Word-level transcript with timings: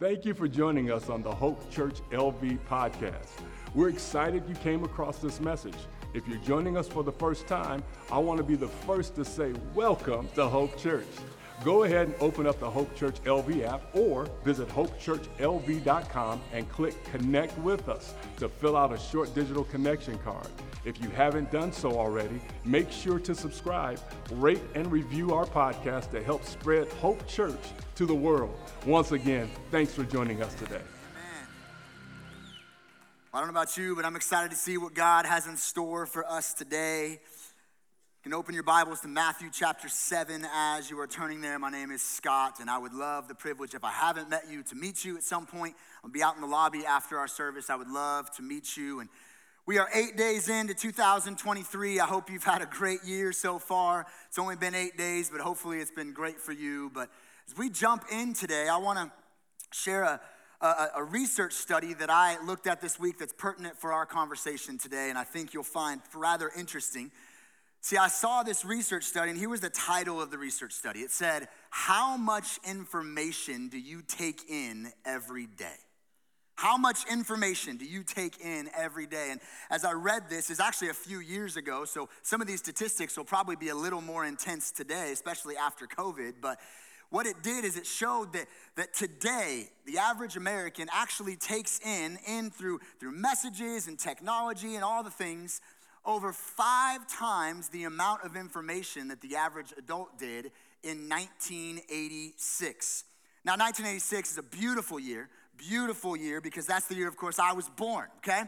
Thank 0.00 0.24
you 0.24 0.32
for 0.32 0.48
joining 0.48 0.90
us 0.90 1.10
on 1.10 1.22
the 1.22 1.30
Hope 1.30 1.70
Church 1.70 1.98
LV 2.10 2.58
podcast. 2.60 3.28
We're 3.74 3.90
excited 3.90 4.42
you 4.48 4.54
came 4.54 4.82
across 4.82 5.18
this 5.18 5.40
message. 5.40 5.76
If 6.14 6.26
you're 6.26 6.38
joining 6.38 6.78
us 6.78 6.88
for 6.88 7.04
the 7.04 7.12
first 7.12 7.46
time, 7.46 7.82
I 8.10 8.16
want 8.16 8.38
to 8.38 8.42
be 8.42 8.56
the 8.56 8.66
first 8.66 9.14
to 9.16 9.26
say 9.26 9.52
welcome 9.74 10.26
to 10.36 10.48
Hope 10.48 10.78
Church. 10.78 11.04
Go 11.62 11.82
ahead 11.82 12.06
and 12.06 12.16
open 12.20 12.46
up 12.46 12.58
the 12.58 12.70
Hope 12.70 12.94
Church 12.96 13.16
LV 13.24 13.66
app 13.66 13.82
or 13.94 14.26
visit 14.44 14.68
hopechurchlv.com 14.68 16.40
and 16.54 16.68
click 16.70 17.04
Connect 17.04 17.56
with 17.58 17.86
Us 17.88 18.14
to 18.38 18.48
fill 18.48 18.76
out 18.76 18.94
a 18.94 18.98
short 18.98 19.34
digital 19.34 19.64
connection 19.64 20.18
card. 20.20 20.46
If 20.86 21.02
you 21.02 21.10
haven't 21.10 21.50
done 21.50 21.70
so 21.70 21.98
already, 21.98 22.40
make 22.64 22.90
sure 22.90 23.18
to 23.18 23.34
subscribe, 23.34 24.00
rate, 24.32 24.62
and 24.74 24.90
review 24.90 25.34
our 25.34 25.44
podcast 25.44 26.10
to 26.12 26.22
help 26.22 26.46
spread 26.46 26.88
Hope 26.94 27.26
Church 27.26 27.60
to 27.96 28.06
the 28.06 28.14
world. 28.14 28.58
Once 28.86 29.12
again, 29.12 29.50
thanks 29.70 29.92
for 29.92 30.04
joining 30.04 30.42
us 30.42 30.54
today. 30.54 30.80
I 33.32 33.38
don't 33.38 33.46
know 33.46 33.60
about 33.60 33.76
you, 33.76 33.94
but 33.94 34.04
I'm 34.04 34.16
excited 34.16 34.50
to 34.50 34.56
see 34.56 34.76
what 34.76 34.92
God 34.92 35.24
has 35.24 35.46
in 35.46 35.56
store 35.56 36.04
for 36.04 36.28
us 36.28 36.52
today. 36.52 37.20
You 38.20 38.30
can 38.30 38.38
open 38.38 38.52
your 38.52 38.64
Bibles 38.64 39.00
to 39.00 39.08
Matthew 39.08 39.48
chapter 39.50 39.88
7 39.88 40.46
as 40.54 40.90
you 40.90 41.00
are 41.00 41.06
turning 41.06 41.40
there. 41.40 41.58
My 41.58 41.70
name 41.70 41.90
is 41.90 42.02
Scott, 42.02 42.60
and 42.60 42.68
I 42.68 42.76
would 42.76 42.92
love 42.92 43.28
the 43.28 43.34
privilege, 43.34 43.74
if 43.74 43.82
I 43.82 43.92
haven't 43.92 44.28
met 44.28 44.42
you, 44.50 44.62
to 44.64 44.74
meet 44.74 45.06
you 45.06 45.16
at 45.16 45.22
some 45.22 45.46
point. 45.46 45.74
I'll 46.04 46.10
be 46.10 46.22
out 46.22 46.34
in 46.34 46.42
the 46.42 46.46
lobby 46.46 46.84
after 46.84 47.18
our 47.18 47.26
service. 47.26 47.70
I 47.70 47.76
would 47.76 47.88
love 47.88 48.30
to 48.32 48.42
meet 48.42 48.76
you. 48.76 49.00
And 49.00 49.08
we 49.64 49.78
are 49.78 49.88
eight 49.94 50.18
days 50.18 50.50
into 50.50 50.74
2023. 50.74 51.98
I 51.98 52.04
hope 52.04 52.30
you've 52.30 52.44
had 52.44 52.60
a 52.60 52.66
great 52.66 53.02
year 53.06 53.32
so 53.32 53.58
far. 53.58 54.04
It's 54.28 54.38
only 54.38 54.56
been 54.56 54.74
eight 54.74 54.98
days, 54.98 55.30
but 55.30 55.40
hopefully 55.40 55.78
it's 55.78 55.90
been 55.90 56.12
great 56.12 56.38
for 56.38 56.52
you. 56.52 56.90
But 56.92 57.08
as 57.48 57.56
we 57.56 57.70
jump 57.70 58.04
in 58.12 58.34
today, 58.34 58.68
I 58.68 58.76
want 58.76 58.98
to 58.98 59.10
share 59.72 60.02
a 60.02 60.20
a, 60.60 60.88
a, 60.96 61.04
research 61.04 61.54
study 61.54 61.94
that 61.94 62.10
I 62.10 62.36
looked 62.44 62.66
at 62.66 62.82
this 62.82 63.00
week 63.00 63.18
that's 63.18 63.32
pertinent 63.32 63.78
for 63.78 63.94
our 63.94 64.04
conversation 64.04 64.76
today, 64.76 65.08
and 65.08 65.16
I 65.16 65.24
think 65.24 65.54
you'll 65.54 65.62
find 65.62 66.02
rather 66.14 66.50
interesting. 66.54 67.10
See, 67.82 67.96
I 67.96 68.08
saw 68.08 68.42
this 68.42 68.64
research 68.64 69.04
study, 69.04 69.30
and 69.30 69.38
here 69.38 69.48
was 69.48 69.62
the 69.62 69.70
title 69.70 70.20
of 70.20 70.30
the 70.30 70.36
research 70.36 70.72
study. 70.72 71.00
It 71.00 71.10
said, 71.10 71.48
How 71.70 72.16
much 72.16 72.58
information 72.68 73.68
do 73.68 73.78
you 73.78 74.02
take 74.06 74.50
in 74.50 74.92
every 75.06 75.46
day? 75.46 75.76
How 76.56 76.76
much 76.76 77.10
information 77.10 77.78
do 77.78 77.86
you 77.86 78.02
take 78.02 78.38
in 78.38 78.68
every 78.76 79.06
day? 79.06 79.28
And 79.30 79.40
as 79.70 79.86
I 79.86 79.92
read 79.92 80.28
this, 80.28 80.50
is 80.50 80.60
actually 80.60 80.90
a 80.90 80.94
few 80.94 81.20
years 81.20 81.56
ago, 81.56 81.86
so 81.86 82.10
some 82.22 82.42
of 82.42 82.46
these 82.46 82.58
statistics 82.58 83.16
will 83.16 83.24
probably 83.24 83.56
be 83.56 83.70
a 83.70 83.74
little 83.74 84.02
more 84.02 84.26
intense 84.26 84.70
today, 84.70 85.10
especially 85.10 85.56
after 85.56 85.86
COVID. 85.86 86.34
But 86.42 86.60
what 87.08 87.24
it 87.24 87.42
did 87.42 87.64
is 87.64 87.78
it 87.78 87.86
showed 87.86 88.34
that, 88.34 88.44
that 88.76 88.92
today, 88.92 89.70
the 89.86 89.96
average 89.96 90.36
American 90.36 90.88
actually 90.92 91.36
takes 91.36 91.80
in, 91.80 92.18
in 92.28 92.50
through, 92.50 92.80
through 92.98 93.12
messages 93.12 93.88
and 93.88 93.98
technology 93.98 94.74
and 94.74 94.84
all 94.84 95.02
the 95.02 95.10
things, 95.10 95.62
over 96.10 96.32
five 96.32 97.06
times 97.06 97.68
the 97.68 97.84
amount 97.84 98.24
of 98.24 98.34
information 98.36 99.08
that 99.08 99.20
the 99.20 99.36
average 99.36 99.72
adult 99.78 100.18
did 100.18 100.50
in 100.82 101.08
1986. 101.08 103.04
Now, 103.44 103.52
1986 103.52 104.32
is 104.32 104.38
a 104.38 104.42
beautiful 104.42 104.98
year, 104.98 105.28
beautiful 105.56 106.16
year 106.16 106.40
because 106.40 106.66
that's 106.66 106.88
the 106.88 106.96
year, 106.96 107.06
of 107.08 107.16
course, 107.16 107.38
I 107.38 107.52
was 107.52 107.68
born, 107.68 108.08
okay? 108.18 108.42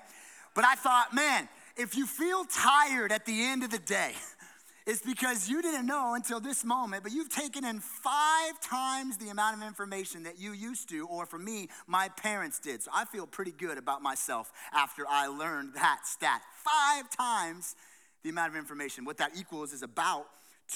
But 0.55 0.65
I 0.65 0.75
thought, 0.75 1.15
man, 1.15 1.49
if 1.77 1.97
you 1.97 2.07
feel 2.07 2.45
tired 2.45 3.13
at 3.13 3.25
the 3.25 3.45
end 3.45 3.63
of 3.63 3.71
the 3.71 3.79
day, 3.79 4.13
it's 4.87 5.03
because 5.03 5.49
you 5.49 5.63
didn't 5.63 5.87
know 5.87 6.15
until 6.15 6.41
this 6.41 6.65
moment, 6.65 7.03
but 7.03 7.13
you've 7.13 7.29
taken 7.29 7.65
in 7.65 7.81
five 7.81 8.61
times 8.61 9.17
the 9.17 9.29
amount 9.29 9.57
of 9.57 9.67
information 9.67 10.25
that 10.25 10.39
you 10.39 10.53
used 10.53 10.89
to, 10.89 11.07
or 11.07 11.27
for 11.27 11.39
me, 11.39 11.69
my 11.87 12.09
parents 12.09 12.59
did. 12.59 12.83
So 12.83 12.91
I 12.95 13.05
feel 13.05 13.27
pretty 13.27 13.53
good 13.53 13.79
about 13.79 14.03
myself 14.03 14.53
after 14.73 15.05
I 15.09 15.29
learned 15.29 15.75
that 15.75 16.01
stat. 16.05 16.43
Five 16.55 17.11
times 17.11 17.77
the 18.23 18.31
amount 18.31 18.51
of 18.51 18.57
information. 18.57 19.05
What 19.05 19.19
that 19.19 19.33
equals 19.37 19.73
is 19.73 19.83
about 19.83 20.27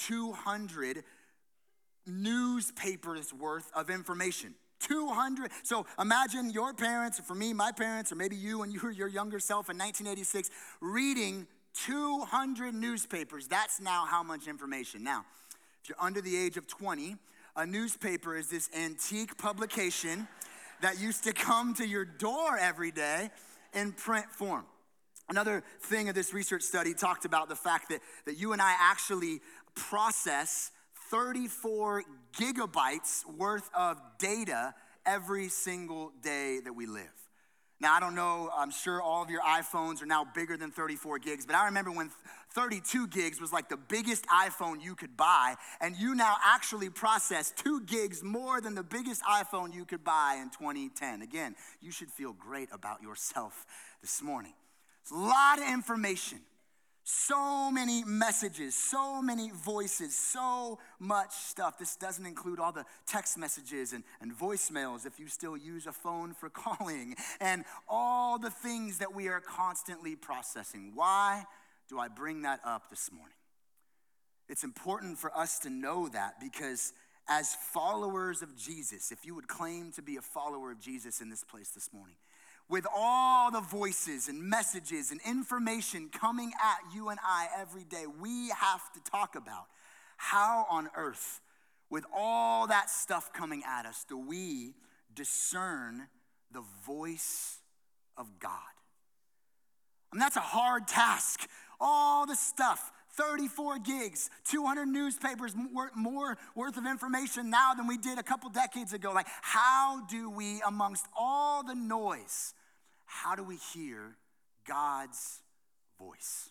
200 0.05 1.03
newspapers 2.05 3.33
worth 3.33 3.69
of 3.75 3.89
information. 3.89 4.55
200. 4.79 5.51
So 5.63 5.85
imagine 5.99 6.51
your 6.51 6.73
parents, 6.73 7.19
or 7.19 7.23
for 7.23 7.35
me, 7.35 7.53
my 7.53 7.71
parents, 7.71 8.11
or 8.11 8.15
maybe 8.15 8.35
you 8.35 8.61
and 8.61 8.71
you 8.71 8.79
were 8.81 8.91
your 8.91 9.07
younger 9.07 9.39
self 9.39 9.69
in 9.69 9.77
1986, 9.77 10.51
reading 10.81 11.47
200 11.85 12.73
newspapers. 12.73 13.47
That's 13.47 13.79
now 13.79 14.05
how 14.05 14.23
much 14.23 14.47
information. 14.47 15.03
Now, 15.03 15.25
if 15.83 15.89
you're 15.89 15.97
under 16.01 16.21
the 16.21 16.35
age 16.35 16.57
of 16.57 16.67
20, 16.67 17.15
a 17.55 17.65
newspaper 17.65 18.35
is 18.35 18.49
this 18.49 18.69
antique 18.75 19.37
publication 19.37 20.27
that 20.81 20.99
used 20.99 21.23
to 21.23 21.33
come 21.33 21.73
to 21.75 21.87
your 21.87 22.05
door 22.05 22.57
every 22.57 22.91
day 22.91 23.29
in 23.73 23.91
print 23.91 24.27
form. 24.31 24.65
Another 25.29 25.63
thing 25.81 26.07
of 26.07 26.15
this 26.15 26.33
research 26.33 26.61
study 26.61 26.93
talked 26.93 27.25
about 27.25 27.49
the 27.49 27.55
fact 27.55 27.89
that, 27.89 27.99
that 28.25 28.37
you 28.37 28.53
and 28.53 28.61
I 28.61 28.75
actually 28.79 29.41
process 29.75 30.71
34 31.11 32.03
gigabytes 32.37 33.25
worth 33.37 33.69
of 33.75 33.99
data 34.19 34.73
every 35.05 35.49
single 35.49 36.11
day 36.21 36.59
that 36.63 36.73
we 36.73 36.85
live. 36.85 37.26
Now, 37.79 37.93
I 37.93 37.99
don't 37.99 38.15
know, 38.15 38.49
I'm 38.57 38.71
sure 38.71 39.01
all 39.01 39.21
of 39.21 39.29
your 39.29 39.41
iPhones 39.41 40.01
are 40.01 40.07
now 40.07 40.25
bigger 40.25 40.57
than 40.57 40.71
34 40.71 41.19
gigs, 41.19 41.45
but 41.45 41.55
I 41.55 41.65
remember 41.65 41.91
when 41.91 42.09
32 42.53 43.07
gigs 43.07 43.39
was 43.39 43.53
like 43.53 43.69
the 43.69 43.77
biggest 43.77 44.25
iPhone 44.27 44.83
you 44.83 44.95
could 44.95 45.15
buy, 45.15 45.55
and 45.79 45.95
you 45.95 46.15
now 46.15 46.37
actually 46.43 46.89
process 46.89 47.53
two 47.55 47.81
gigs 47.81 48.23
more 48.23 48.61
than 48.61 48.73
the 48.73 48.83
biggest 48.83 49.21
iPhone 49.23 49.75
you 49.75 49.85
could 49.85 50.03
buy 50.03 50.39
in 50.41 50.49
2010. 50.49 51.21
Again, 51.21 51.55
you 51.79 51.91
should 51.91 52.09
feel 52.09 52.33
great 52.33 52.69
about 52.71 53.03
yourself 53.03 53.67
this 54.01 54.23
morning. 54.23 54.53
It's 55.03 55.11
a 55.11 55.15
lot 55.15 55.59
of 55.59 55.69
information. 55.69 56.39
So 57.09 57.71
many 57.71 58.03
messages, 58.03 58.75
so 58.75 59.21
many 59.21 59.49
voices, 59.49 60.13
so 60.13 60.77
much 60.99 61.31
stuff. 61.31 61.79
This 61.79 61.95
doesn't 61.95 62.25
include 62.25 62.59
all 62.59 62.73
the 62.73 62.83
text 63.05 63.37
messages 63.37 63.93
and, 63.93 64.03
and 64.19 64.37
voicemails 64.37 65.05
if 65.05 65.17
you 65.17 65.29
still 65.29 65.55
use 65.55 65.87
a 65.87 65.93
phone 65.93 66.33
for 66.33 66.49
calling, 66.53 67.15
and 67.39 67.63
all 67.87 68.37
the 68.37 68.49
things 68.49 68.97
that 68.97 69.15
we 69.15 69.29
are 69.29 69.39
constantly 69.39 70.17
processing. 70.17 70.91
Why 70.95 71.45
do 71.87 71.97
I 71.97 72.09
bring 72.09 72.41
that 72.41 72.59
up 72.65 72.89
this 72.89 73.09
morning? 73.09 73.37
It's 74.49 74.65
important 74.65 75.17
for 75.17 75.33
us 75.33 75.59
to 75.59 75.69
know 75.69 76.09
that 76.09 76.41
because 76.41 76.91
as 77.29 77.55
followers 77.71 78.41
of 78.41 78.57
Jesus, 78.57 79.13
if 79.13 79.25
you 79.25 79.33
would 79.33 79.47
claim 79.47 79.93
to 79.93 80.01
be 80.01 80.17
a 80.17 80.21
follower 80.21 80.73
of 80.73 80.81
Jesus 80.81 81.21
in 81.21 81.29
this 81.29 81.45
place 81.45 81.69
this 81.69 81.93
morning, 81.93 82.17
with 82.69 82.85
all 82.93 83.51
the 83.51 83.61
voices 83.61 84.27
and 84.27 84.41
messages 84.43 85.11
and 85.11 85.21
information 85.25 86.09
coming 86.09 86.51
at 86.61 86.93
you 86.93 87.09
and 87.09 87.19
I 87.25 87.47
every 87.57 87.83
day, 87.83 88.05
we 88.21 88.49
have 88.49 88.91
to 88.93 88.99
talk 89.09 89.35
about 89.35 89.67
how 90.17 90.65
on 90.69 90.89
earth, 90.95 91.39
with 91.89 92.05
all 92.13 92.67
that 92.67 92.89
stuff 92.89 93.31
coming 93.31 93.63
at 93.65 93.85
us, 93.85 94.05
do 94.09 94.17
we 94.17 94.73
discern 95.13 96.07
the 96.51 96.63
voice 96.85 97.59
of 98.17 98.27
God? 98.39 98.51
I 100.11 100.15
mean, 100.15 100.19
that's 100.19 100.35
a 100.35 100.41
hard 100.41 100.87
task. 100.87 101.47
All 101.79 102.25
the 102.25 102.35
stuff, 102.35 102.91
34 103.13 103.79
gigs, 103.79 104.29
200 104.49 104.85
newspapers 104.87 105.55
more, 105.55 105.91
more 105.95 106.37
worth 106.55 106.77
of 106.77 106.85
information 106.85 107.49
now 107.49 107.73
than 107.73 107.87
we 107.87 107.97
did 107.97 108.17
a 108.17 108.23
couple 108.23 108.49
decades 108.49 108.93
ago. 108.93 109.11
Like, 109.13 109.27
how 109.41 110.05
do 110.09 110.29
we, 110.29 110.61
amongst 110.65 111.05
all 111.17 111.63
the 111.63 111.75
noise, 111.75 112.53
how 113.07 113.35
do 113.35 113.43
we 113.43 113.57
hear 113.73 114.17
God's 114.67 115.39
voice? 115.97 116.49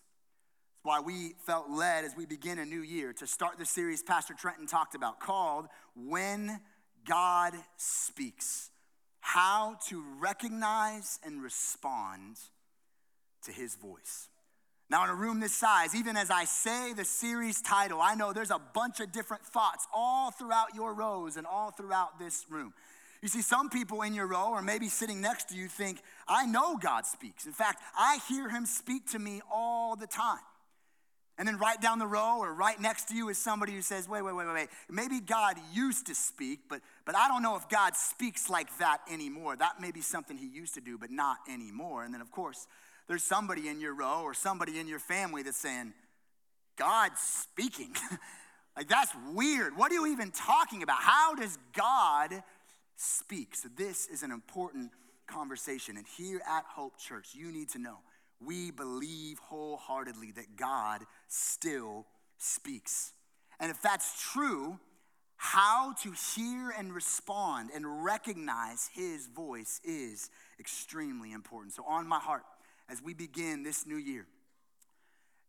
That's 0.75 0.85
why 0.85 1.01
we 1.01 1.35
felt 1.47 1.71
led 1.71 2.05
as 2.05 2.17
we 2.17 2.27
begin 2.27 2.59
a 2.59 2.65
new 2.65 2.81
year 2.81 3.13
to 3.13 3.27
start 3.27 3.59
the 3.59 3.67
series 3.67 4.03
Pastor 4.03 4.35
Trenton 4.35 4.67
talked 4.67 4.95
about 4.95 5.21
called 5.21 5.67
When 5.95 6.61
God 7.07 7.53
Speaks 7.77 8.71
How 9.21 9.77
to 9.89 10.03
Recognize 10.19 11.21
and 11.25 11.43
Respond 11.43 12.39
to 13.45 13.53
His 13.53 13.77
Voice. 13.77 14.29
Now, 14.89 15.05
in 15.05 15.11
a 15.11 15.15
room 15.15 15.41
this 15.41 15.55
size, 15.55 15.95
even 15.95 16.17
as 16.17 16.31
I 16.31 16.45
say 16.45 16.93
the 16.93 17.05
series 17.05 17.61
title, 17.61 18.01
I 18.01 18.15
know 18.15 18.33
there's 18.33 18.53
a 18.53 18.61
bunch 18.73 19.01
of 19.01 19.13
different 19.13 19.45
thoughts 19.45 19.87
all 19.93 20.31
throughout 20.31 20.75
your 20.75 20.95
rows 20.95 21.37
and 21.37 21.47
all 21.47 21.73
throughout 21.73 22.19
this 22.19 22.47
room. 22.49 22.73
You 23.23 23.29
see, 23.29 23.43
some 23.43 23.71
people 23.71 24.03
in 24.03 24.15
your 24.15 24.27
row, 24.27 24.51
or 24.51 24.63
maybe 24.63 24.89
sitting 24.89 25.21
next 25.21 25.49
to 25.51 25.57
you, 25.57 25.69
think, 25.69 26.01
I 26.29 26.47
know 26.47 26.77
God 26.77 27.07
speaks. 27.07 27.47
In 27.47 27.53
fact, 27.53 27.83
I 27.99 28.19
hear 28.29 28.49
him 28.49 28.67
speak 28.67 29.11
to 29.13 29.19
me 29.19 29.41
all 29.51 29.97
the 29.97 30.07
time. 30.07 30.41
And 31.39 31.47
then 31.47 31.59
right 31.59 31.81
down 31.81 31.99
the 31.99 32.07
row 32.07 32.39
or 32.39 32.55
right 32.55 32.81
next 32.81 33.09
to 33.09 33.15
you 33.15 33.29
is 33.29 33.37
somebody 33.37 33.73
who 33.73 33.83
says, 33.83 34.09
wait, 34.09 34.23
wait, 34.23 34.35
wait, 34.35 34.47
wait, 34.47 34.55
wait. 34.55 34.69
Maybe 34.91 35.21
God 35.21 35.57
used 35.73 36.07
to 36.07 36.15
speak, 36.15 36.61
but, 36.69 36.81
but 37.05 37.15
I 37.15 37.29
don't 37.29 37.43
know 37.43 37.57
if 37.57 37.69
God 37.69 37.95
speaks 37.95 38.49
like 38.49 38.79
that 38.79 39.01
anymore. 39.11 39.55
That 39.55 39.79
may 39.79 39.91
be 39.91 40.01
something 40.01 40.39
he 40.39 40.47
used 40.47 40.75
to 40.75 40.81
do, 40.81 40.97
but 40.97 41.11
not 41.11 41.39
anymore. 41.51 42.05
And 42.05 42.15
then, 42.15 42.23
of 42.23 42.31
course, 42.31 42.67
there's 43.07 43.23
somebody 43.23 43.69
in 43.69 43.81
your 43.81 43.95
row 43.95 44.23
or 44.23 44.33
somebody 44.33 44.79
in 44.79 44.89
your 44.89 44.99
family 44.99 45.43
that's 45.43 45.59
saying, 45.59 45.93
God's 46.79 47.21
speaking. 47.21 47.95
like, 48.77 48.89
that's 48.89 49.13
weird. 49.35 49.77
What 49.77 49.93
are 49.93 49.95
you 49.95 50.07
even 50.07 50.31
talking 50.31 50.83
about? 50.83 51.01
How 51.01 51.35
does 51.35 51.59
God 51.75 52.43
speaks. 52.97 53.63
So 53.63 53.69
this 53.77 54.07
is 54.07 54.23
an 54.23 54.31
important 54.31 54.91
conversation. 55.27 55.97
And 55.97 56.07
here 56.17 56.41
at 56.49 56.65
Hope 56.65 56.99
Church, 56.99 57.29
you 57.35 57.53
need 57.53 57.69
to 57.71 57.79
know 57.79 57.99
we 58.45 58.71
believe 58.71 59.39
wholeheartedly 59.39 60.33
that 60.33 60.57
God 60.57 61.03
still 61.29 62.07
speaks. 62.39 63.13
And 63.59 63.71
if 63.71 63.81
that's 63.81 64.31
true, 64.33 64.79
how 65.37 65.95
to 66.03 66.13
hear 66.35 66.71
and 66.77 66.95
respond 66.95 67.71
and 67.75 68.05
recognize 68.05 68.91
his 68.93 69.27
voice 69.27 69.81
is 69.85 70.31
extremely 70.59 71.33
important. 71.33 71.75
So, 71.75 71.85
on 71.87 72.07
my 72.07 72.19
heart, 72.19 72.43
as 72.89 73.03
we 73.03 73.15
begin 73.15 73.63
this 73.63 73.87
new 73.87 73.97
year, 73.97 74.27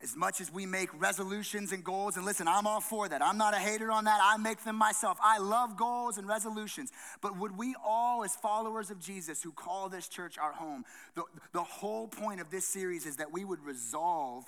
as 0.02 0.16
much 0.16 0.40
as 0.42 0.52
we 0.54 0.66
make 0.66 0.90
resolutions 1.00 1.72
and 1.72 1.84
goals, 1.84 2.18
and 2.18 2.26
listen, 2.26 2.48
I'm 2.48 2.68
all 2.68 2.82
for 2.82 3.10
that. 3.10 3.24
I'm 3.24 3.38
not 3.38 3.56
a 3.56 3.58
hater 3.58 3.92
on 3.92 4.04
that. 4.04 4.20
I 4.22 4.38
make 4.38 4.64
them 4.64 4.76
myself. 4.76 5.18
I 5.24 5.40
love 5.40 5.76
goals 5.76 6.20
and 6.20 6.28
resolutions. 6.28 6.92
But 7.22 7.38
would 7.38 7.58
we 7.58 7.76
all, 7.84 8.24
as 8.24 8.36
followers 8.36 8.92
of 8.92 9.00
Jesus 9.00 9.42
who 9.42 9.52
call 9.52 9.90
this 9.90 10.08
church 10.08 10.38
our 10.38 10.52
home, 10.52 10.84
the, 11.16 11.24
the 11.52 11.64
whole 11.64 12.08
point 12.08 12.42
of 12.42 12.52
this 12.52 12.68
series 12.68 13.08
is 13.08 13.16
that 13.16 13.34
we 13.34 13.44
would 13.44 13.64
resolve 13.64 14.46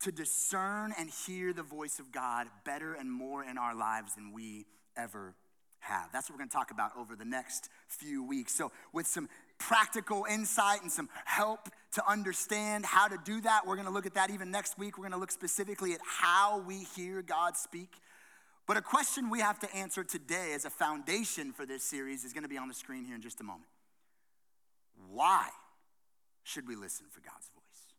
to 0.00 0.10
discern 0.10 0.92
and 0.98 1.08
hear 1.08 1.52
the 1.52 1.62
voice 1.62 2.00
of 2.00 2.10
God 2.10 2.48
better 2.64 2.94
and 2.94 3.10
more 3.10 3.44
in 3.44 3.58
our 3.58 3.74
lives 3.74 4.16
than 4.16 4.32
we 4.32 4.66
ever 4.96 5.34
have. 5.80 6.10
That's 6.12 6.28
what 6.28 6.34
we're 6.34 6.40
going 6.40 6.50
to 6.50 6.56
talk 6.56 6.70
about 6.70 6.92
over 6.98 7.14
the 7.14 7.24
next 7.24 7.68
few 7.86 8.24
weeks. 8.24 8.54
So, 8.54 8.72
with 8.92 9.06
some 9.06 9.28
practical 9.60 10.26
insight 10.28 10.82
and 10.82 10.90
some 10.90 11.08
help 11.24 11.68
to 11.92 12.02
understand 12.08 12.84
how 12.84 13.06
to 13.06 13.18
do 13.24 13.40
that, 13.42 13.66
we're 13.66 13.76
going 13.76 13.86
to 13.86 13.92
look 13.92 14.06
at 14.06 14.14
that 14.14 14.30
even 14.30 14.50
next 14.50 14.78
week. 14.78 14.98
We're 14.98 15.04
going 15.04 15.12
to 15.12 15.18
look 15.18 15.30
specifically 15.30 15.92
at 15.92 16.00
how 16.04 16.60
we 16.66 16.84
hear 16.96 17.22
God 17.22 17.56
speak. 17.56 17.92
But 18.66 18.76
a 18.76 18.82
question 18.82 19.30
we 19.30 19.40
have 19.40 19.58
to 19.60 19.76
answer 19.76 20.04
today 20.04 20.52
as 20.54 20.64
a 20.64 20.70
foundation 20.70 21.52
for 21.52 21.66
this 21.66 21.82
series 21.82 22.24
is 22.24 22.32
going 22.32 22.44
to 22.44 22.48
be 22.48 22.58
on 22.58 22.68
the 22.68 22.74
screen 22.74 23.04
here 23.04 23.14
in 23.14 23.22
just 23.22 23.40
a 23.40 23.44
moment. 23.44 23.68
Why 25.12 25.48
should 26.44 26.68
we 26.68 26.76
listen 26.76 27.06
for 27.10 27.20
God's 27.20 27.50
voice? 27.54 27.94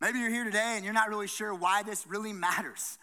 Maybe 0.00 0.18
you're 0.18 0.30
here 0.30 0.44
today 0.44 0.74
and 0.76 0.84
you're 0.84 0.94
not 0.94 1.08
really 1.08 1.28
sure 1.28 1.54
why 1.54 1.82
this 1.82 2.06
really 2.06 2.32
matters. 2.32 2.98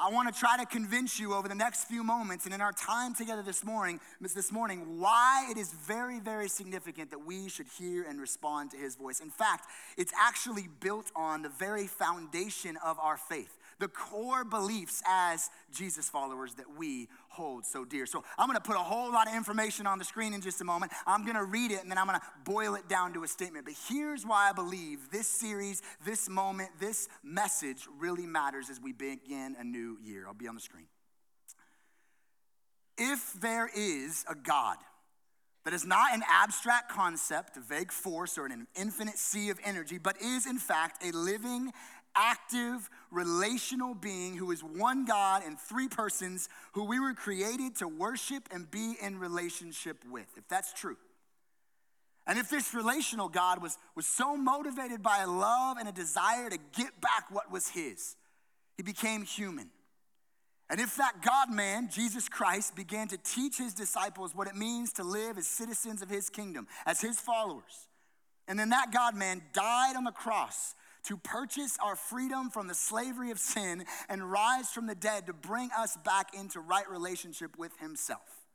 I 0.00 0.10
want 0.10 0.32
to 0.32 0.38
try 0.38 0.56
to 0.56 0.64
convince 0.64 1.18
you 1.18 1.34
over 1.34 1.48
the 1.48 1.56
next 1.56 1.86
few 1.86 2.04
moments 2.04 2.44
and 2.44 2.54
in 2.54 2.60
our 2.60 2.70
time 2.70 3.14
together 3.14 3.42
this 3.42 3.64
morning, 3.64 3.98
this 4.20 4.52
morning, 4.52 5.00
why 5.00 5.48
it 5.50 5.58
is 5.58 5.72
very, 5.72 6.20
very 6.20 6.48
significant 6.48 7.10
that 7.10 7.26
we 7.26 7.48
should 7.48 7.66
hear 7.66 8.04
and 8.04 8.20
respond 8.20 8.70
to 8.70 8.76
his 8.76 8.94
voice. 8.94 9.18
In 9.18 9.30
fact, 9.30 9.66
it's 9.96 10.12
actually 10.16 10.68
built 10.78 11.10
on 11.16 11.42
the 11.42 11.48
very 11.48 11.88
foundation 11.88 12.76
of 12.84 12.96
our 13.00 13.16
faith 13.16 13.57
the 13.78 13.88
core 13.88 14.44
beliefs 14.44 15.02
as 15.06 15.50
Jesus 15.72 16.08
followers 16.08 16.54
that 16.54 16.66
we 16.76 17.08
hold 17.28 17.64
so 17.64 17.84
dear. 17.84 18.06
So 18.06 18.24
I'm 18.36 18.48
gonna 18.48 18.60
put 18.60 18.76
a 18.76 18.80
whole 18.80 19.12
lot 19.12 19.28
of 19.28 19.34
information 19.34 19.86
on 19.86 19.98
the 19.98 20.04
screen 20.04 20.34
in 20.34 20.40
just 20.40 20.60
a 20.60 20.64
moment. 20.64 20.92
I'm 21.06 21.24
gonna 21.24 21.44
read 21.44 21.70
it 21.70 21.82
and 21.82 21.90
then 21.90 21.98
I'm 21.98 22.06
gonna 22.06 22.22
boil 22.44 22.74
it 22.74 22.88
down 22.88 23.12
to 23.14 23.24
a 23.24 23.28
statement. 23.28 23.64
But 23.64 23.74
here's 23.88 24.26
why 24.26 24.50
I 24.50 24.52
believe 24.52 25.10
this 25.10 25.28
series, 25.28 25.82
this 26.04 26.28
moment, 26.28 26.70
this 26.80 27.08
message 27.22 27.86
really 27.98 28.26
matters 28.26 28.70
as 28.70 28.80
we 28.80 28.92
begin 28.92 29.56
a 29.58 29.64
new 29.64 29.98
year. 30.02 30.26
I'll 30.26 30.34
be 30.34 30.48
on 30.48 30.54
the 30.54 30.60
screen. 30.60 30.86
If 32.96 33.34
there 33.34 33.70
is 33.74 34.24
a 34.28 34.34
God, 34.34 34.78
that 35.68 35.74
is 35.74 35.84
not 35.84 36.14
an 36.14 36.22
abstract 36.26 36.90
concept, 36.90 37.58
a 37.58 37.60
vague 37.60 37.92
force, 37.92 38.38
or 38.38 38.46
an 38.46 38.66
infinite 38.74 39.18
sea 39.18 39.50
of 39.50 39.60
energy, 39.62 39.98
but 39.98 40.16
is 40.18 40.46
in 40.46 40.56
fact 40.56 41.04
a 41.04 41.14
living 41.14 41.72
active, 42.14 42.88
relational 43.10 43.94
being 43.94 44.36
who 44.36 44.50
is 44.50 44.60
one 44.62 45.04
God 45.04 45.42
in 45.46 45.56
three 45.56 45.88
persons 45.88 46.48
who 46.72 46.84
we 46.84 46.98
were 46.98 47.14
created 47.14 47.76
to 47.76 47.88
worship 47.88 48.48
and 48.50 48.70
be 48.70 48.94
in 49.00 49.18
relationship 49.18 49.98
with, 50.10 50.26
if 50.36 50.46
that's 50.48 50.72
true. 50.72 50.96
And 52.26 52.38
if 52.38 52.50
this 52.50 52.74
relational 52.74 53.28
God 53.28 53.62
was, 53.62 53.78
was 53.94 54.06
so 54.06 54.36
motivated 54.36 55.02
by 55.02 55.20
a 55.20 55.26
love 55.26 55.78
and 55.78 55.88
a 55.88 55.92
desire 55.92 56.50
to 56.50 56.58
get 56.76 57.00
back 57.00 57.24
what 57.30 57.50
was 57.50 57.68
his, 57.68 58.16
he 58.76 58.82
became 58.82 59.22
human. 59.22 59.70
And 60.70 60.80
if 60.80 60.96
that 60.96 61.22
God 61.24 61.50
man, 61.50 61.88
Jesus 61.90 62.28
Christ, 62.28 62.76
began 62.76 63.08
to 63.08 63.16
teach 63.16 63.56
his 63.56 63.72
disciples 63.72 64.34
what 64.34 64.46
it 64.46 64.54
means 64.54 64.92
to 64.94 65.02
live 65.04 65.38
as 65.38 65.46
citizens 65.46 66.02
of 66.02 66.10
his 66.10 66.28
kingdom, 66.28 66.66
as 66.84 67.00
his 67.00 67.18
followers, 67.18 67.88
and 68.46 68.58
then 68.58 68.70
that 68.70 68.92
God 68.92 69.14
man 69.14 69.42
died 69.52 69.94
on 69.96 70.04
the 70.04 70.10
cross 70.10 70.74
to 71.08 71.16
purchase 71.16 71.76
our 71.82 71.96
freedom 71.96 72.50
from 72.50 72.68
the 72.68 72.74
slavery 72.74 73.30
of 73.30 73.38
sin 73.38 73.84
and 74.08 74.30
rise 74.30 74.68
from 74.68 74.86
the 74.86 74.94
dead 74.94 75.26
to 75.26 75.32
bring 75.32 75.70
us 75.76 75.96
back 76.04 76.34
into 76.34 76.60
right 76.60 76.88
relationship 76.88 77.58
with 77.58 77.72
Himself. 77.80 78.46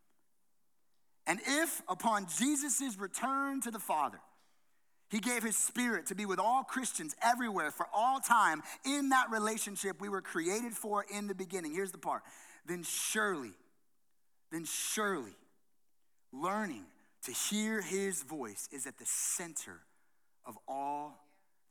And 1.26 1.40
if 1.46 1.82
upon 1.88 2.28
Jesus' 2.38 2.98
return 2.98 3.62
to 3.62 3.72
the 3.72 3.80
Father, 3.80 4.20
he 5.10 5.20
gave 5.20 5.44
his 5.44 5.56
spirit 5.56 6.08
to 6.08 6.16
be 6.16 6.26
with 6.26 6.40
all 6.40 6.64
Christians 6.64 7.16
everywhere 7.22 7.70
for 7.70 7.86
all 7.94 8.20
time 8.20 8.64
in 8.84 9.10
that 9.10 9.30
relationship 9.30 10.02
we 10.02 10.10
were 10.10 10.22
created 10.22 10.74
for 10.74 11.06
in 11.14 11.28
the 11.28 11.36
beginning. 11.36 11.74
Here's 11.74 11.92
the 11.92 12.00
part. 12.00 12.24
Then 12.66 12.82
surely, 12.84 13.52
then 14.52 14.66
surely, 14.66 15.36
learning 16.32 16.86
to 17.26 17.32
hear 17.32 17.82
his 17.82 18.24
voice 18.24 18.68
is 18.72 18.88
at 18.88 18.98
the 18.98 19.06
center 19.06 19.82
of 20.46 20.58
all 20.68 21.24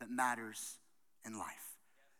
that 0.02 0.10
matters 0.10 0.78
in 1.24 1.38
life. 1.38 1.46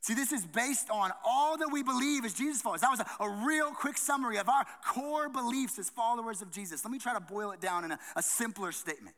See, 0.01 0.15
this 0.15 0.33
is 0.33 0.45
based 0.45 0.89
on 0.91 1.11
all 1.27 1.57
that 1.59 1.69
we 1.71 1.83
believe 1.83 2.25
as 2.25 2.33
Jesus 2.33 2.63
followers. 2.63 2.81
That 2.81 2.91
was 2.91 3.01
a, 3.01 3.25
a, 3.25 3.45
real 3.47 3.71
quick 3.71 3.99
summary 3.99 4.39
of 4.39 4.49
our 4.49 4.65
core 4.87 5.29
beliefs 5.29 5.79
as 5.79 5.91
followers 5.91 6.43
of 6.43 6.51
Jesus. 6.51 6.85
Let 6.85 6.91
me 6.91 6.99
try 6.99 7.15
to 7.15 7.21
boil 7.21 7.53
it 7.53 7.61
down 7.61 7.85
in 7.85 7.93
a, 7.93 7.99
a 8.17 8.23
simpler 8.23 8.73
statement. 8.73 9.15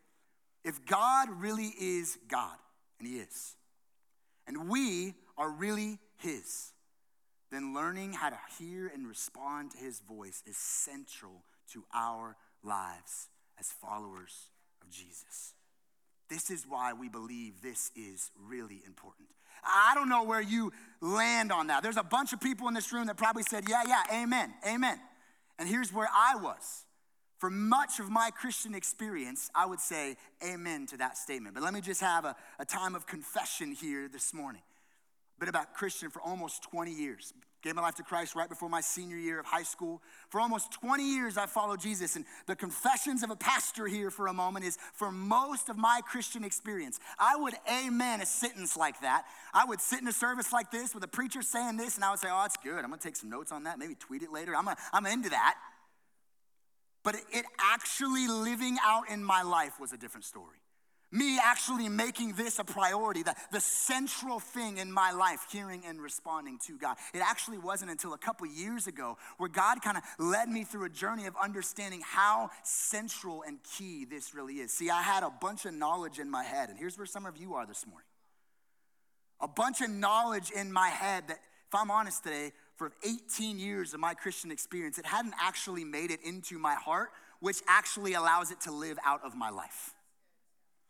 If 0.63 0.85
God 0.85 1.29
really 1.41 1.73
is 1.79 2.19
God, 2.29 2.57
and 2.99 3.09
He 3.09 3.17
is, 3.17 3.55
and 4.47 4.69
we 4.69 5.15
are 5.39 5.51
really 5.51 5.99
His, 6.19 6.73
then 7.51 7.75
learning 7.75 8.13
how 8.13 8.31
to 8.31 8.39
hear 8.59 8.91
and 8.93 9.07
respond 9.07 9.73
to 9.73 9.79
His 9.79 10.01
voice 10.01 10.43
is 10.47 10.57
central 10.57 11.45
to 11.73 11.85
our 11.95 12.37
lives 12.63 13.29
as 13.59 13.69
followers 13.69 14.51
of 14.83 14.91
Jesus. 14.91 15.54
This 16.35 16.51
is 16.51 16.67
why 16.69 16.95
we 16.95 17.09
believe 17.09 17.63
this 17.63 17.93
is 17.95 18.33
really 18.49 18.83
important. 18.85 19.29
I 19.65 19.93
don't 19.95 20.09
know 20.09 20.25
where 20.25 20.41
you 20.41 20.73
land 21.01 21.53
on 21.53 21.69
that. 21.69 21.85
There's 21.85 21.97
a 21.97 22.03
bunch 22.03 22.33
of 22.33 22.41
people 22.41 22.67
in 22.67 22.75
this 22.75 22.93
room 22.93 23.07
that 23.07 23.17
probably 23.17 23.45
said, 23.45 23.69
Yeah, 23.69 23.85
yeah, 23.87 24.03
amen, 24.13 24.53
amen. 24.69 24.99
And 25.61 25.69
here's 25.69 25.93
where 25.93 26.09
I 26.13 26.35
was. 26.35 26.87
For 27.39 27.51
much 27.51 28.01
of 28.01 28.11
my 28.11 28.31
Christian 28.33 28.75
experience, 28.75 29.49
I 29.55 29.67
would 29.67 29.79
say 29.79 30.17
amen 30.45 30.87
to 30.87 30.97
that 30.97 31.17
statement. 31.17 31.55
But 31.55 31.63
let 31.63 31.73
me 31.73 31.81
just 31.81 32.01
have 32.01 32.25
a, 32.25 32.35
a 32.59 32.65
time 32.65 32.97
of 32.97 33.07
confession 33.07 33.71
here 33.71 34.09
this 34.09 34.35
morning. 34.35 34.63
Been 35.39 35.49
about 35.49 35.73
Christian 35.73 36.11
for 36.11 36.21
almost 36.21 36.65
20 36.65 36.91
years. 36.91 37.33
Gave 37.65 37.77
my 37.77 37.83
life 37.83 37.95
to 37.95 38.03
Christ 38.03 38.35
right 38.35 38.49
before 38.49 38.69
my 38.69 38.83
senior 38.83 39.17
year 39.17 39.41
of 39.41 39.47
high 39.47 39.63
school. 39.63 40.03
For 40.29 40.39
almost 40.39 40.71
20 40.75 41.03
years, 41.03 41.39
I 41.39 41.47
followed 41.47 41.81
Jesus. 41.81 42.15
And 42.15 42.27
the 42.47 42.55
confessions 42.55 43.23
of 43.23 43.31
a 43.31 43.37
pastor 43.37 43.87
here 43.87 44.11
for 44.11 44.27
a 44.27 44.35
moment 44.35 44.67
is 44.67 44.77
for 44.93 45.11
most 45.11 45.71
of 45.71 45.79
my 45.79 46.03
Christian 46.07 46.45
experience, 46.45 47.01
I 47.19 47.37
would 47.37 47.55
amen 47.73 48.21
a 48.21 48.27
sentence 48.27 48.77
like 48.77 49.01
that. 49.01 49.25
I 49.55 49.65
would 49.65 49.81
sit 49.81 50.03
in 50.03 50.07
a 50.09 50.13
service 50.13 50.53
like 50.53 50.71
this 50.71 50.95
with 50.95 51.05
a 51.05 51.09
preacher 51.09 51.41
saying 51.41 51.79
this, 51.79 51.95
and 51.95 52.05
I 52.05 52.11
would 52.11 52.21
say, 52.21 52.29
Oh, 52.31 52.43
that's 52.43 52.59
good. 52.59 52.77
I'm 52.77 52.89
going 52.89 52.99
to 52.99 53.03
take 53.03 53.17
some 53.17 53.31
notes 53.31 53.51
on 53.51 53.65
that, 53.65 53.79
maybe 53.79 53.95
tweet 53.95 54.23
it 54.23 54.31
later. 54.31 54.55
I'm, 54.55 54.69
I'm 54.93 55.07
into 55.07 55.31
that. 55.31 55.55
But 57.03 57.17
it 57.33 57.47
actually 57.59 58.29
living 58.29 58.77
out 58.85 59.09
in 59.09 59.25
my 59.25 59.41
life 59.41 59.81
was 59.81 59.95
a 59.95 59.97
different 59.97 60.27
story 60.27 60.59
me 61.15 61.39
actually 61.43 61.89
making 61.89 62.33
this 62.33 62.59
a 62.59 62.65
priority, 62.65 63.23
the, 63.23 63.35
the 63.53 63.61
central 63.61 64.41
thing 64.41 64.79
in 64.79 64.91
my 64.91 65.13
life, 65.13 65.47
hearing 65.51 65.83
and 65.87 66.03
responding 66.03 66.59
to 66.67 66.77
God. 66.77 66.97
It 67.15 67.23
actually 67.25 67.59
wasn't 67.59 67.93
until 67.93 68.15
a 68.15 68.19
couple 68.19 68.47
years 68.49 68.89
ago 68.89 69.17
where 69.39 69.49
God 69.49 69.81
kind 69.81 69.97
of 69.97 70.03
led 70.19 70.49
me 70.49 70.65
through 70.65 70.87
a 70.87 70.91
journey 70.91 71.27
of 71.27 71.35
understanding 71.41 72.03
how 72.05 72.51
central 72.65 73.45
and 73.47 73.59
key 73.63 74.05
this 74.05 74.35
really 74.35 74.55
is. 74.55 74.73
See, 74.73 74.91
I 74.91 75.03
had 75.03 75.23
a 75.23 75.31
bunch 75.31 75.65
of 75.67 75.73
knowledge 75.73 76.19
in 76.19 76.29
my 76.29 76.43
head, 76.43 76.69
and 76.69 76.79
here's 76.79 76.99
where 76.99 77.07
some 77.07 77.27
of 77.27 77.37
you 77.37 77.55
are 77.55 77.65
this 77.65 77.87
morning. 77.87 78.09
A 79.41 79.49
bunch 79.49 79.81
of 79.83 79.91
knowledge 79.91 80.51
in 80.51 80.73
my 80.73 80.89
head 80.89 81.29
that, 81.29 81.39
if 81.69 81.75
I'm 81.75 81.93
honest 81.93 82.25
today, 82.25 82.51
for 82.77 82.91
18 83.05 83.61
years 83.61 83.95
of 83.95 84.01
my 84.01 84.15
Christian 84.15 84.51
experience, 84.51 84.99
it 84.99 85.07
hadn't 85.07 85.35
actually 85.41 85.85
made 85.85 86.11
it 86.11 86.21
into 86.25 86.59
my 86.59 86.75
heart, 86.75 87.11
which 87.39 87.59
actually 87.69 88.15
allows 88.15 88.51
it 88.51 88.61
to 88.63 88.73
live 88.73 88.99
out 89.05 89.21
of 89.25 89.37
my 89.37 89.51
life. 89.51 89.94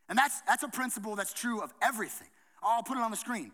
And 0.08 0.18
that's, 0.18 0.40
that's 0.42 0.62
a 0.62 0.68
principle 0.68 1.16
that's 1.16 1.32
true 1.32 1.60
of 1.60 1.72
everything. 1.82 2.28
I'll 2.62 2.82
put 2.82 2.96
it 2.96 3.02
on 3.02 3.10
the 3.10 3.16
screen. 3.16 3.52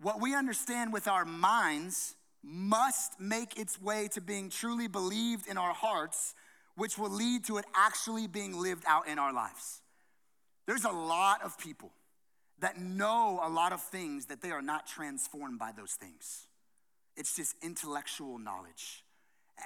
What 0.00 0.20
we 0.20 0.34
understand 0.34 0.92
with 0.92 1.08
our 1.08 1.24
minds 1.24 2.14
must 2.42 3.20
make 3.20 3.58
its 3.58 3.80
way 3.80 4.08
to 4.12 4.20
being 4.20 4.48
truly 4.50 4.88
believed 4.88 5.48
in 5.48 5.58
our 5.58 5.74
hearts, 5.74 6.34
which 6.76 6.96
will 6.96 7.10
lead 7.10 7.44
to 7.44 7.58
it 7.58 7.64
actually 7.74 8.26
being 8.26 8.56
lived 8.56 8.84
out 8.86 9.08
in 9.08 9.18
our 9.18 9.32
lives. 9.32 9.82
There's 10.66 10.84
a 10.84 10.90
lot 10.90 11.42
of 11.42 11.58
people 11.58 11.90
that 12.60 12.78
know 12.78 13.40
a 13.42 13.48
lot 13.48 13.72
of 13.72 13.82
things 13.82 14.26
that 14.26 14.42
they 14.42 14.50
are 14.50 14.62
not 14.62 14.86
transformed 14.86 15.58
by 15.58 15.72
those 15.76 15.92
things. 15.92 16.46
It's 17.16 17.34
just 17.34 17.54
intellectual 17.62 18.38
knowledge. 18.38 19.04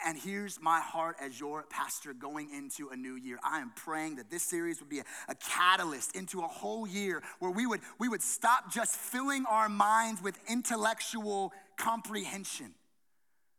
And 0.05 0.19
here's 0.19 0.61
my 0.61 0.81
heart 0.81 1.17
as 1.21 1.39
your 1.39 1.65
pastor 1.65 2.13
going 2.15 2.51
into 2.51 2.89
a 2.89 2.97
new 2.97 3.15
year. 3.15 3.39
I 3.45 3.61
am 3.61 3.73
praying 3.75 4.17
that 4.17 4.31
this 4.31 4.43
series 4.43 4.81
would 4.81 4.89
be 4.89 5.01
a, 5.01 5.05
a, 5.29 5.35
catalyst 5.35 6.17
into 6.17 6.41
a 6.41 6.47
whole 6.47 6.87
year 6.87 7.23
where 7.39 7.51
we 7.51 7.67
would, 7.67 7.81
we 7.99 8.09
would 8.09 8.23
stop 8.23 8.73
just 8.73 8.97
filling 8.97 9.45
our 9.47 9.69
minds 9.69 10.23
with 10.23 10.39
intellectual 10.49 11.53
comprehension, 11.77 12.75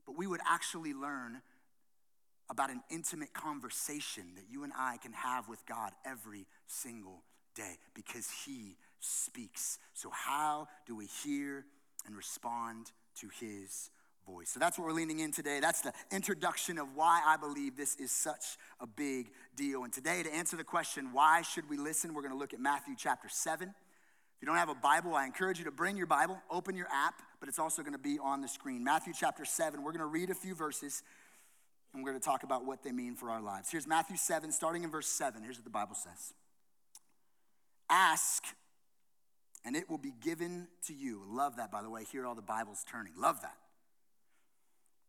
but 0.06 0.18
we 0.18 0.28
would 0.28 0.42
actually 0.48 0.94
learn 0.94 1.42
about 2.50 2.70
an 2.70 2.82
intimate 2.90 3.34
conversation 3.34 4.24
that 4.36 4.46
you 4.50 4.64
and 4.64 4.74
I 4.78 4.98
can 4.98 5.14
have 5.14 5.48
with 5.48 5.66
God 5.66 5.92
every 6.06 6.46
single 6.68 7.24
day 7.56 7.78
because 7.94 8.30
He 8.46 8.78
speaks. 9.00 9.80
So, 9.94 10.10
how 10.12 10.68
do 10.86 10.96
we 10.96 11.08
hear 11.24 11.66
and 12.06 12.16
respond 12.16 12.92
to 13.20 13.30
His 13.40 13.90
voice. 14.26 14.50
So 14.50 14.60
that's 14.60 14.78
what 14.78 14.88
we're 14.88 14.94
leaning 14.94 15.20
in 15.20 15.32
today. 15.32 15.60
That's 15.60 15.82
the 15.82 15.94
introduction 16.12 16.78
of 16.78 16.88
why 16.96 17.22
I 17.26 17.38
believe 17.38 17.78
this 17.78 17.96
is 17.96 18.12
such 18.12 18.58
a 18.80 18.88
big 18.88 19.32
deal. 19.56 19.84
And 19.84 19.94
today, 19.94 20.24
to 20.24 20.34
answer 20.34 20.58
the 20.58 20.64
question, 20.64 21.10
why 21.14 21.42
should 21.42 21.70
we 21.70 21.78
listen, 21.78 22.14
we're 22.14 22.22
going 22.22 22.34
to 22.34 22.38
look 22.38 22.54
at 22.54 22.60
Matthew 22.60 22.96
chapter 22.98 23.30
7. 23.30 23.70
If 23.70 24.42
you 24.42 24.48
don't 24.48 24.58
have 24.58 24.70
a 24.70 24.76
Bible, 24.76 25.16
I 25.16 25.26
encourage 25.26 25.60
you 25.60 25.66
to 25.66 25.72
bring 25.72 25.96
your 25.96 26.08
Bible, 26.08 26.38
open 26.52 26.76
your 26.76 26.88
app, 26.92 27.22
but 27.40 27.48
it's 27.50 27.60
also 27.60 27.82
going 27.82 27.94
to 27.94 28.00
be 28.00 28.20
on 28.20 28.42
the 28.42 28.48
screen. 28.48 28.84
Matthew 28.84 29.14
chapter 29.18 29.46
7, 29.46 29.82
we're 29.84 29.92
going 29.92 30.00
to 30.00 30.06
read 30.06 30.30
a 30.30 30.36
few 30.36 30.56
verses 30.56 31.04
and 31.94 32.04
we're 32.04 32.10
going 32.10 32.20
to 32.20 32.26
talk 32.26 32.44
about 32.44 32.66
what 32.66 32.84
they 32.84 32.92
mean 32.92 33.16
for 33.16 33.30
our 33.30 33.42
lives. 33.42 33.70
Here's 33.72 33.88
Matthew 33.88 34.18
7, 34.18 34.52
starting 34.52 34.84
in 34.84 34.90
verse 34.90 35.08
7. 35.08 35.44
Here's 35.44 35.58
what 35.58 35.64
the 35.64 35.70
Bible 35.70 35.96
says 35.96 36.34
Ask, 37.90 38.44
and 39.64 39.76
it 39.76 39.90
will 39.90 39.98
be 39.98 40.14
given 40.22 40.68
to 40.88 40.94
you. 40.94 41.22
Love 41.28 41.58
that, 41.58 41.72
by 41.72 41.82
the 41.82 41.90
way. 41.90 42.04
Hear 42.12 42.26
all 42.26 42.36
the 42.36 42.42
Bibles 42.42 42.84
turning. 42.90 43.14
Love 43.18 43.42
that. 43.42 43.56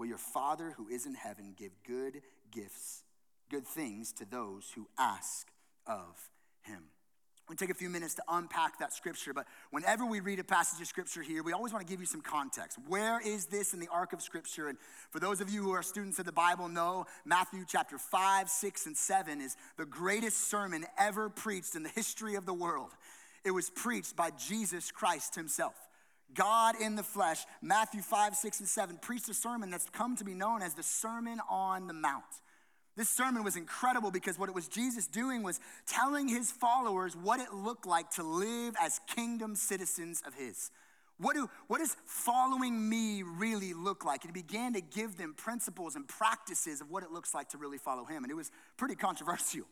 Will 0.00 0.06
your 0.06 0.18
Father 0.18 0.72
who 0.78 0.88
is 0.88 1.04
in 1.04 1.14
heaven 1.14 1.52
give 1.56 1.72
good 1.86 2.22
gifts, 2.50 3.04
good 3.50 3.66
things 3.66 4.12
to 4.14 4.24
those 4.24 4.72
who 4.74 4.88
ask 4.98 5.46
of 5.86 6.30
him. 6.62 6.84
We 7.50 7.56
take 7.56 7.68
a 7.68 7.74
few 7.74 7.90
minutes 7.90 8.14
to 8.14 8.22
unpack 8.28 8.78
that 8.78 8.94
scripture, 8.94 9.34
but 9.34 9.44
whenever 9.72 10.06
we 10.06 10.20
read 10.20 10.38
a 10.38 10.44
passage 10.44 10.80
of 10.80 10.86
scripture 10.86 11.20
here, 11.20 11.42
we 11.42 11.52
always 11.52 11.72
want 11.72 11.86
to 11.86 11.92
give 11.92 12.00
you 12.00 12.06
some 12.06 12.22
context. 12.22 12.78
Where 12.88 13.20
is 13.20 13.46
this 13.46 13.74
in 13.74 13.80
the 13.80 13.88
arc 13.88 14.14
of 14.14 14.22
scripture? 14.22 14.68
And 14.68 14.78
for 15.10 15.18
those 15.18 15.42
of 15.42 15.50
you 15.50 15.62
who 15.62 15.72
are 15.72 15.82
students 15.82 16.18
of 16.18 16.24
the 16.24 16.32
Bible, 16.32 16.68
know 16.68 17.04
Matthew 17.26 17.64
chapter 17.68 17.98
5, 17.98 18.48
6, 18.48 18.86
and 18.86 18.96
7 18.96 19.40
is 19.40 19.56
the 19.76 19.84
greatest 19.84 20.48
sermon 20.48 20.86
ever 20.96 21.28
preached 21.28 21.74
in 21.74 21.82
the 21.82 21.90
history 21.90 22.36
of 22.36 22.46
the 22.46 22.54
world. 22.54 22.92
It 23.44 23.50
was 23.50 23.68
preached 23.68 24.16
by 24.16 24.30
Jesus 24.30 24.90
Christ 24.90 25.34
himself. 25.34 25.74
God 26.34 26.74
in 26.80 26.96
the 26.96 27.02
flesh, 27.02 27.44
Matthew 27.62 28.02
5, 28.02 28.34
6, 28.34 28.60
and 28.60 28.68
7, 28.68 28.98
preached 28.98 29.28
a 29.28 29.34
sermon 29.34 29.70
that's 29.70 29.88
come 29.90 30.16
to 30.16 30.24
be 30.24 30.34
known 30.34 30.62
as 30.62 30.74
the 30.74 30.82
Sermon 30.82 31.40
on 31.48 31.86
the 31.86 31.92
Mount. 31.92 32.24
This 32.96 33.08
sermon 33.08 33.44
was 33.44 33.56
incredible 33.56 34.10
because 34.10 34.38
what 34.38 34.48
it 34.48 34.54
was 34.54 34.68
Jesus 34.68 35.06
doing 35.06 35.42
was 35.42 35.60
telling 35.86 36.28
his 36.28 36.50
followers 36.50 37.16
what 37.16 37.40
it 37.40 37.54
looked 37.54 37.86
like 37.86 38.10
to 38.12 38.22
live 38.22 38.74
as 38.80 39.00
kingdom 39.14 39.54
citizens 39.54 40.22
of 40.26 40.34
his. 40.34 40.70
What, 41.18 41.34
do, 41.34 41.48
what 41.66 41.78
does 41.78 41.96
following 42.06 42.88
me 42.88 43.22
really 43.22 43.74
look 43.74 44.04
like? 44.04 44.24
And 44.24 44.34
he 44.34 44.42
began 44.42 44.72
to 44.72 44.80
give 44.80 45.16
them 45.18 45.34
principles 45.34 45.94
and 45.94 46.08
practices 46.08 46.80
of 46.80 46.90
what 46.90 47.02
it 47.02 47.10
looks 47.10 47.34
like 47.34 47.50
to 47.50 47.58
really 47.58 47.78
follow 47.78 48.04
him. 48.04 48.24
And 48.24 48.30
it 48.30 48.36
was 48.36 48.50
pretty 48.76 48.94
controversial. 48.94 49.66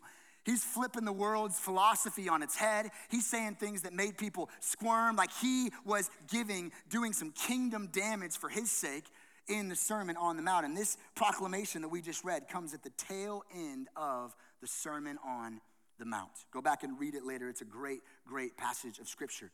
He's 0.48 0.64
flipping 0.64 1.04
the 1.04 1.12
world's 1.12 1.58
philosophy 1.58 2.26
on 2.26 2.42
its 2.42 2.56
head. 2.56 2.90
He's 3.10 3.26
saying 3.26 3.56
things 3.56 3.82
that 3.82 3.92
made 3.92 4.16
people 4.16 4.48
squirm, 4.60 5.14
like 5.14 5.30
he 5.42 5.70
was 5.84 6.10
giving, 6.26 6.72
doing 6.88 7.12
some 7.12 7.32
kingdom 7.32 7.90
damage 7.92 8.38
for 8.38 8.48
his 8.48 8.70
sake 8.70 9.04
in 9.46 9.68
the 9.68 9.76
Sermon 9.76 10.16
on 10.16 10.36
the 10.36 10.42
Mount. 10.42 10.64
And 10.64 10.74
this 10.74 10.96
proclamation 11.14 11.82
that 11.82 11.88
we 11.88 12.00
just 12.00 12.24
read 12.24 12.48
comes 12.48 12.72
at 12.72 12.82
the 12.82 12.92
tail 12.96 13.44
end 13.54 13.88
of 13.94 14.34
the 14.62 14.66
Sermon 14.66 15.18
on 15.22 15.60
the 15.98 16.06
Mount. 16.06 16.30
Go 16.50 16.62
back 16.62 16.82
and 16.82 16.98
read 16.98 17.14
it 17.14 17.26
later. 17.26 17.50
It's 17.50 17.60
a 17.60 17.66
great, 17.66 18.00
great 18.26 18.56
passage 18.56 18.98
of 18.98 19.06
Scripture. 19.06 19.50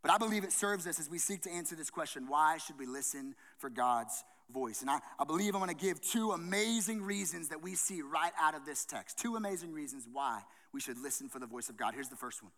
But 0.00 0.12
I 0.12 0.16
believe 0.16 0.44
it 0.44 0.52
serves 0.52 0.86
us 0.86 0.98
as 0.98 1.10
we 1.10 1.18
seek 1.18 1.42
to 1.42 1.50
answer 1.50 1.76
this 1.76 1.90
question 1.90 2.26
why 2.26 2.56
should 2.56 2.78
we 2.78 2.86
listen 2.86 3.34
for 3.58 3.68
God's 3.68 4.24
voice. 4.52 4.80
And 4.80 4.90
I, 4.90 4.98
I 5.18 5.24
believe 5.24 5.54
I'm 5.54 5.60
going 5.60 5.74
to 5.74 5.84
give 5.84 6.00
two 6.00 6.32
amazing 6.32 7.02
reasons 7.02 7.48
that 7.48 7.62
we 7.62 7.74
see 7.74 8.02
right 8.02 8.32
out 8.40 8.54
of 8.54 8.64
this 8.64 8.84
text. 8.84 9.18
Two 9.18 9.36
amazing 9.36 9.72
reasons 9.72 10.06
why 10.10 10.42
we 10.72 10.80
should 10.80 10.98
listen 10.98 11.28
for 11.28 11.38
the 11.38 11.46
voice 11.46 11.68
of 11.68 11.76
God. 11.76 11.94
Here's 11.94 12.08
the 12.08 12.16
first 12.16 12.42
one 12.42 12.52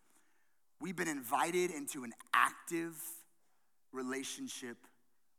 we've 0.79 0.95
been 0.95 1.07
invited 1.07 1.71
into 1.71 2.03
an 2.03 2.11
active 2.33 2.95
relationship 3.91 4.77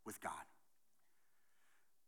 with 0.04 0.20
God. 0.20 0.32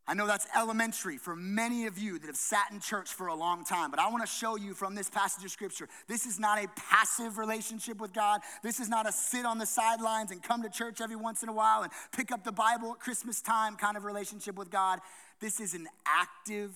I 0.07 0.13
know 0.13 0.27
that's 0.27 0.47
elementary 0.55 1.17
for 1.17 1.35
many 1.35 1.87
of 1.87 1.97
you 1.97 2.19
that 2.19 2.27
have 2.27 2.37
sat 2.37 2.67
in 2.71 2.79
church 2.79 3.09
for 3.09 3.29
a 3.29 3.35
long 3.35 3.65
time, 3.65 3.91
but 3.91 3.99
I 3.99 4.09
want 4.09 4.23
to 4.23 4.31
show 4.31 4.57
you 4.57 4.75
from 4.75 4.95
this 4.95 5.09
passage 5.09 5.45
of 5.45 5.51
scripture 5.51 5.89
this 6.09 6.27
is 6.27 6.39
not 6.39 6.63
a 6.63 6.69
passive 6.77 7.39
relationship 7.39 7.99
with 8.01 8.13
God. 8.13 8.43
This 8.63 8.81
is 8.81 8.89
not 8.91 9.09
a 9.09 9.13
sit 9.13 9.47
on 9.47 9.57
the 9.57 9.65
sidelines 9.65 10.31
and 10.31 10.43
come 10.43 10.63
to 10.63 10.69
church 10.69 11.01
every 11.01 11.17
once 11.17 11.43
in 11.43 11.49
a 11.49 11.55
while 11.55 11.83
and 11.83 11.93
pick 12.15 12.33
up 12.33 12.45
the 12.45 12.53
Bible 12.53 12.93
at 12.93 13.01
Christmas 13.01 13.41
time 13.41 13.77
kind 13.77 13.97
of 13.97 14.05
relationship 14.05 14.57
with 14.57 14.71
God. 14.71 15.01
This 15.41 15.59
is 15.59 15.73
an 15.73 15.87
active 16.07 16.73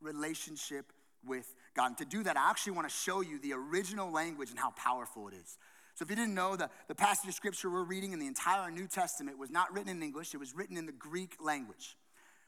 relationship 0.00 0.92
with 1.26 1.54
God. 1.76 1.88
And 1.88 1.98
to 1.98 2.04
do 2.06 2.22
that, 2.22 2.38
I 2.38 2.48
actually 2.48 2.72
want 2.72 2.88
to 2.88 2.94
show 2.94 3.20
you 3.20 3.38
the 3.38 3.52
original 3.52 4.10
language 4.10 4.48
and 4.48 4.58
how 4.58 4.70
powerful 4.70 5.28
it 5.28 5.34
is. 5.34 5.58
So, 5.94 6.04
if 6.04 6.10
you 6.10 6.16
didn't 6.16 6.34
know, 6.34 6.56
the, 6.56 6.70
the 6.88 6.94
passage 6.94 7.28
of 7.28 7.34
scripture 7.34 7.68
we're 7.68 7.84
reading 7.84 8.14
in 8.14 8.18
the 8.18 8.26
entire 8.26 8.70
New 8.70 8.86
Testament 8.86 9.38
was 9.38 9.50
not 9.50 9.70
written 9.74 9.90
in 9.90 10.02
English, 10.02 10.32
it 10.32 10.38
was 10.38 10.54
written 10.56 10.78
in 10.78 10.86
the 10.86 10.92
Greek 10.92 11.36
language. 11.38 11.96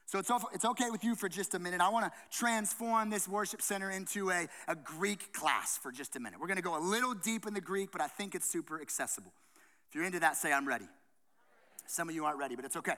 So 0.07 0.19
it's, 0.19 0.29
it's 0.53 0.65
okay 0.65 0.91
with 0.91 1.03
you 1.03 1.15
for 1.15 1.27
just 1.27 1.55
a 1.55 1.59
minute. 1.59 1.81
I 1.81 1.89
want 1.89 2.05
to 2.05 2.11
transform 2.29 3.09
this 3.09 3.27
worship 3.27 3.61
center 3.61 3.89
into 3.89 4.29
a, 4.29 4.47
a 4.67 4.75
Greek 4.75 5.33
class 5.33 5.79
for 5.81 5.91
just 5.91 6.15
a 6.15 6.19
minute. 6.19 6.39
We're 6.39 6.47
going 6.47 6.57
to 6.57 6.63
go 6.63 6.77
a 6.77 6.83
little 6.83 7.15
deep 7.15 7.47
in 7.47 7.55
the 7.55 7.61
Greek, 7.61 7.91
but 7.91 8.01
I 8.01 8.07
think 8.07 8.35
it's 8.35 8.49
super 8.49 8.79
accessible. 8.79 9.33
If 9.89 9.95
you're 9.95 10.03
into 10.03 10.19
that, 10.19 10.35
say, 10.35 10.53
I'm 10.53 10.67
ready. 10.67 10.85
Some 11.87 12.07
of 12.07 12.15
you 12.15 12.25
aren't 12.25 12.37
ready, 12.37 12.55
but 12.55 12.65
it's 12.65 12.75
okay. 12.77 12.95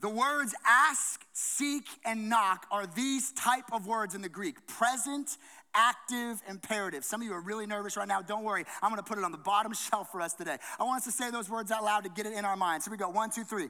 The 0.00 0.08
words 0.08 0.54
ask, 0.66 1.22
seek, 1.32 1.84
and 2.04 2.28
knock 2.28 2.66
are 2.70 2.86
these 2.86 3.32
type 3.32 3.72
of 3.72 3.86
words 3.86 4.14
in 4.14 4.22
the 4.22 4.30
Greek 4.30 4.66
present, 4.66 5.36
active, 5.74 6.40
imperative. 6.48 7.04
Some 7.04 7.20
of 7.20 7.26
you 7.26 7.34
are 7.34 7.40
really 7.40 7.66
nervous 7.66 7.96
right 7.96 8.08
now. 8.08 8.22
Don't 8.22 8.44
worry. 8.44 8.64
I'm 8.82 8.90
going 8.90 9.02
to 9.02 9.08
put 9.08 9.18
it 9.18 9.24
on 9.24 9.32
the 9.32 9.38
bottom 9.38 9.72
shelf 9.90 10.10
for 10.10 10.20
us 10.20 10.34
today. 10.34 10.56
I 10.78 10.84
want 10.84 10.98
us 10.98 11.04
to 11.04 11.12
say 11.12 11.30
those 11.30 11.48
words 11.48 11.70
out 11.70 11.84
loud 11.84 12.04
to 12.04 12.10
get 12.10 12.26
it 12.26 12.32
in 12.32 12.44
our 12.44 12.56
minds. 12.56 12.86
Here 12.86 12.92
we 12.92 12.98
go. 12.98 13.08
One, 13.08 13.30
two, 13.30 13.44
three. 13.44 13.68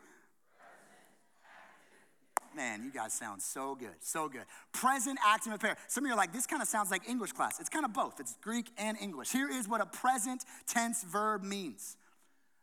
Man, 2.55 2.83
you 2.83 2.91
guys 2.91 3.13
sound 3.13 3.41
so 3.41 3.75
good, 3.75 3.95
so 4.01 4.29
good. 4.29 4.45
Present, 4.73 5.19
active, 5.25 5.53
imperative. 5.53 5.83
Some 5.89 6.05
of 6.05 6.09
you 6.09 6.15
are 6.15 6.17
like, 6.17 6.33
this 6.33 6.47
kind 6.47 6.61
of 6.61 6.69
sounds 6.69 6.91
like 6.91 7.09
English 7.09 7.33
class. 7.33 7.61
It's 7.61 7.69
kind 7.69 7.85
of 7.85 7.93
both. 7.93 8.19
It's 8.19 8.37
Greek 8.43 8.71
and 8.77 8.99
English. 9.01 9.31
Here 9.31 9.49
is 9.49 9.69
what 9.69 9.81
a 9.81 9.87
present 9.87 10.45
tense 10.67 11.05
verb 11.05 11.43
means. 11.43 11.97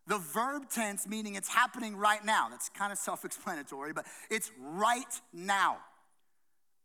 The 0.08 0.18
verb 0.18 0.70
tense 0.70 1.08
meaning 1.08 1.36
it's 1.36 1.50
happening 1.50 1.96
right 1.96 2.24
now. 2.24 2.48
That's 2.50 2.70
kind 2.70 2.92
of 2.92 2.98
self 2.98 3.26
explanatory, 3.26 3.94
but 3.94 4.06
it's 4.30 4.52
right 4.60 5.22
now. 5.34 5.78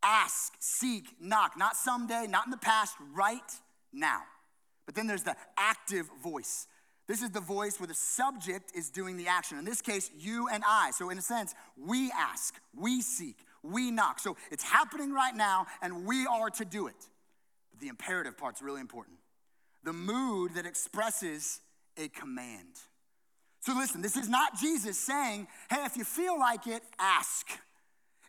Ask, 0.03 0.55
seek, 0.59 1.05
knock. 1.21 1.57
Not 1.57 1.77
someday, 1.77 2.27
not 2.29 2.47
in 2.47 2.51
the 2.51 2.57
past, 2.57 2.97
right 3.15 3.41
now. 3.93 4.23
But 4.87 4.97
then 4.97 5.07
there's 5.07 5.23
the 5.23 5.37
active 5.57 6.09
voice. 6.23 6.67
This 7.09 7.23
is 7.23 7.31
the 7.31 7.41
voice 7.41 7.81
where 7.81 7.87
the 7.87 7.95
subject 7.95 8.73
is 8.75 8.91
doing 8.91 9.17
the 9.17 9.27
action. 9.27 9.59
In 9.59 9.65
this 9.65 9.83
case, 9.83 10.11
you 10.19 10.49
and 10.49 10.63
I. 10.67 10.93
So, 10.93 11.11
in 11.11 11.19
a 11.19 11.23
sense, 11.23 11.55
we 11.77 12.11
ask, 12.13 12.55
we 12.77 13.03
seek, 13.03 13.37
we 13.63 13.91
knock. 13.91 14.21
So, 14.21 14.37
it's 14.51 14.63
happening 14.63 15.13
right 15.13 15.35
now, 15.35 15.67
and 15.83 16.07
we 16.07 16.27
are 16.27 16.51
to 16.51 16.65
do 16.65 16.87
it. 16.87 17.09
But 17.71 17.81
the 17.81 17.89
imperative 17.89 18.39
part's 18.39 18.63
really 18.63 18.81
important. 18.81 19.19
The 19.85 19.93
mood 19.93 20.55
that 20.55 20.65
expresses 20.65 21.61
a 21.97 22.09
command. 22.09 22.79
So, 23.61 23.75
listen, 23.75 24.01
this 24.01 24.17
is 24.17 24.29
not 24.29 24.59
Jesus 24.61 24.99
saying, 24.99 25.49
hey, 25.71 25.85
if 25.85 25.97
you 25.97 26.05
feel 26.05 26.39
like 26.39 26.67
it, 26.67 26.83
ask. 26.99 27.49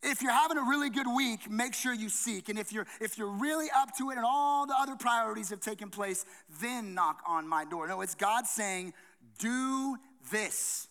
If 0.04 0.22
you're 0.22 0.34
having 0.34 0.58
a 0.58 0.64
really 0.64 0.90
good 0.90 1.08
week, 1.08 1.50
make 1.50 1.74
sure 1.74 1.94
you 1.94 2.10
seek. 2.10 2.50
And 2.50 2.60
if 2.60 2.74
you're 2.74 2.86
if 3.00 3.18
you're 3.18 3.32
really 3.32 3.68
up 3.76 3.96
to 3.98 4.10
it 4.12 4.18
and 4.18 4.26
all 4.26 4.66
the 4.66 4.76
other 4.78 4.96
priorities 4.96 5.50
have 5.50 5.62
taken 5.62 5.90
place, 5.90 6.26
then 6.62 6.94
knock 6.94 7.22
on 7.26 7.48
my 7.48 7.66
door. 7.66 7.88
No, 7.88 8.02
it's 8.02 8.16
God 8.16 8.46
saying, 8.46 8.94
"Do 9.40 9.98
this." 10.32 10.88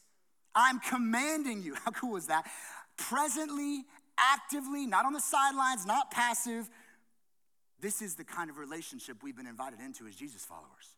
I'm 0.54 0.81
commanding 0.81 1.62
you. 1.62 1.75
How 1.85 1.90
cool 1.90 2.16
is 2.16 2.26
that? 2.26 2.50
Presently, 2.97 3.85
actively, 4.19 4.87
not 4.87 5.04
on 5.07 5.12
the 5.12 5.21
sidelines, 5.21 5.87
not 5.87 6.11
passive. 6.11 6.69
This 7.81 8.00
is 8.00 8.14
the 8.14 8.25
kind 8.25 8.49
of 8.49 8.59
relationship 8.59 9.23
we've 9.23 9.37
been 9.37 9.47
invited 9.47 9.81
into 9.81 10.07
as 10.07 10.14
Jesus 10.14 10.45
followers. 10.45 10.97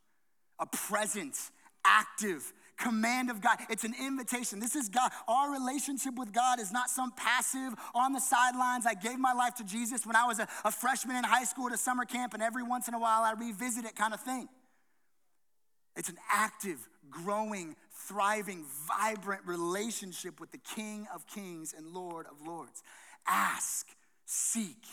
A 0.58 0.66
present, 0.66 1.36
active 1.84 2.52
command 2.76 3.30
of 3.30 3.40
God. 3.40 3.58
It's 3.70 3.84
an 3.84 3.94
invitation. 4.00 4.60
This 4.60 4.76
is 4.76 4.88
God. 4.88 5.10
Our 5.28 5.52
relationship 5.52 6.14
with 6.16 6.32
God 6.32 6.60
is 6.60 6.72
not 6.72 6.90
some 6.90 7.12
passive 7.12 7.74
on 7.94 8.12
the 8.12 8.20
sidelines. 8.20 8.86
I 8.86 8.94
gave 8.94 9.18
my 9.18 9.32
life 9.32 9.54
to 9.56 9.64
Jesus 9.64 10.06
when 10.06 10.16
I 10.16 10.26
was 10.26 10.38
a, 10.38 10.48
a 10.64 10.70
freshman 10.70 11.16
in 11.16 11.24
high 11.24 11.44
school 11.44 11.66
at 11.66 11.72
a 11.72 11.78
summer 11.78 12.04
camp, 12.04 12.34
and 12.34 12.42
every 12.42 12.62
once 12.62 12.88
in 12.88 12.94
a 12.94 12.98
while 12.98 13.22
I 13.22 13.32
revisit 13.32 13.84
it 13.84 13.94
kind 13.94 14.14
of 14.14 14.20
thing. 14.20 14.48
It's 15.96 16.08
an 16.08 16.18
active, 16.32 16.78
growing, 17.10 17.76
thriving, 18.08 18.64
vibrant 18.88 19.42
relationship 19.46 20.40
with 20.40 20.50
the 20.50 20.58
King 20.58 21.06
of 21.14 21.26
Kings 21.26 21.74
and 21.76 21.86
Lord 21.86 22.26
of 22.26 22.46
Lords. 22.46 22.82
Ask, 23.26 23.86
seek, 24.26 24.84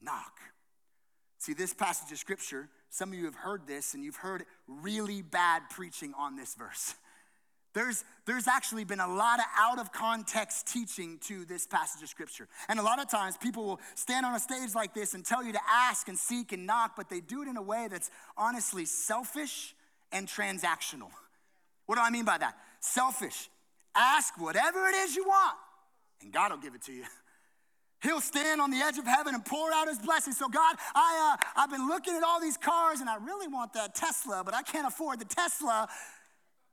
knock. 0.00 0.38
See, 1.38 1.54
this 1.54 1.72
passage 1.72 2.12
of 2.12 2.18
scripture, 2.18 2.68
some 2.90 3.12
of 3.12 3.18
you 3.18 3.24
have 3.24 3.36
heard 3.36 3.66
this 3.66 3.94
and 3.94 4.04
you've 4.04 4.16
heard 4.16 4.44
really 4.66 5.22
bad 5.22 5.62
preaching 5.70 6.12
on 6.18 6.36
this 6.36 6.54
verse. 6.54 6.94
There's, 7.72 8.04
there's 8.26 8.48
actually 8.48 8.82
been 8.82 8.98
a 8.98 9.06
lot 9.06 9.38
of 9.38 9.44
out 9.56 9.78
of 9.78 9.92
context 9.92 10.66
teaching 10.66 11.18
to 11.28 11.44
this 11.44 11.68
passage 11.68 12.02
of 12.02 12.08
scripture. 12.08 12.48
And 12.68 12.80
a 12.80 12.82
lot 12.82 13.00
of 13.00 13.08
times 13.08 13.36
people 13.36 13.64
will 13.64 13.80
stand 13.94 14.26
on 14.26 14.34
a 14.34 14.40
stage 14.40 14.74
like 14.74 14.92
this 14.92 15.14
and 15.14 15.24
tell 15.24 15.44
you 15.44 15.52
to 15.52 15.60
ask 15.72 16.08
and 16.08 16.18
seek 16.18 16.52
and 16.52 16.66
knock, 16.66 16.94
but 16.96 17.08
they 17.08 17.20
do 17.20 17.42
it 17.42 17.48
in 17.48 17.56
a 17.56 17.62
way 17.62 17.86
that's 17.88 18.10
honestly 18.36 18.84
selfish 18.84 19.74
and 20.10 20.26
transactional. 20.26 21.10
What 21.86 21.94
do 21.94 22.02
I 22.02 22.10
mean 22.10 22.24
by 22.24 22.38
that? 22.38 22.56
Selfish. 22.80 23.48
Ask 23.94 24.40
whatever 24.40 24.88
it 24.88 24.96
is 24.96 25.14
you 25.14 25.24
want, 25.24 25.56
and 26.22 26.32
God 26.32 26.50
will 26.50 26.58
give 26.58 26.74
it 26.74 26.82
to 26.82 26.92
you. 26.92 27.04
He'll 28.02 28.20
stand 28.20 28.60
on 28.60 28.70
the 28.70 28.78
edge 28.78 28.98
of 28.98 29.06
heaven 29.06 29.34
and 29.34 29.44
pour 29.44 29.72
out 29.72 29.88
his 29.88 29.98
blessing. 29.98 30.32
So, 30.32 30.48
God, 30.48 30.76
I, 30.94 31.36
uh, 31.36 31.46
I've 31.56 31.70
been 31.70 31.86
looking 31.86 32.14
at 32.14 32.22
all 32.22 32.40
these 32.40 32.56
cars 32.56 33.00
and 33.00 33.10
I 33.10 33.16
really 33.16 33.46
want 33.46 33.74
that 33.74 33.94
Tesla, 33.94 34.42
but 34.44 34.54
I 34.54 34.62
can't 34.62 34.86
afford 34.86 35.20
the 35.20 35.26
Tesla. 35.26 35.86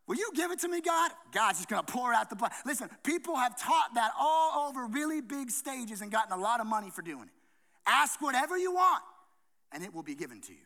Will 0.07 0.15
you 0.15 0.31
give 0.33 0.51
it 0.51 0.59
to 0.59 0.69
me, 0.69 0.79
God? 0.79 1.11
God's 1.33 1.59
just 1.59 1.69
gonna 1.69 1.83
pour 1.83 2.13
out 2.13 2.29
the 2.29 2.37
blessing. 2.37 2.57
Listen, 2.65 2.89
people 3.03 3.35
have 3.35 3.59
taught 3.59 3.93
that 3.95 4.11
all 4.17 4.69
over 4.69 4.87
really 4.87 5.19
big 5.19 5.51
stages 5.51 6.01
and 6.01 6.09
gotten 6.09 6.31
a 6.31 6.41
lot 6.41 6.61
of 6.61 6.67
money 6.67 6.89
for 6.89 7.01
doing 7.01 7.23
it. 7.23 7.33
Ask 7.85 8.21
whatever 8.21 8.57
you 8.57 8.73
want, 8.73 9.03
and 9.73 9.83
it 9.83 9.93
will 9.93 10.03
be 10.03 10.15
given 10.15 10.39
to 10.41 10.53
you. 10.53 10.59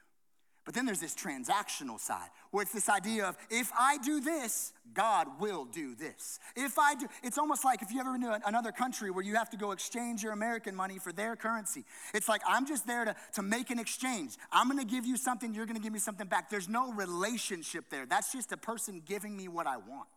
But 0.64 0.76
then 0.76 0.86
there's 0.86 1.00
this 1.00 1.16
transactional 1.16 2.00
side 2.00 2.30
where 2.52 2.62
it's 2.62 2.72
this 2.72 2.88
idea 2.88 3.26
of 3.26 3.36
if 3.50 3.72
I 3.78 3.98
do 3.98 4.22
this, 4.22 4.74
God 4.94 5.28
will 5.40 5.66
do 5.66 5.96
this. 5.96 6.40
If 6.56 6.78
I 6.78 6.94
do, 6.94 7.08
it's 7.24 7.40
almost 7.40 7.66
like 7.66 7.82
if 7.82 7.92
you 7.92 8.00
ever 8.00 8.12
been 8.12 8.22
to 8.22 8.40
another 8.46 8.72
country 8.72 9.10
where 9.10 9.24
you 9.24 9.36
have 9.36 9.50
to 9.52 9.58
go 9.58 9.72
exchange 9.72 10.22
your 10.22 10.34
American 10.34 10.76
money 10.76 11.00
for 11.00 11.12
their 11.12 11.36
currency. 11.36 11.84
It's 12.14 12.30
like 12.30 12.42
I'm 12.48 12.68
just 12.68 12.86
there 12.86 13.06
to, 13.06 13.16
to 13.34 13.42
make 13.42 13.72
an 13.72 13.80
exchange. 13.80 14.38
I'm 14.52 14.68
gonna 14.68 14.86
give 14.86 15.06
you 15.06 15.18
something, 15.18 15.54
you're 15.54 15.66
gonna 15.66 15.80
give 15.80 15.94
me 15.94 16.00
something 16.00 16.28
back. 16.28 16.52
There's 16.52 16.70
no 16.70 16.94
relationship 16.94 17.86
there. 17.90 18.06
That's 18.06 18.32
just 18.32 18.52
a 18.52 18.58
person 18.58 19.02
giving 19.04 19.36
me 19.36 19.48
what 19.48 19.66
I 19.66 19.78
want. 19.78 20.10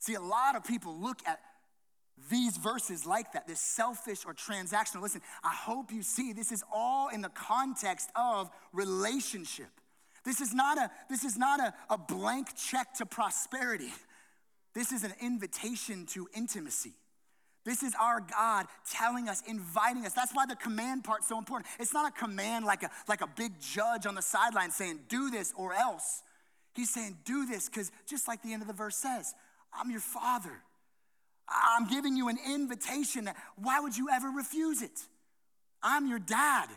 See, 0.00 0.14
a 0.14 0.20
lot 0.20 0.54
of 0.54 0.64
people 0.64 0.94
look 0.94 1.20
at 1.26 1.40
these 2.30 2.56
verses 2.56 3.06
like 3.06 3.32
that, 3.32 3.46
this 3.46 3.60
selfish 3.60 4.24
or 4.26 4.34
transactional. 4.34 5.02
Listen, 5.02 5.22
I 5.42 5.54
hope 5.54 5.92
you 5.92 6.02
see 6.02 6.32
this 6.32 6.52
is 6.52 6.64
all 6.72 7.08
in 7.08 7.20
the 7.20 7.28
context 7.30 8.10
of 8.16 8.50
relationship. 8.72 9.70
This 10.24 10.40
is 10.40 10.52
not 10.52 10.78
a, 10.78 10.90
this 11.08 11.24
is 11.24 11.36
not 11.36 11.60
a, 11.60 11.72
a 11.88 11.96
blank 11.96 12.48
check 12.56 12.94
to 12.94 13.06
prosperity. 13.06 13.92
This 14.74 14.92
is 14.92 15.04
an 15.04 15.14
invitation 15.20 16.06
to 16.06 16.28
intimacy. 16.34 16.92
This 17.64 17.82
is 17.82 17.94
our 18.00 18.20
God 18.20 18.66
telling 18.90 19.28
us, 19.28 19.42
inviting 19.46 20.06
us. 20.06 20.12
That's 20.12 20.32
why 20.32 20.46
the 20.46 20.56
command 20.56 21.04
part's 21.04 21.28
so 21.28 21.38
important. 21.38 21.70
It's 21.78 21.92
not 21.92 22.08
a 22.08 22.18
command 22.18 22.64
like 22.64 22.82
a, 22.82 22.90
like 23.08 23.20
a 23.20 23.26
big 23.26 23.52
judge 23.60 24.06
on 24.06 24.14
the 24.14 24.22
sideline 24.22 24.70
saying, 24.70 25.00
do 25.08 25.30
this 25.30 25.52
or 25.56 25.74
else. 25.74 26.22
He's 26.74 26.90
saying, 26.90 27.18
do 27.24 27.44
this, 27.44 27.68
because 27.68 27.90
just 28.06 28.28
like 28.28 28.42
the 28.42 28.52
end 28.52 28.62
of 28.62 28.68
the 28.68 28.74
verse 28.74 28.96
says, 28.96 29.34
I'm 29.72 29.90
your 29.90 30.00
father. 30.00 30.62
I'm 31.50 31.88
giving 31.88 32.16
you 32.16 32.28
an 32.28 32.38
invitation. 32.46 33.30
Why 33.56 33.80
would 33.80 33.96
you 33.96 34.08
ever 34.10 34.28
refuse 34.28 34.82
it? 34.82 35.00
I'm 35.82 36.06
your 36.06 36.18
dad. 36.18 36.68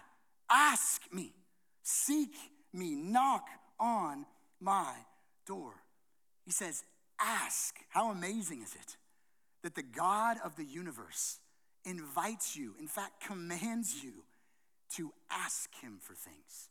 Ask 0.50 1.02
me, 1.12 1.34
seek 1.84 2.36
me, 2.74 2.96
knock 2.96 3.48
on 3.80 4.26
my 4.60 4.94
door. 5.46 5.74
He 6.46 6.52
says, 6.52 6.84
Ask. 7.20 7.76
How 7.90 8.10
amazing 8.10 8.62
is 8.64 8.74
it 8.74 8.98
that 9.64 9.76
the 9.76 9.84
God 9.84 10.38
of 10.44 10.56
the 10.56 10.64
universe 10.64 11.40
invites 11.86 12.56
you, 12.56 12.74
in 12.80 12.88
fact, 12.88 13.24
commands 13.26 14.04
you 14.04 14.24
to 14.96 15.12
ask 15.30 15.70
him 15.82 16.00
for 16.02 16.14
things? 16.14 16.70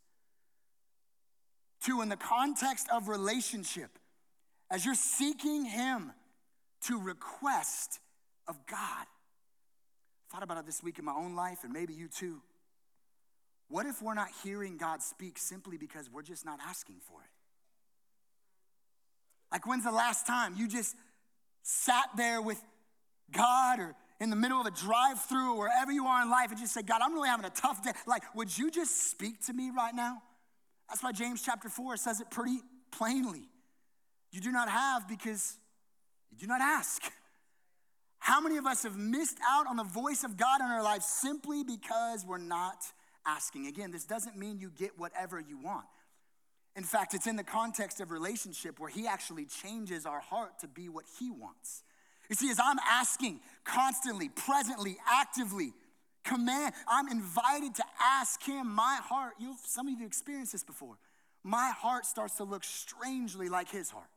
To, 1.84 2.02
in 2.02 2.08
the 2.08 2.16
context 2.16 2.88
of 2.92 3.08
relationship, 3.08 3.90
as 4.70 4.84
you're 4.84 4.94
seeking 4.94 5.64
him, 5.64 6.12
to 6.82 6.98
request 6.98 7.98
of 8.46 8.66
God. 8.66 9.06
Thought 10.30 10.42
about 10.42 10.58
it 10.58 10.66
this 10.66 10.82
week 10.82 10.98
in 10.98 11.04
my 11.04 11.14
own 11.14 11.34
life, 11.34 11.64
and 11.64 11.72
maybe 11.72 11.92
you 11.92 12.08
too. 12.08 12.40
What 13.68 13.86
if 13.86 14.02
we're 14.02 14.14
not 14.14 14.28
hearing 14.42 14.76
God 14.76 15.02
speak 15.02 15.38
simply 15.38 15.76
because 15.76 16.10
we're 16.10 16.22
just 16.22 16.44
not 16.44 16.58
asking 16.66 16.96
for 17.06 17.20
it? 17.20 17.30
Like, 19.52 19.66
when's 19.66 19.84
the 19.84 19.92
last 19.92 20.26
time 20.26 20.54
you 20.56 20.68
just 20.68 20.96
sat 21.62 22.08
there 22.16 22.40
with 22.40 22.62
God 23.32 23.78
or 23.80 23.94
in 24.20 24.30
the 24.30 24.36
middle 24.36 24.60
of 24.60 24.66
a 24.66 24.70
drive 24.70 25.20
through 25.22 25.54
or 25.54 25.58
wherever 25.58 25.90
you 25.90 26.06
are 26.06 26.22
in 26.22 26.30
life 26.30 26.50
and 26.50 26.58
just 26.58 26.74
say, 26.74 26.82
God, 26.82 27.00
I'm 27.02 27.14
really 27.14 27.28
having 27.28 27.46
a 27.46 27.50
tough 27.50 27.82
day? 27.82 27.92
Like, 28.06 28.22
would 28.34 28.56
you 28.56 28.70
just 28.70 29.10
speak 29.10 29.44
to 29.46 29.52
me 29.52 29.70
right 29.76 29.94
now? 29.94 30.22
That's 30.88 31.02
why 31.02 31.12
James 31.12 31.42
chapter 31.42 31.68
4 31.68 31.96
says 31.96 32.20
it 32.20 32.30
pretty 32.30 32.58
plainly. 32.90 33.48
You 34.32 34.40
do 34.40 34.52
not 34.52 34.68
have 34.68 35.08
because 35.08 35.56
you 36.30 36.38
do 36.38 36.46
not 36.46 36.60
ask. 36.60 37.02
How 38.18 38.40
many 38.40 38.58
of 38.58 38.66
us 38.66 38.82
have 38.82 38.96
missed 38.96 39.38
out 39.48 39.66
on 39.66 39.76
the 39.76 39.84
voice 39.84 40.24
of 40.24 40.36
God 40.36 40.60
in 40.60 40.66
our 40.66 40.82
lives 40.82 41.06
simply 41.06 41.64
because 41.64 42.24
we're 42.26 42.38
not 42.38 42.84
asking? 43.26 43.66
Again, 43.66 43.90
this 43.90 44.04
doesn't 44.04 44.36
mean 44.36 44.58
you 44.58 44.70
get 44.70 44.98
whatever 44.98 45.40
you 45.40 45.58
want. 45.58 45.86
In 46.76 46.84
fact, 46.84 47.14
it's 47.14 47.26
in 47.26 47.36
the 47.36 47.44
context 47.44 48.00
of 48.00 48.10
relationship 48.10 48.78
where 48.78 48.90
He 48.90 49.06
actually 49.06 49.46
changes 49.46 50.06
our 50.06 50.20
heart 50.20 50.58
to 50.60 50.68
be 50.68 50.88
what 50.88 51.04
He 51.18 51.30
wants. 51.30 51.82
You 52.28 52.36
see, 52.36 52.50
as 52.50 52.60
I'm 52.62 52.78
asking 52.88 53.40
constantly, 53.64 54.28
presently, 54.28 54.96
actively, 55.10 55.72
command, 56.24 56.74
I'm 56.86 57.08
invited 57.08 57.74
to 57.76 57.84
ask 58.00 58.40
Him, 58.44 58.68
my 58.68 59.00
heart, 59.02 59.32
you 59.40 59.56
some 59.64 59.88
of 59.88 59.98
you 59.98 60.06
experienced 60.06 60.52
this 60.52 60.62
before. 60.62 60.96
My 61.42 61.72
heart 61.76 62.06
starts 62.06 62.36
to 62.36 62.44
look 62.44 62.64
strangely 62.64 63.48
like 63.48 63.70
His 63.70 63.90
heart. 63.90 64.10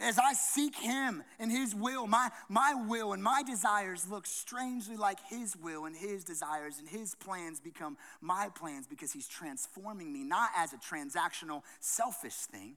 As 0.00 0.16
I 0.16 0.32
seek 0.32 0.76
Him 0.76 1.24
and 1.40 1.50
His 1.50 1.74
will, 1.74 2.06
my, 2.06 2.30
my 2.48 2.74
will 2.74 3.12
and 3.12 3.22
my 3.22 3.42
desires 3.42 4.06
look 4.08 4.26
strangely 4.26 4.96
like 4.96 5.18
His 5.28 5.56
will 5.56 5.86
and 5.86 5.96
His 5.96 6.22
desires, 6.22 6.78
and 6.78 6.88
His 6.88 7.16
plans 7.16 7.58
become 7.58 7.96
my 8.20 8.48
plans 8.54 8.86
because 8.86 9.12
He's 9.12 9.26
transforming 9.26 10.12
me, 10.12 10.22
not 10.22 10.50
as 10.56 10.72
a 10.72 10.76
transactional, 10.76 11.62
selfish 11.80 12.34
thing, 12.34 12.76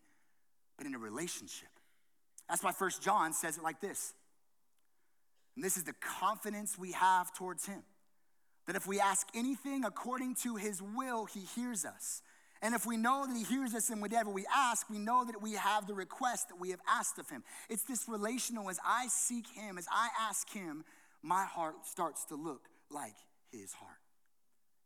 but 0.77 0.87
in 0.87 0.95
a 0.95 0.99
relationship. 0.99 1.69
That's 2.49 2.63
why 2.63 2.71
First 2.71 3.03
John 3.03 3.33
says 3.33 3.57
it 3.57 3.63
like 3.63 3.81
this. 3.81 4.13
And 5.55 5.63
this 5.63 5.77
is 5.77 5.83
the 5.83 5.93
confidence 5.93 6.77
we 6.77 6.93
have 6.93 7.33
towards 7.35 7.67
Him 7.67 7.83
that 8.65 8.75
if 8.75 8.87
we 8.87 8.99
ask 8.99 9.27
anything 9.35 9.83
according 9.85 10.35
to 10.35 10.55
His 10.55 10.81
will, 10.81 11.25
He 11.25 11.41
hears 11.41 11.85
us. 11.85 12.23
And 12.61 12.75
if 12.75 12.85
we 12.85 12.95
know 12.95 13.25
that 13.25 13.35
He 13.35 13.43
hears 13.43 13.73
us 13.73 13.89
in 13.89 14.01
whatever 14.01 14.29
we 14.29 14.45
ask, 14.53 14.89
we 14.89 14.99
know 14.99 15.25
that 15.25 15.41
we 15.41 15.53
have 15.53 15.87
the 15.87 15.93
request 15.93 16.49
that 16.49 16.59
we 16.59 16.69
have 16.69 16.81
asked 16.87 17.17
of 17.17 17.29
Him. 17.29 17.43
It's 17.69 17.83
this 17.83 18.07
relational 18.07 18.69
as 18.69 18.79
I 18.85 19.07
seek 19.07 19.47
Him, 19.47 19.77
as 19.77 19.87
I 19.91 20.09
ask 20.19 20.49
Him, 20.51 20.83
my 21.23 21.43
heart 21.43 21.85
starts 21.85 22.25
to 22.25 22.35
look 22.35 22.67
like 22.89 23.15
His 23.51 23.73
heart. 23.73 23.97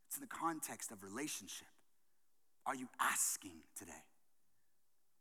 It's 0.08 0.18
in 0.18 0.22
the 0.22 0.28
context 0.28 0.92
of 0.92 1.04
relationship. 1.04 1.68
Are 2.66 2.76
you 2.76 2.88
asking 3.00 3.60
today? 3.78 3.92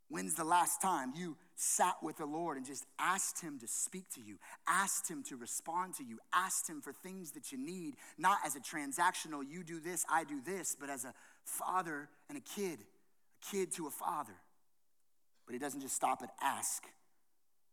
When's 0.07 0.35
the 0.35 0.43
last 0.43 0.81
time 0.81 1.13
you 1.15 1.35
sat 1.55 1.95
with 2.03 2.17
the 2.17 2.27
Lord 2.27 2.57
and 2.57 2.65
just 2.65 2.85
asked 2.99 3.41
Him 3.41 3.57
to 3.59 3.67
speak 3.67 4.03
to 4.13 4.21
you, 4.21 4.37
asked 4.67 5.09
Him 5.09 5.23
to 5.23 5.35
respond 5.35 5.95
to 5.95 6.03
you, 6.03 6.19
asked 6.31 6.69
Him 6.69 6.79
for 6.79 6.93
things 6.93 7.31
that 7.31 7.51
you 7.51 7.57
need, 7.57 7.95
not 8.17 8.37
as 8.45 8.55
a 8.55 8.59
transactional, 8.59 9.41
you 9.47 9.63
do 9.63 9.79
this, 9.79 10.05
I 10.09 10.23
do 10.23 10.41
this, 10.45 10.75
but 10.79 10.89
as 10.89 11.05
a 11.05 11.13
father 11.45 12.09
and 12.29 12.37
a 12.37 12.41
kid, 12.41 12.79
a 12.79 13.51
kid 13.51 13.71
to 13.73 13.87
a 13.87 13.91
father. 13.91 14.35
But 15.45 15.53
He 15.53 15.59
doesn't 15.59 15.81
just 15.81 15.95
stop 15.95 16.21
at 16.21 16.29
ask. 16.41 16.83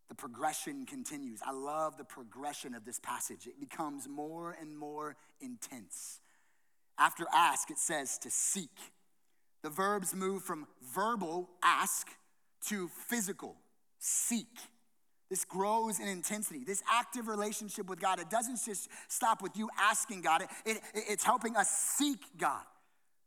The 0.08 0.14
progression 0.14 0.84
continues. 0.84 1.40
I 1.44 1.52
love 1.52 1.96
the 1.96 2.04
progression 2.04 2.74
of 2.74 2.84
this 2.84 2.98
passage. 2.98 3.46
It 3.46 3.58
becomes 3.58 4.08
more 4.08 4.56
and 4.60 4.76
more 4.76 5.16
intense. 5.40 6.20
After 6.98 7.24
ask, 7.34 7.70
it 7.70 7.78
says 7.78 8.18
to 8.18 8.30
seek. 8.30 8.78
The 9.62 9.70
verbs 9.70 10.14
move 10.14 10.42
from 10.42 10.66
verbal, 10.94 11.48
ask, 11.62 12.08
to 12.66 12.88
physical, 12.88 13.56
seek. 13.98 14.58
This 15.30 15.44
grows 15.46 15.98
in 15.98 16.08
intensity. 16.08 16.62
This 16.62 16.82
active 16.92 17.26
relationship 17.26 17.88
with 17.88 18.00
God, 18.00 18.20
it 18.20 18.28
doesn't 18.28 18.60
just 18.64 18.90
stop 19.08 19.40
with 19.40 19.56
you 19.56 19.70
asking 19.80 20.20
God, 20.20 20.42
it, 20.42 20.48
it, 20.66 20.80
it's 20.94 21.24
helping 21.24 21.56
us 21.56 21.70
seek 21.70 22.18
God, 22.36 22.64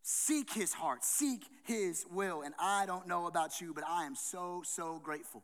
seek 0.07 0.53
His 0.53 0.71
heart, 0.71 1.03
seek 1.03 1.47
His 1.63 2.05
will. 2.11 2.43
And 2.43 2.53
I 2.59 2.85
don't 2.85 3.07
know 3.07 3.25
about 3.25 3.59
you, 3.59 3.73
but 3.73 3.83
I 3.89 4.05
am 4.05 4.15
so, 4.15 4.61
so 4.63 5.01
grateful 5.03 5.43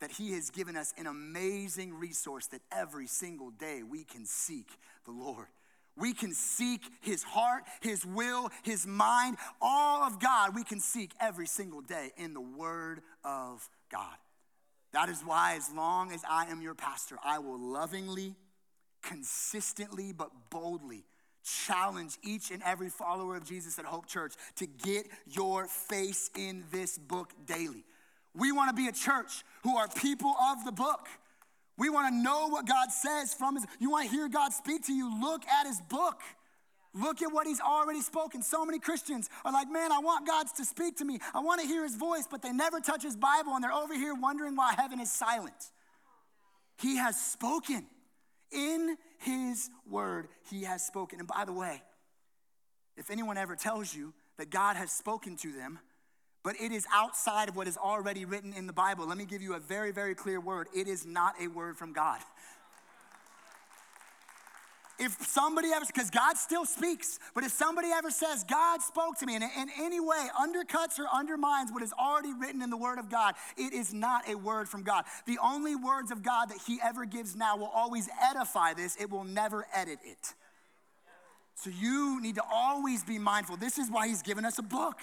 that 0.00 0.12
He 0.12 0.32
has 0.32 0.50
given 0.50 0.76
us 0.76 0.92
an 0.98 1.06
amazing 1.06 1.94
resource 1.94 2.46
that 2.48 2.60
every 2.70 3.06
single 3.06 3.50
day 3.50 3.82
we 3.82 4.04
can 4.04 4.26
seek 4.26 4.68
the 5.06 5.12
Lord. 5.12 5.46
We 5.96 6.12
can 6.12 6.34
seek 6.34 6.82
His 7.00 7.22
heart, 7.22 7.64
His 7.80 8.04
will, 8.04 8.50
His 8.62 8.86
mind, 8.86 9.38
all 9.62 10.02
of 10.02 10.20
God, 10.20 10.54
we 10.54 10.62
can 10.62 10.78
seek 10.78 11.12
every 11.18 11.46
single 11.46 11.80
day 11.80 12.12
in 12.18 12.34
the 12.34 12.40
Word 12.40 13.00
of 13.24 13.66
God. 13.90 14.16
That 14.92 15.08
is 15.08 15.22
why, 15.24 15.54
as 15.56 15.72
long 15.74 16.12
as 16.12 16.22
I 16.28 16.46
am 16.46 16.60
your 16.60 16.74
pastor, 16.74 17.16
I 17.24 17.38
will 17.38 17.58
lovingly, 17.58 18.34
consistently, 19.02 20.12
but 20.12 20.30
boldly 20.50 21.04
challenge 21.42 22.16
each 22.22 22.50
and 22.50 22.62
every 22.64 22.88
follower 22.88 23.36
of 23.36 23.44
Jesus 23.44 23.78
at 23.78 23.84
Hope 23.84 24.06
Church 24.06 24.34
to 24.56 24.66
get 24.66 25.06
your 25.26 25.66
face 25.66 26.30
in 26.36 26.64
this 26.70 26.98
book 26.98 27.32
daily. 27.46 27.84
We 28.34 28.52
want 28.52 28.70
to 28.70 28.76
be 28.76 28.88
a 28.88 28.92
church 28.92 29.44
who 29.62 29.76
are 29.76 29.88
people 29.88 30.34
of 30.40 30.64
the 30.64 30.72
book. 30.72 31.08
We 31.78 31.90
want 31.90 32.14
to 32.14 32.22
know 32.22 32.48
what 32.48 32.66
God 32.66 32.90
says 32.90 33.34
from 33.34 33.56
his 33.56 33.66
you 33.80 33.90
want 33.90 34.08
to 34.08 34.14
hear 34.14 34.28
God 34.28 34.52
speak 34.52 34.86
to 34.86 34.92
you, 34.92 35.20
look 35.20 35.46
at 35.46 35.66
his 35.66 35.80
book. 35.80 36.20
Look 36.94 37.22
at 37.22 37.32
what 37.32 37.46
he's 37.46 37.60
already 37.60 38.02
spoken. 38.02 38.42
So 38.42 38.66
many 38.66 38.78
Christians 38.78 39.30
are 39.46 39.52
like, 39.52 39.70
man, 39.70 39.92
I 39.92 39.98
want 39.98 40.26
God 40.26 40.46
to 40.58 40.64
speak 40.64 40.98
to 40.98 41.06
me. 41.06 41.20
I 41.34 41.40
want 41.40 41.62
to 41.62 41.66
hear 41.66 41.84
his 41.84 41.96
voice, 41.96 42.28
but 42.30 42.42
they 42.42 42.52
never 42.52 42.80
touch 42.80 43.02
his 43.02 43.16
Bible 43.16 43.54
and 43.54 43.64
they're 43.64 43.72
over 43.72 43.94
here 43.94 44.14
wondering 44.14 44.56
why 44.56 44.74
heaven 44.76 45.00
is 45.00 45.10
silent. 45.10 45.70
He 46.76 46.96
has 46.96 47.18
spoken. 47.18 47.86
In 48.52 48.96
his 49.18 49.70
word, 49.88 50.28
he 50.50 50.64
has 50.64 50.86
spoken. 50.86 51.18
And 51.18 51.28
by 51.28 51.44
the 51.44 51.52
way, 51.52 51.82
if 52.96 53.10
anyone 53.10 53.38
ever 53.38 53.56
tells 53.56 53.94
you 53.94 54.12
that 54.38 54.50
God 54.50 54.76
has 54.76 54.92
spoken 54.92 55.36
to 55.38 55.52
them, 55.52 55.78
but 56.42 56.56
it 56.60 56.72
is 56.72 56.86
outside 56.92 57.48
of 57.48 57.56
what 57.56 57.68
is 57.68 57.76
already 57.76 58.24
written 58.24 58.52
in 58.52 58.66
the 58.66 58.72
Bible, 58.72 59.06
let 59.06 59.16
me 59.16 59.24
give 59.24 59.42
you 59.42 59.54
a 59.54 59.60
very, 59.60 59.92
very 59.92 60.14
clear 60.14 60.40
word. 60.40 60.68
It 60.74 60.88
is 60.88 61.06
not 61.06 61.34
a 61.40 61.46
word 61.46 61.78
from 61.78 61.92
God 61.92 62.20
if 64.98 65.26
somebody 65.26 65.68
ever, 65.74 65.84
because 65.86 66.10
God 66.10 66.36
still 66.36 66.64
speaks, 66.64 67.18
but 67.34 67.44
if 67.44 67.52
somebody 67.52 67.88
ever 67.92 68.10
says, 68.10 68.44
God 68.44 68.80
spoke 68.82 69.18
to 69.18 69.26
me, 69.26 69.34
and 69.34 69.44
in 69.44 69.68
any 69.78 70.00
way 70.00 70.28
undercuts 70.38 70.98
or 70.98 71.06
undermines 71.12 71.72
what 71.72 71.82
is 71.82 71.92
already 71.92 72.32
written 72.32 72.62
in 72.62 72.70
the 72.70 72.76
Word 72.76 72.98
of 72.98 73.10
God, 73.10 73.34
it 73.56 73.72
is 73.72 73.92
not 73.92 74.28
a 74.28 74.36
word 74.36 74.68
from 74.68 74.82
God. 74.82 75.04
The 75.26 75.38
only 75.42 75.74
words 75.76 76.10
of 76.10 76.22
God 76.22 76.50
that 76.50 76.58
He 76.66 76.78
ever 76.82 77.04
gives 77.04 77.34
now 77.34 77.56
will 77.56 77.72
always 77.74 78.08
edify 78.22 78.74
this, 78.74 78.96
it 78.96 79.10
will 79.10 79.24
never 79.24 79.66
edit 79.74 79.98
it. 80.04 80.34
So 81.54 81.70
you 81.70 82.20
need 82.20 82.36
to 82.36 82.42
always 82.50 83.04
be 83.04 83.18
mindful. 83.18 83.56
This 83.56 83.78
is 83.78 83.90
why 83.90 84.08
He's 84.08 84.22
given 84.22 84.44
us 84.44 84.58
a 84.58 84.62
book. 84.62 84.98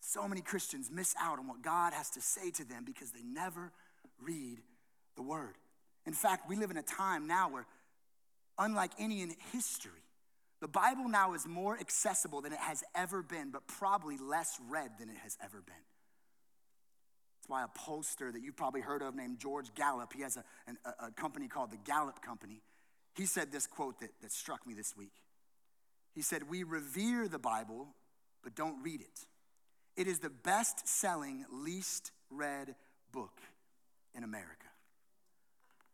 So 0.00 0.28
many 0.28 0.42
Christians 0.42 0.90
miss 0.92 1.14
out 1.20 1.38
on 1.38 1.48
what 1.48 1.62
God 1.62 1.92
has 1.92 2.10
to 2.10 2.20
say 2.20 2.50
to 2.52 2.64
them 2.64 2.84
because 2.84 3.10
they 3.10 3.22
never 3.22 3.72
read 4.20 4.58
the 5.16 5.22
Word. 5.22 5.54
In 6.06 6.12
fact, 6.12 6.48
we 6.48 6.56
live 6.56 6.70
in 6.70 6.76
a 6.76 6.82
time 6.82 7.26
now 7.26 7.48
where 7.48 7.66
unlike 8.58 8.92
any 8.98 9.22
in 9.22 9.34
history. 9.52 9.92
The 10.60 10.68
Bible 10.68 11.08
now 11.08 11.34
is 11.34 11.46
more 11.46 11.78
accessible 11.78 12.40
than 12.40 12.52
it 12.52 12.58
has 12.58 12.82
ever 12.94 13.22
been, 13.22 13.50
but 13.50 13.66
probably 13.66 14.16
less 14.16 14.58
read 14.68 14.92
than 14.98 15.08
it 15.08 15.16
has 15.22 15.36
ever 15.42 15.60
been. 15.60 15.74
That's 17.36 17.48
why 17.48 17.64
a 17.64 17.78
pollster 17.78 18.32
that 18.32 18.40
you've 18.42 18.56
probably 18.56 18.80
heard 18.80 19.02
of 19.02 19.14
named 19.14 19.38
George 19.38 19.74
Gallup, 19.74 20.14
he 20.14 20.22
has 20.22 20.38
a, 20.38 20.44
a, 21.06 21.10
company 21.10 21.48
called 21.48 21.70
the 21.70 21.76
Gallup 21.76 22.22
Company. 22.22 22.62
He 23.14 23.26
said 23.26 23.52
this 23.52 23.66
quote 23.66 24.00
that, 24.00 24.10
that 24.22 24.32
struck 24.32 24.66
me 24.66 24.72
this 24.72 24.96
week. 24.96 25.12
He 26.14 26.22
said, 26.22 26.48
We 26.48 26.62
revere 26.62 27.28
the 27.28 27.38
Bible, 27.38 27.88
but 28.42 28.54
don't 28.54 28.82
read 28.82 29.02
it. 29.02 29.26
It 29.96 30.06
is 30.06 30.20
the 30.20 30.30
best 30.30 30.88
selling, 30.88 31.44
least 31.52 32.12
read 32.30 32.74
book 33.12 33.40
in 34.14 34.24
America. 34.24 34.66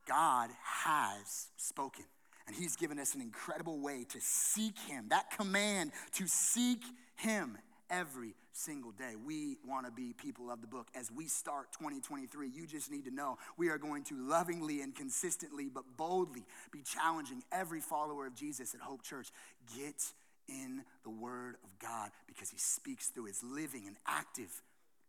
God 0.07 0.51
has 0.85 1.49
spoken. 1.57 2.05
And 2.46 2.57
He's 2.57 2.76
given 2.76 2.98
us 2.98 3.14
an 3.14 3.20
incredible 3.20 3.81
way 3.81 4.05
to 4.11 4.18
seek 4.20 4.79
Him. 4.79 5.07
That 5.11 5.31
command 5.31 5.92
to 6.14 6.26
seek 6.26 6.83
Him 7.16 7.59
every 7.90 8.35
single 8.53 8.92
day. 8.92 9.14
We 9.24 9.57
want 9.66 9.87
to 9.87 9.92
be 9.92 10.12
people 10.12 10.50
of 10.50 10.61
the 10.61 10.66
book. 10.66 10.88
As 10.94 11.11
we 11.11 11.26
start 11.26 11.72
2023, 11.72 12.48
you 12.48 12.66
just 12.66 12.90
need 12.90 13.05
to 13.05 13.11
know 13.11 13.38
we 13.57 13.68
are 13.68 13.79
going 13.79 14.05
to 14.05 14.14
lovingly 14.16 14.81
and 14.81 14.94
consistently, 14.94 15.68
but 15.72 15.85
boldly, 15.96 16.44
be 16.72 16.83
challenging 16.83 17.42
every 17.53 17.81
follower 17.81 18.26
of 18.26 18.35
Jesus 18.35 18.74
at 18.74 18.81
Hope 18.81 19.03
Church. 19.03 19.29
Get 19.76 20.03
in 20.48 20.83
the 21.05 21.11
Word 21.11 21.57
of 21.64 21.79
God 21.79 22.11
because 22.26 22.50
He 22.50 22.59
speaks 22.59 23.09
through. 23.09 23.26
It's 23.26 23.42
living 23.42 23.85
and 23.87 23.96
active. 24.07 24.50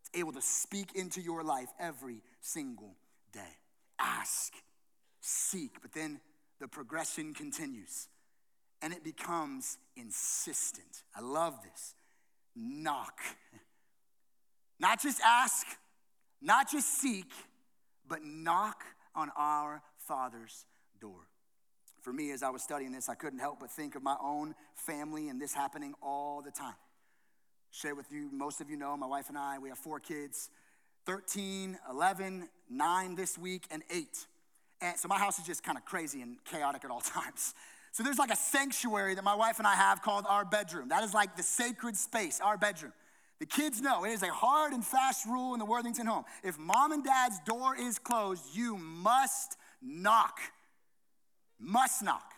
It's 0.02 0.20
able 0.20 0.34
to 0.34 0.42
speak 0.42 0.96
into 0.96 1.22
your 1.22 1.44
life 1.44 1.70
every 1.80 2.22
single 2.42 2.96
day. 3.32 3.58
Ask, 4.00 4.54
seek, 5.20 5.82
but 5.82 5.94
then 5.94 6.20
the 6.62 6.68
progression 6.68 7.34
continues 7.34 8.08
and 8.84 8.94
it 8.94 9.04
becomes 9.04 9.80
insistent. 9.98 11.04
I 11.14 11.22
love 11.22 11.56
this. 11.64 11.96
Knock. 12.56 13.20
Not 14.80 15.02
just 15.02 15.20
ask, 15.24 15.68
not 16.42 16.72
just 16.72 16.88
seek, 17.00 17.32
but 18.08 18.24
knock 18.24 18.84
on 19.14 19.30
our 19.38 19.84
Father's 20.08 20.66
door. 21.00 21.28
For 22.02 22.12
me, 22.12 22.32
as 22.32 22.42
I 22.42 22.50
was 22.50 22.64
studying 22.64 22.92
this, 22.92 23.08
I 23.08 23.14
couldn't 23.14 23.38
help 23.38 23.60
but 23.60 23.70
think 23.70 23.94
of 23.94 24.02
my 24.02 24.16
own 24.20 24.56
family 24.74 25.30
and 25.30 25.40
this 25.40 25.54
happening 25.54 25.94
all 26.02 26.42
the 26.42 26.50
time. 26.50 26.74
Share 27.70 27.94
with 27.94 28.12
you, 28.12 28.32
most 28.32 28.60
of 28.60 28.72
you 28.72 28.76
know, 28.76 28.98
my 28.98 29.06
wife 29.06 29.30
and 29.30 29.38
I, 29.38 29.60
we 29.60 29.70
have 29.70 29.78
four 29.78 30.00
kids 30.00 30.50
13, 31.06 31.78
11, 31.88 32.50
9 32.72 33.16
this 33.16 33.38
week, 33.38 33.68
and 33.70 33.84
8. 33.92 34.26
And 34.82 34.98
so 34.98 35.08
my 35.08 35.20
house 35.20 35.38
is 35.40 35.46
just 35.46 35.64
kind 35.64 35.78
of 35.78 35.86
crazy 35.86 36.22
and 36.22 36.38
chaotic 36.46 36.84
at 36.84 36.92
all 36.92 37.02
times. 37.02 37.54
So 37.92 38.04
there's 38.04 38.20
like 38.20 38.32
a 38.32 38.36
sanctuary 38.36 39.16
that 39.16 39.24
my 39.24 39.36
wife 39.36 39.60
and 39.60 39.68
I 39.68 39.76
have 39.76 40.02
called 40.02 40.26
our 40.28 40.46
bedroom. 40.46 40.90
That 40.90 41.04
is 41.04 41.14
like 41.14 41.36
the 41.36 41.44
sacred 41.44 41.98
space, 41.98 42.40
our 42.42 42.58
bedroom. 42.58 42.94
The 43.40 43.46
kids 43.46 43.82
know 43.82 44.06
it 44.06 44.12
is 44.12 44.24
a 44.24 44.32
hard 44.32 44.72
and 44.72 44.86
fast 44.86 45.26
rule 45.26 45.54
in 45.54 45.60
the 45.60 45.66
Worthington 45.66 46.06
home. 46.06 46.26
If 46.44 46.58
mom 46.60 46.92
and 46.92 47.04
dad's 47.04 47.40
door 47.42 47.76
is 47.76 47.98
closed, 47.98 48.44
you 48.54 48.78
must 48.78 49.58
knock. 49.82 50.40
Must 51.60 52.04
knock. 52.04 52.32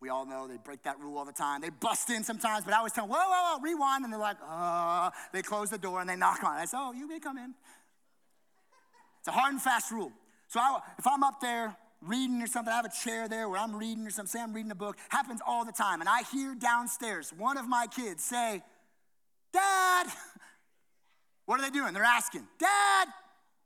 We 0.00 0.10
all 0.10 0.26
know 0.26 0.46
they 0.48 0.58
break 0.58 0.82
that 0.82 1.00
rule 1.00 1.16
all 1.16 1.24
the 1.24 1.32
time. 1.32 1.62
They 1.62 1.70
bust 1.70 2.10
in 2.10 2.24
sometimes, 2.24 2.64
but 2.64 2.74
I 2.74 2.78
always 2.78 2.92
tell 2.92 3.06
them, 3.06 3.16
whoa, 3.16 3.24
whoa, 3.26 3.56
whoa, 3.56 3.62
rewind. 3.62 4.04
And 4.04 4.12
they're 4.12 4.20
like, 4.20 4.36
uh, 4.46 5.10
they 5.32 5.40
close 5.40 5.70
the 5.70 5.78
door 5.78 6.00
and 6.00 6.10
they 6.10 6.16
knock 6.16 6.44
on 6.44 6.58
it. 6.58 6.60
I 6.60 6.64
say, 6.66 6.76
oh, 6.78 6.92
you 6.92 7.08
may 7.08 7.20
come 7.20 7.38
in. 7.38 7.54
It's 9.20 9.28
a 9.28 9.32
hard 9.32 9.54
and 9.54 9.62
fast 9.62 9.90
rule. 9.90 10.12
So 10.54 10.60
I, 10.60 10.78
if 11.00 11.06
I'm 11.08 11.24
up 11.24 11.40
there 11.40 11.76
reading 12.00 12.40
or 12.40 12.46
something, 12.46 12.72
I 12.72 12.76
have 12.76 12.84
a 12.84 12.88
chair 12.88 13.26
there 13.26 13.48
where 13.48 13.58
I'm 13.58 13.74
reading 13.74 14.06
or 14.06 14.10
something, 14.10 14.30
say 14.30 14.40
I'm 14.40 14.52
reading 14.52 14.70
a 14.70 14.76
book, 14.76 14.96
happens 15.08 15.40
all 15.44 15.64
the 15.64 15.72
time. 15.72 15.98
And 15.98 16.08
I 16.08 16.22
hear 16.32 16.54
downstairs 16.54 17.32
one 17.36 17.58
of 17.58 17.66
my 17.66 17.88
kids 17.88 18.22
say, 18.22 18.62
Dad, 19.52 20.06
what 21.46 21.58
are 21.58 21.62
they 21.64 21.76
doing? 21.76 21.92
They're 21.92 22.04
asking, 22.04 22.46
Dad, 22.60 23.08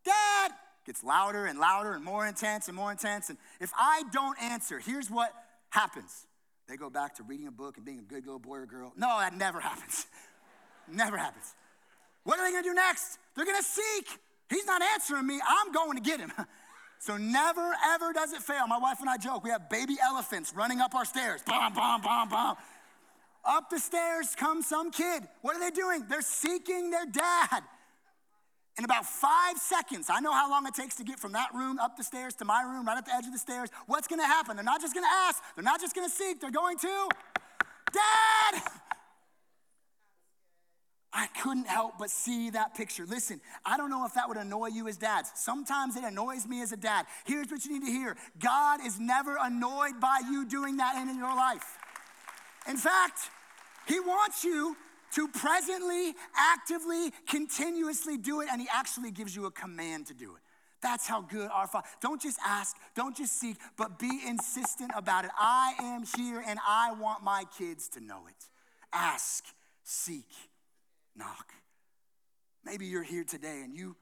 Dad. 0.02 0.52
Gets 0.86 1.04
louder 1.04 1.44
and 1.44 1.58
louder 1.58 1.92
and 1.92 2.02
more 2.02 2.26
intense 2.26 2.68
and 2.68 2.74
more 2.76 2.90
intense. 2.90 3.28
And 3.28 3.36
if 3.60 3.70
I 3.76 4.04
don't 4.10 4.42
answer, 4.42 4.78
here's 4.78 5.10
what 5.10 5.30
happens. 5.68 6.24
They 6.70 6.78
go 6.78 6.88
back 6.88 7.16
to 7.16 7.22
reading 7.22 7.48
a 7.48 7.52
book 7.52 7.76
and 7.76 7.84
being 7.84 7.98
a 7.98 8.02
good 8.02 8.24
little 8.24 8.38
boy 8.38 8.60
or 8.60 8.66
girl. 8.66 8.94
No, 8.96 9.18
that 9.18 9.36
never 9.36 9.60
happens. 9.68 10.06
never 10.90 11.18
happens. 11.18 11.54
What 12.24 12.38
are 12.38 12.46
they 12.46 12.50
gonna 12.50 12.62
do 12.62 12.72
next? 12.72 13.18
They're 13.36 13.44
gonna 13.44 13.62
seek. 13.62 14.08
He's 14.48 14.64
not 14.64 14.80
answering 14.80 15.26
me. 15.26 15.38
I'm 15.46 15.72
going 15.72 15.96
to 15.96 16.02
get 16.02 16.20
him. 16.20 16.32
So 16.98 17.16
never, 17.16 17.74
ever 17.94 18.12
does 18.12 18.32
it 18.32 18.42
fail. 18.42 18.66
My 18.66 18.78
wife 18.78 19.00
and 19.00 19.08
I 19.08 19.16
joke, 19.16 19.44
we 19.44 19.50
have 19.50 19.70
baby 19.70 19.96
elephants 20.02 20.52
running 20.54 20.80
up 20.80 20.94
our 20.94 21.04
stairs. 21.04 21.42
Bom, 21.46 21.72
bom, 21.72 22.00
bom, 22.00 22.28
bom. 22.28 22.56
Up 23.44 23.70
the 23.70 23.78
stairs 23.78 24.34
comes 24.34 24.66
some 24.66 24.90
kid. 24.90 25.22
What 25.42 25.56
are 25.56 25.60
they 25.60 25.70
doing? 25.70 26.04
They're 26.08 26.22
seeking 26.22 26.90
their 26.90 27.06
dad. 27.06 27.62
In 28.76 28.84
about 28.84 29.06
five 29.06 29.56
seconds, 29.56 30.06
I 30.08 30.20
know 30.20 30.32
how 30.32 30.50
long 30.50 30.66
it 30.66 30.74
takes 30.74 30.96
to 30.96 31.04
get 31.04 31.18
from 31.18 31.32
that 31.32 31.48
room 31.54 31.78
up 31.80 31.96
the 31.96 32.04
stairs 32.04 32.34
to 32.36 32.44
my 32.44 32.62
room, 32.62 32.86
right 32.86 32.98
at 32.98 33.06
the 33.06 33.14
edge 33.14 33.26
of 33.26 33.32
the 33.32 33.38
stairs. 33.38 33.70
What's 33.86 34.06
gonna 34.06 34.26
happen? 34.26 34.54
They're 34.56 34.64
not 34.64 34.80
just 34.80 34.94
gonna 34.94 35.06
ask, 35.26 35.42
they're 35.56 35.64
not 35.64 35.80
just 35.80 35.96
gonna 35.96 36.08
seek, 36.08 36.40
they're 36.40 36.50
going 36.52 36.78
to, 36.78 37.08
Dad! 37.92 38.62
I 41.12 41.26
couldn't 41.42 41.66
help 41.66 41.94
but 41.98 42.10
see 42.10 42.50
that 42.50 42.74
picture. 42.74 43.06
Listen, 43.06 43.40
I 43.64 43.76
don't 43.76 43.88
know 43.88 44.04
if 44.04 44.14
that 44.14 44.28
would 44.28 44.36
annoy 44.36 44.68
you 44.68 44.88
as 44.88 44.98
dads. 44.98 45.30
Sometimes 45.34 45.96
it 45.96 46.04
annoys 46.04 46.46
me 46.46 46.60
as 46.60 46.72
a 46.72 46.76
dad. 46.76 47.06
Here's 47.24 47.50
what 47.50 47.64
you 47.64 47.72
need 47.72 47.86
to 47.86 47.90
hear 47.90 48.16
God 48.38 48.84
is 48.84 49.00
never 49.00 49.38
annoyed 49.40 50.00
by 50.00 50.20
you 50.30 50.44
doing 50.44 50.76
that 50.76 50.96
in 50.96 51.16
your 51.16 51.34
life. 51.34 51.78
In 52.68 52.76
fact, 52.76 53.30
He 53.86 53.98
wants 54.00 54.44
you 54.44 54.76
to 55.14 55.28
presently, 55.28 56.14
actively, 56.36 57.12
continuously 57.26 58.18
do 58.18 58.42
it, 58.42 58.48
and 58.52 58.60
He 58.60 58.68
actually 58.70 59.10
gives 59.10 59.34
you 59.34 59.46
a 59.46 59.50
command 59.50 60.06
to 60.08 60.14
do 60.14 60.34
it. 60.36 60.42
That's 60.80 61.06
how 61.06 61.22
good 61.22 61.50
our 61.50 61.66
Father. 61.66 61.88
Don't 62.00 62.20
just 62.20 62.38
ask, 62.46 62.76
don't 62.94 63.16
just 63.16 63.40
seek, 63.40 63.56
but 63.76 63.98
be 63.98 64.20
insistent 64.26 64.92
about 64.94 65.24
it. 65.24 65.30
I 65.38 65.74
am 65.80 66.04
here 66.16 66.42
and 66.46 66.58
I 66.66 66.92
want 66.92 67.24
my 67.24 67.44
kids 67.58 67.88
to 67.90 68.00
know 68.00 68.20
it. 68.28 68.46
Ask, 68.92 69.44
seek, 69.82 70.26
knock. 71.18 71.52
Maybe 72.64 72.86
you're 72.86 73.02
here 73.02 73.24
today 73.24 73.62
and 73.64 73.74
you 73.74 73.96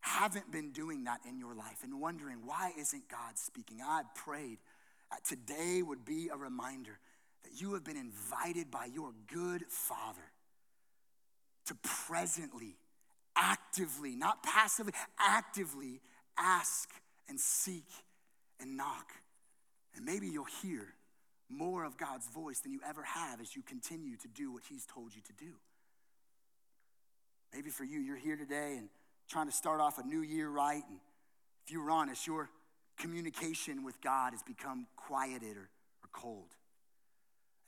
haven't 0.00 0.52
been 0.52 0.72
doing 0.72 1.04
that 1.04 1.20
in 1.28 1.38
your 1.38 1.54
life 1.54 1.78
and 1.82 2.00
wondering 2.00 2.38
why 2.44 2.72
isn't 2.78 3.08
God 3.08 3.36
speaking? 3.36 3.78
I 3.84 4.02
prayed 4.14 4.58
that 5.10 5.24
today 5.24 5.82
would 5.82 6.04
be 6.04 6.28
a 6.32 6.36
reminder 6.36 6.98
that 7.44 7.60
you 7.60 7.74
have 7.74 7.84
been 7.84 7.96
invited 7.96 8.70
by 8.70 8.86
your 8.86 9.12
good 9.32 9.64
Father 9.68 10.32
to 11.66 11.74
presently 12.06 12.76
actively, 13.36 14.16
not 14.16 14.42
passively, 14.42 14.92
actively 15.18 16.00
ask 16.38 16.90
and 17.28 17.38
seek 17.38 17.88
and 18.60 18.76
knock. 18.76 19.12
And 19.94 20.04
maybe 20.04 20.28
you'll 20.28 20.44
hear 20.62 20.94
more 21.48 21.84
of 21.84 21.96
God's 21.96 22.28
voice 22.28 22.60
than 22.60 22.72
you 22.72 22.80
ever 22.88 23.02
have 23.02 23.40
as 23.40 23.54
you 23.54 23.62
continue 23.62 24.16
to 24.16 24.28
do 24.28 24.52
what 24.52 24.64
He's 24.68 24.86
told 24.86 25.14
you 25.14 25.22
to 25.22 25.32
do. 25.32 25.52
Maybe 27.54 27.70
for 27.70 27.84
you, 27.84 28.00
you're 28.00 28.16
here 28.16 28.36
today 28.36 28.76
and 28.78 28.88
trying 29.28 29.46
to 29.46 29.52
start 29.52 29.80
off 29.80 29.98
a 29.98 30.02
new 30.02 30.20
year 30.20 30.48
right. 30.48 30.82
And 30.88 30.98
if 31.64 31.72
you 31.72 31.82
were 31.82 31.90
honest, 31.90 32.26
your 32.26 32.50
communication 32.98 33.84
with 33.84 34.00
God 34.00 34.32
has 34.32 34.42
become 34.42 34.86
quieted 34.96 35.56
or, 35.56 35.68
or 36.02 36.08
cold. 36.12 36.48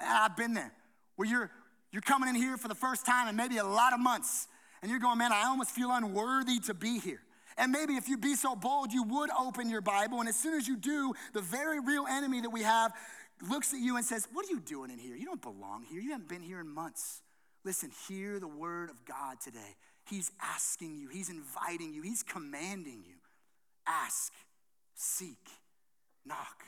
And 0.01 0.09
I've 0.09 0.37
been 0.37 0.55
there 0.55 0.73
where 1.17 1.29
you're, 1.29 1.51
you're 1.91 2.03
coming 2.03 2.29
in 2.29 2.35
here 2.35 2.57
for 2.57 2.69
the 2.69 2.75
first 2.75 3.05
time 3.05 3.29
in 3.29 3.37
maybe 3.37 3.57
a 3.57 3.65
lot 3.65 3.93
of 3.93 4.01
months 4.01 4.47
and 4.83 4.91
you're 4.91 5.01
going, 5.01 5.19
man, 5.19 5.33
I 5.33 5.45
almost 5.45 5.71
feel 5.71 5.91
unworthy 5.91 6.61
to 6.61 6.75
be 6.75 6.99
here. 6.99 7.21
And 7.57 7.73
maybe 7.73 7.95
if 7.95 8.09
you'd 8.09 8.21
be 8.21 8.37
so 8.37 8.55
bold, 8.55 8.93
you 8.93 9.03
would 9.03 9.31
open 9.39 9.69
your 9.69 9.81
Bible. 9.81 10.21
And 10.21 10.29
as 10.29 10.37
soon 10.37 10.55
as 10.55 10.69
you 10.69 10.77
do, 10.77 11.13
the 11.33 11.41
very 11.41 11.81
real 11.81 12.07
enemy 12.09 12.41
that 12.43 12.51
we 12.51 12.63
have 12.63 12.93
looks 13.49 13.73
at 13.73 13.81
you 13.81 13.97
and 13.97 14.05
says, 14.05 14.29
What 14.33 14.47
are 14.47 14.51
you 14.51 14.61
doing 14.61 14.91
in 14.91 14.99
here? 14.99 15.17
You 15.17 15.27
don't 15.27 15.43
belong 15.43 15.85
here. 15.91 16.01
You 16.01 16.13
haven't 16.13 16.29
been 16.29 16.43
here 16.43 16.61
in 16.61 16.69
months. 16.69 17.23
Listen, 17.69 17.91
hear 18.09 18.41
the 18.41 18.49
word 18.49 18.89
of 18.89 19.05
God 19.05 19.43
today. 19.45 19.77
He's 20.09 20.33
asking 20.41 20.97
you, 20.97 21.09
He's 21.09 21.29
inviting 21.29 21.93
you, 21.93 22.01
He's 22.01 22.23
commanding 22.23 23.05
you. 23.07 23.17
Ask, 23.87 24.33
seek, 24.95 25.51
knock. 26.25 26.65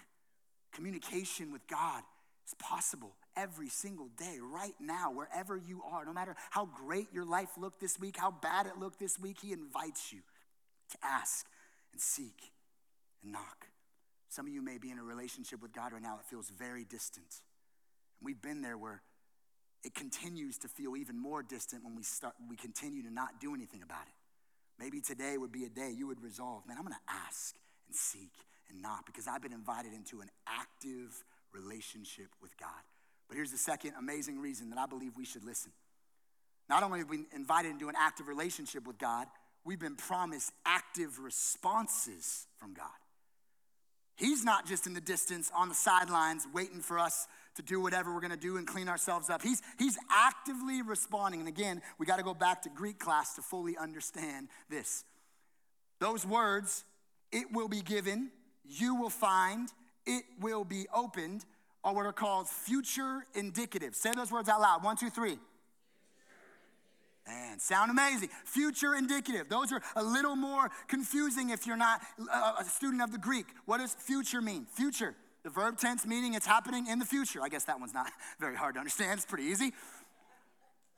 Communication 0.75 1.53
with 1.53 1.67
God 1.69 2.03
is 2.47 2.53
possible 2.59 3.15
every 3.35 3.71
single 3.71 4.09
day, 4.19 4.41
right 4.43 4.75
now, 4.79 5.11
wherever 5.11 5.57
you 5.57 5.81
are. 5.91 6.05
No 6.05 6.13
matter 6.13 6.37
how 6.51 6.67
great 6.67 7.07
your 7.15 7.25
life 7.25 7.49
looked 7.57 7.81
this 7.81 7.99
week, 7.99 8.19
how 8.19 8.31
bad 8.31 8.67
it 8.67 8.77
looked 8.77 9.01
this 9.01 9.19
week, 9.19 9.39
He 9.41 9.55
invites 9.55 10.13
you 10.13 10.19
to 10.91 10.99
ask 11.03 11.47
and 11.93 12.01
seek 12.03 12.53
and 13.23 13.33
knock. 13.33 13.69
Some 14.29 14.47
of 14.47 14.53
you 14.53 14.61
may 14.61 14.77
be 14.77 14.91
in 14.91 14.99
a 14.99 15.03
relationship 15.03 15.63
with 15.63 15.73
God 15.73 15.95
right 15.95 16.03
now 16.03 16.17
that 16.17 16.27
feels 16.27 16.51
very 16.51 16.85
distant. 16.85 17.41
And 18.21 18.27
we've 18.27 18.43
been 18.43 18.61
there 18.61 18.77
where 18.77 19.01
it 19.83 19.95
continues 19.95 20.59
to 20.59 20.69
feel 20.69 20.97
even 20.97 21.19
more 21.19 21.43
distant 21.43 21.85
when 21.85 21.97
we 21.97 22.03
start 22.03 22.35
we 22.49 22.57
continue 22.57 23.03
to 23.03 23.11
not 23.11 23.41
do 23.41 23.55
anything 23.55 23.83
about 23.83 24.03
it. 24.03 24.15
Maybe 24.79 25.01
today 25.01 25.37
would 25.37 25.53
be 25.53 25.65
a 25.65 25.69
day 25.69 25.93
you 25.97 26.07
would 26.07 26.23
resolve, 26.23 26.67
man, 26.67 26.77
I'm 26.79 26.85
gonna 26.85 26.97
ask 27.09 27.55
and 27.87 27.97
seek 27.97 28.33
and 28.69 28.81
knock 28.83 29.07
because 29.07 29.27
I've 29.27 29.43
been 29.43 29.53
invited 29.53 29.93
into 29.93 30.21
an 30.21 30.31
active 30.47 31.25
relationship 31.53 32.29
with 32.41 32.57
God. 32.57 32.69
But 33.29 33.37
here's 33.37 33.53
the 33.53 33.59
second 33.59 33.93
amazing 33.99 34.41
reason 34.41 34.71
that 34.71 34.79
I 34.79 34.87
believe 34.87 35.17
we 35.17 35.25
should 35.25 35.45
listen. 35.45 35.73
Not 36.69 36.83
only 36.83 37.01
have 37.01 37.09
we 37.09 37.19
been 37.19 37.27
invited 37.35 37.73
into 37.73 37.89
an 37.89 37.95
active 37.99 38.29
relationship 38.29 38.87
with 38.87 38.99
God, 38.99 39.27
we've 39.65 39.79
been 39.79 39.97
promised 39.97 40.53
active 40.65 41.19
responses 41.19 42.47
from 42.59 42.75
God. 42.75 42.87
He's 44.17 44.45
not 44.45 44.67
just 44.67 44.87
in 44.87 44.93
the 44.93 45.01
distance 45.01 45.51
on 45.57 45.69
the 45.69 45.75
sidelines 45.75 46.47
waiting 46.53 46.81
for 46.81 46.99
us 46.99 47.27
to 47.57 47.63
do 47.63 47.81
whatever 47.81 48.15
we're 48.15 48.21
going 48.21 48.31
to 48.31 48.37
do 48.37 48.57
and 48.57 48.67
clean 48.67 48.89
ourselves 48.89 49.29
up. 49.31 49.43
He's, 49.43 49.63
he's 49.79 49.99
actively 50.11 50.83
responding. 50.83 51.41
And 51.41 51.49
again, 51.49 51.83
we 51.99 52.07
got 52.07 52.17
to 52.17 52.23
go 52.23 52.35
back 52.35 52.63
to 52.63 52.69
Greek 52.69 52.99
class 52.99 53.35
to 53.35 53.43
fully 53.43 53.77
understand 53.77 54.49
this. 54.69 55.05
Those 55.99 56.27
words, 56.27 56.85
it 57.33 57.53
will 57.53 57.69
be 57.69 57.83
given, 57.83 58.31
you 58.65 58.95
will 58.95 59.11
find, 59.11 59.69
it 60.07 60.25
will 60.41 60.65
be 60.65 60.87
opened, 60.95 61.45
are 61.83 61.95
what 61.95 62.07
are 62.07 62.13
called 62.13 62.49
future 62.49 63.25
indicative. 63.35 63.95
Say 63.95 64.13
those 64.15 64.31
words 64.31 64.49
out 64.49 64.61
loud. 64.61 64.85
One, 64.85 64.97
two, 64.97 65.11
three. 65.11 65.39
And 67.27 67.61
sound 67.61 67.91
amazing. 67.91 68.31
Future 68.45 68.95
indicative. 68.95 69.49
Those 69.49 69.73
are 69.73 69.81
a 69.95 70.03
little 70.03 70.37
more 70.37 70.71
confusing 70.89 71.51
if 71.51 71.67
you're 71.67 71.77
not 71.77 72.01
a 72.59 72.65
student 72.65 73.03
of 73.03 73.13
the 73.13 73.19
Greek. 73.19 73.47
What 73.67 73.79
does 73.79 73.95
future 73.95 74.41
mean? 74.41 74.67
Future. 74.75 75.15
The 75.43 75.51
verb 75.51 75.79
tense 75.79 76.07
meaning 76.07 76.35
it's 76.35 76.47
happening 76.47 76.87
in 76.87 76.99
the 76.99 77.05
future. 77.05 77.41
I 77.43 77.49
guess 77.49 77.65
that 77.65 77.81
one's 77.81 77.95
not 77.95 78.11
very 78.41 78.57
hard 78.57 78.75
to 78.75 78.81
understand. 78.81 79.19
It's 79.19 79.27
pretty 79.27 79.45
easy. 79.45 79.73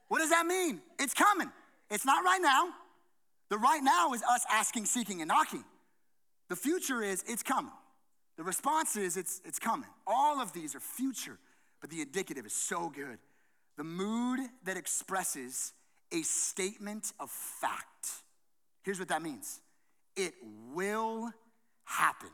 What 0.09 0.19
does 0.19 0.31
that 0.31 0.47
mean? 0.47 0.81
It's 0.99 1.15
coming. 1.15 1.51
It's 1.91 2.05
not 2.05 2.25
right 2.25 2.41
now. 2.43 2.71
The 3.49 3.59
right 3.59 3.83
now 3.83 4.13
is 4.15 4.23
us 4.23 4.45
asking, 4.51 4.87
seeking, 4.87 5.21
and 5.21 5.29
knocking. 5.29 5.65
The 6.49 6.57
future 6.57 7.03
is 7.03 7.23
it's 7.27 7.43
coming. 7.43 7.73
The 8.37 8.43
response 8.43 8.97
is 8.97 9.17
it's, 9.17 9.41
it's 9.45 9.59
coming. 9.59 9.89
All 10.07 10.41
of 10.41 10.53
these 10.53 10.75
are 10.75 10.81
future, 10.81 11.39
but 11.81 11.91
the 11.91 12.01
indicative 12.01 12.47
is 12.47 12.53
so 12.53 12.89
good. 12.89 13.19
The 13.77 13.85
mood 13.85 14.41
that 14.65 14.77
expresses 14.77 15.73
a 16.13 16.23
statement 16.23 17.13
of 17.21 17.31
fact. 17.31 18.23
Here's 18.83 18.99
what 18.99 19.09
that 19.09 19.23
means 19.23 19.61
it 20.17 20.35
will 20.75 21.31
happen. 21.85 22.31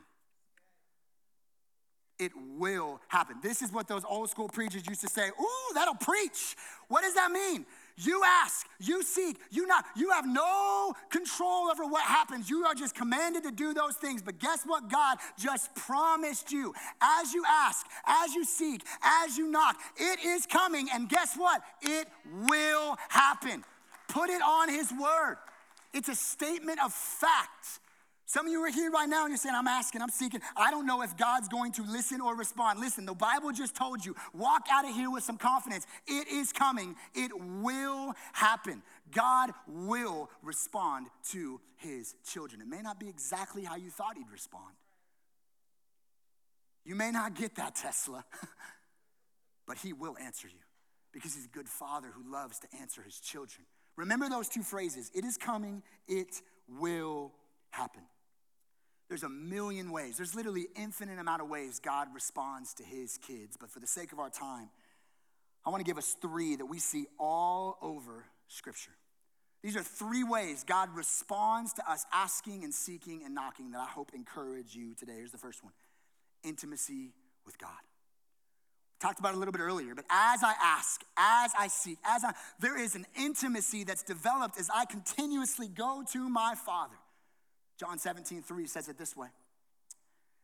It 2.18 2.32
will 2.56 3.00
happen. 3.08 3.36
This 3.42 3.62
is 3.62 3.72
what 3.72 3.86
those 3.86 4.04
old 4.04 4.28
school 4.28 4.48
preachers 4.48 4.82
used 4.88 5.00
to 5.02 5.08
say. 5.08 5.28
Ooh, 5.28 5.74
that'll 5.74 5.94
preach. 5.94 6.56
What 6.88 7.02
does 7.02 7.14
that 7.14 7.30
mean? 7.30 7.64
You 7.96 8.22
ask, 8.24 8.66
you 8.80 9.02
seek, 9.02 9.38
you 9.50 9.66
knock. 9.66 9.84
You 9.96 10.10
have 10.10 10.26
no 10.26 10.94
control 11.10 11.68
over 11.70 11.84
what 11.84 12.02
happens. 12.02 12.48
You 12.48 12.64
are 12.64 12.74
just 12.74 12.94
commanded 12.94 13.42
to 13.44 13.50
do 13.50 13.74
those 13.74 13.96
things. 13.96 14.22
But 14.22 14.38
guess 14.38 14.64
what? 14.64 14.88
God 14.88 15.18
just 15.36 15.74
promised 15.74 16.52
you. 16.52 16.74
As 17.00 17.34
you 17.34 17.44
ask, 17.46 17.86
as 18.06 18.34
you 18.34 18.44
seek, 18.44 18.82
as 19.02 19.36
you 19.36 19.48
knock, 19.50 19.80
it 19.96 20.24
is 20.24 20.46
coming. 20.46 20.88
And 20.92 21.08
guess 21.08 21.36
what? 21.36 21.62
It 21.82 22.08
will 22.48 22.96
happen. 23.08 23.64
Put 24.08 24.30
it 24.30 24.42
on 24.42 24.68
His 24.68 24.92
word. 24.92 25.36
It's 25.92 26.08
a 26.08 26.16
statement 26.16 26.78
of 26.84 26.92
fact. 26.92 27.80
Some 28.28 28.44
of 28.44 28.52
you 28.52 28.60
are 28.62 28.70
here 28.70 28.90
right 28.90 29.08
now 29.08 29.24
and 29.24 29.30
you're 29.30 29.38
saying, 29.38 29.54
I'm 29.54 29.66
asking, 29.66 30.02
I'm 30.02 30.10
seeking. 30.10 30.42
I 30.54 30.70
don't 30.70 30.84
know 30.84 31.00
if 31.00 31.16
God's 31.16 31.48
going 31.48 31.72
to 31.72 31.82
listen 31.82 32.20
or 32.20 32.36
respond. 32.36 32.78
Listen, 32.78 33.06
the 33.06 33.14
Bible 33.14 33.52
just 33.52 33.74
told 33.74 34.04
you, 34.04 34.14
walk 34.34 34.66
out 34.70 34.84
of 34.86 34.94
here 34.94 35.10
with 35.10 35.24
some 35.24 35.38
confidence. 35.38 35.86
It 36.06 36.28
is 36.28 36.52
coming, 36.52 36.94
it 37.14 37.30
will 37.34 38.12
happen. 38.34 38.82
God 39.14 39.52
will 39.66 40.28
respond 40.42 41.06
to 41.30 41.58
his 41.76 42.16
children. 42.22 42.60
It 42.60 42.68
may 42.68 42.82
not 42.82 43.00
be 43.00 43.08
exactly 43.08 43.64
how 43.64 43.76
you 43.76 43.88
thought 43.88 44.18
he'd 44.18 44.30
respond. 44.30 44.74
You 46.84 46.96
may 46.96 47.10
not 47.10 47.34
get 47.34 47.54
that 47.54 47.76
Tesla, 47.76 48.26
but 49.66 49.78
he 49.78 49.94
will 49.94 50.18
answer 50.22 50.48
you 50.48 50.60
because 51.12 51.34
he's 51.34 51.46
a 51.46 51.56
good 51.56 51.68
father 51.68 52.08
who 52.14 52.30
loves 52.30 52.58
to 52.58 52.68
answer 52.78 53.00
his 53.00 53.20
children. 53.20 53.64
Remember 53.96 54.28
those 54.28 54.50
two 54.50 54.62
phrases 54.62 55.10
it 55.14 55.24
is 55.24 55.38
coming, 55.38 55.82
it 56.06 56.42
will 56.68 57.32
happen. 57.70 58.02
There's 59.08 59.22
a 59.22 59.28
million 59.28 59.90
ways. 59.90 60.16
There's 60.16 60.34
literally 60.34 60.66
infinite 60.76 61.18
amount 61.18 61.40
of 61.40 61.48
ways 61.48 61.80
God 61.80 62.08
responds 62.14 62.74
to 62.74 62.84
his 62.84 63.18
kids. 63.18 63.56
But 63.58 63.70
for 63.70 63.80
the 63.80 63.86
sake 63.86 64.12
of 64.12 64.18
our 64.18 64.30
time, 64.30 64.68
I 65.64 65.70
want 65.70 65.80
to 65.80 65.88
give 65.88 65.98
us 65.98 66.14
three 66.20 66.56
that 66.56 66.66
we 66.66 66.78
see 66.78 67.06
all 67.18 67.78
over 67.80 68.24
Scripture. 68.48 68.92
These 69.62 69.76
are 69.76 69.82
three 69.82 70.24
ways 70.24 70.64
God 70.64 70.90
responds 70.94 71.72
to 71.74 71.90
us 71.90 72.06
asking 72.12 72.64
and 72.64 72.72
seeking 72.72 73.22
and 73.24 73.34
knocking 73.34 73.72
that 73.72 73.80
I 73.80 73.86
hope 73.86 74.12
encourage 74.14 74.74
you 74.74 74.94
today. 74.94 75.14
Here's 75.16 75.32
the 75.32 75.38
first 75.38 75.64
one 75.64 75.72
intimacy 76.44 77.12
with 77.44 77.58
God. 77.58 77.70
Talked 79.00 79.20
about 79.20 79.34
a 79.34 79.36
little 79.36 79.52
bit 79.52 79.60
earlier, 79.60 79.94
but 79.94 80.04
as 80.10 80.42
I 80.42 80.54
ask, 80.60 81.02
as 81.16 81.52
I 81.58 81.68
seek, 81.68 81.98
as 82.04 82.24
I, 82.24 82.32
there 82.60 82.80
is 82.80 82.94
an 82.94 83.06
intimacy 83.16 83.84
that's 83.84 84.02
developed 84.02 84.58
as 84.58 84.70
I 84.74 84.84
continuously 84.86 85.68
go 85.68 86.04
to 86.12 86.28
my 86.28 86.54
Father. 86.54 86.96
John 87.78 87.98
17, 87.98 88.42
3 88.42 88.66
says 88.66 88.88
it 88.88 88.98
this 88.98 89.16
way. 89.16 89.28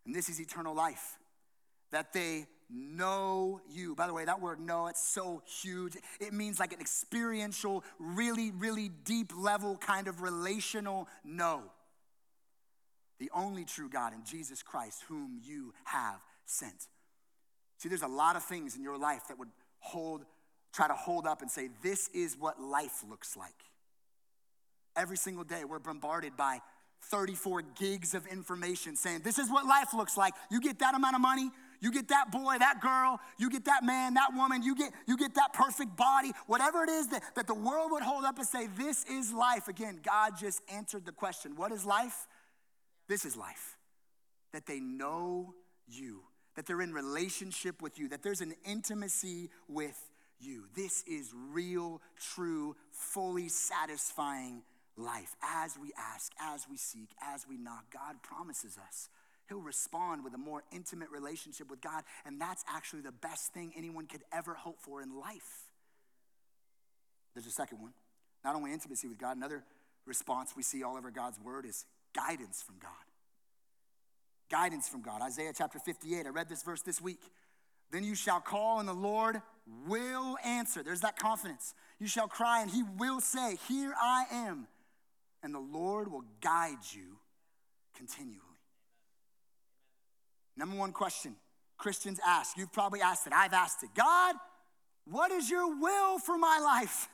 And 0.07 0.15
this 0.15 0.29
is 0.29 0.41
eternal 0.41 0.75
life, 0.75 1.19
that 1.91 2.13
they 2.13 2.47
know 2.71 3.61
you. 3.71 3.95
By 3.95 4.07
the 4.07 4.15
way, 4.15 4.25
that 4.25 4.41
word 4.41 4.61
know, 4.61 4.87
it's 4.87 5.03
so 5.03 5.43
huge. 5.63 5.97
It 6.21 6.33
means 6.33 6.61
like 6.61 6.73
an 6.73 6.81
experiential, 6.81 7.85
really, 7.99 8.51
really 8.51 8.89
deep 8.89 9.33
level 9.37 9.77
kind 9.77 10.09
of 10.09 10.23
relational 10.23 11.09
know. 11.25 11.63
The 13.19 13.31
only 13.35 13.65
true 13.65 13.89
God 13.89 14.13
in 14.13 14.25
Jesus 14.25 14.63
Christ, 14.63 15.05
whom 15.09 15.41
you 15.43 15.73
have 15.85 16.21
sent. 16.47 16.89
See, 17.79 17.89
there's 17.89 18.03
a 18.03 18.09
lot 18.09 18.37
of 18.37 18.43
things 18.43 18.77
in 18.77 18.83
your 18.83 18.99
life 18.99 19.29
that 19.29 19.39
would 19.39 19.51
hold, 19.79 20.25
try 20.73 20.89
to 20.89 20.95
hold 20.95 21.27
up 21.27 21.43
and 21.43 21.51
say, 21.51 21.69
this 21.83 22.09
is 22.09 22.37
what 22.39 22.61
life 22.61 23.03
looks 23.09 23.37
like. 23.37 23.55
Every 24.97 25.17
single 25.17 25.45
day, 25.45 25.65
we're 25.65 25.79
bombarded 25.79 26.37
by 26.37 26.61
34 27.11 27.63
gigs 27.79 28.15
of 28.15 28.27
information 28.27 28.97
saying, 28.97 29.21
This 29.25 29.39
is 29.39 29.51
what 29.51 29.67
life 29.67 29.95
looks 29.95 30.17
like. 30.17 30.35
You 30.51 30.61
get 30.61 30.79
that 30.81 30.95
amount 30.95 31.15
of 31.15 31.21
money, 31.21 31.51
you 31.81 31.93
get 31.93 32.09
that 32.09 32.33
boy, 32.33 32.57
that 32.59 32.81
girl, 32.81 33.21
you 33.39 33.51
get 33.51 33.67
that 33.67 33.85
man, 33.85 34.15
that 34.15 34.31
woman, 34.35 34.63
you 34.63 34.75
get, 34.75 34.93
you 35.07 35.17
get 35.17 35.35
that 35.35 35.53
perfect 35.53 35.97
body, 35.97 36.33
whatever 36.47 36.83
it 36.83 36.89
is 36.89 37.09
that, 37.09 37.23
that 37.35 37.47
the 37.47 37.55
world 37.55 37.91
would 37.93 38.03
hold 38.03 38.25
up 38.25 38.39
and 38.39 38.47
say, 38.47 38.69
This 38.79 39.05
is 39.05 39.33
life. 39.33 39.69
Again, 39.69 40.01
God 40.03 40.33
just 40.39 40.63
answered 40.73 41.05
the 41.05 41.13
question 41.13 41.57
What 41.57 41.73
is 41.73 41.85
life? 41.85 42.27
This 43.09 43.25
is 43.25 43.37
life. 43.37 43.77
That 44.53 44.67
they 44.67 44.81
know 44.81 45.55
you, 45.87 46.23
that 46.57 46.67
they're 46.67 46.81
in 46.81 46.93
relationship 46.93 47.83
with 47.83 47.99
you, 47.99 48.09
that 48.09 48.23
there's 48.23 48.41
an 48.41 48.55
intimacy 48.65 49.51
with 49.69 49.99
you. 50.41 50.65
This 50.75 51.03
is 51.07 51.33
real, 51.51 52.01
true, 52.19 52.77
fully 52.91 53.49
satisfying 53.49 54.63
life. 54.97 55.35
As 55.43 55.77
we 55.81 55.93
ask, 55.99 56.33
as 56.41 56.67
we 56.71 56.77
seek, 56.77 57.11
as 57.23 57.47
we 57.49 57.57
knock, 57.57 57.85
God 57.93 58.23
promises 58.23 58.79
us. 58.79 59.09
He'll 59.49 59.61
respond 59.61 60.25
with 60.25 60.35
a 60.35 60.39
more 60.39 60.63
intimate 60.73 61.11
relationship 61.11 61.71
with 61.71 61.81
God, 61.81 62.05
and 62.25 62.41
that's 62.41 62.65
actually 62.69 63.03
the 63.03 63.13
best 63.13 63.53
thing 63.53 63.73
anyone 63.77 64.07
could 64.07 64.23
ever 64.33 64.55
hope 64.55 64.81
for 64.81 65.03
in 65.03 65.19
life. 65.19 65.69
There's 67.35 67.47
a 67.47 67.51
second 67.51 67.81
one. 67.81 67.93
Not 68.45 68.55
only 68.55 68.73
intimacy 68.73 69.09
with 69.09 69.19
God, 69.19 69.37
another 69.37 69.65
response 70.07 70.55
we 70.57 70.63
see 70.63 70.83
all 70.83 70.97
over 70.97 71.11
God's 71.11 71.39
word 71.41 71.67
is 71.67 71.85
guidance 72.15 72.63
from 72.63 72.77
God. 72.81 72.91
Guidance 74.51 74.89
from 74.89 75.03
God. 75.03 75.21
Isaiah 75.23 75.53
chapter 75.57 75.79
58. 75.79 76.27
I 76.27 76.29
read 76.29 76.49
this 76.49 76.63
verse 76.63 76.83
this 76.83 77.01
week. 77.01 77.21
Then 77.91 78.05
you 78.05 78.15
shall 78.15 78.41
call, 78.41 78.81
and 78.81 78.89
the 78.89 78.95
Lord 78.95 79.41
will 79.87 80.37
answer. 80.45 80.83
There's 80.83 81.01
that 81.01 81.19
confidence. 81.19 81.75
You 81.99 82.07
shall 82.07 82.29
cry, 82.29 82.63
and 82.63 82.71
he 82.71 82.83
will 82.83 83.21
say, 83.21 83.57
Here 83.69 83.95
I 84.01 84.25
am. 84.31 84.67
And 85.45 85.55
the 85.55 85.61
Lord 85.61 86.11
will 86.11 86.25
guide 86.41 86.79
you 86.91 87.19
continually. 87.95 88.41
Number 90.57 90.77
one 90.77 90.93
question 90.93 91.37
Christians 91.77 92.19
ask. 92.27 92.57
You've 92.57 92.73
probably 92.73 93.01
asked 93.01 93.27
it. 93.27 93.33
I've 93.33 93.53
asked 93.53 93.83
it. 93.83 93.91
God, 93.95 94.37
what 95.05 95.31
is 95.31 95.51
your 95.51 95.79
will 95.79 96.19
for 96.19 96.39
my 96.39 96.59
life? 96.59 97.09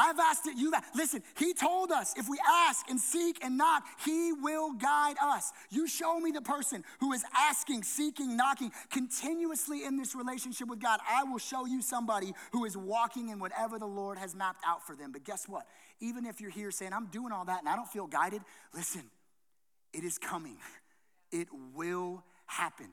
I've 0.00 0.18
asked 0.18 0.46
it, 0.46 0.56
you've 0.56 0.72
asked. 0.72 0.96
Listen, 0.96 1.22
he 1.36 1.52
told 1.52 1.92
us 1.92 2.14
if 2.16 2.26
we 2.26 2.38
ask 2.48 2.88
and 2.88 2.98
seek 2.98 3.44
and 3.44 3.58
knock, 3.58 3.84
he 4.04 4.32
will 4.32 4.72
guide 4.72 5.16
us. 5.22 5.52
You 5.68 5.86
show 5.86 6.18
me 6.18 6.30
the 6.30 6.40
person 6.40 6.84
who 7.00 7.12
is 7.12 7.22
asking, 7.36 7.82
seeking, 7.82 8.34
knocking 8.34 8.72
continuously 8.90 9.84
in 9.84 9.98
this 9.98 10.14
relationship 10.14 10.68
with 10.68 10.80
God. 10.80 11.00
I 11.06 11.24
will 11.24 11.38
show 11.38 11.66
you 11.66 11.82
somebody 11.82 12.32
who 12.52 12.64
is 12.64 12.78
walking 12.78 13.28
in 13.28 13.38
whatever 13.38 13.78
the 13.78 13.86
Lord 13.86 14.16
has 14.16 14.34
mapped 14.34 14.62
out 14.66 14.86
for 14.86 14.96
them. 14.96 15.12
But 15.12 15.24
guess 15.24 15.46
what? 15.46 15.66
Even 16.00 16.24
if 16.24 16.40
you're 16.40 16.50
here 16.50 16.70
saying, 16.70 16.94
I'm 16.94 17.06
doing 17.06 17.30
all 17.30 17.44
that 17.44 17.60
and 17.60 17.68
I 17.68 17.76
don't 17.76 17.88
feel 17.88 18.06
guided, 18.06 18.40
listen, 18.74 19.02
it 19.92 20.02
is 20.02 20.16
coming. 20.16 20.56
It 21.30 21.48
will 21.74 22.24
happen. 22.46 22.88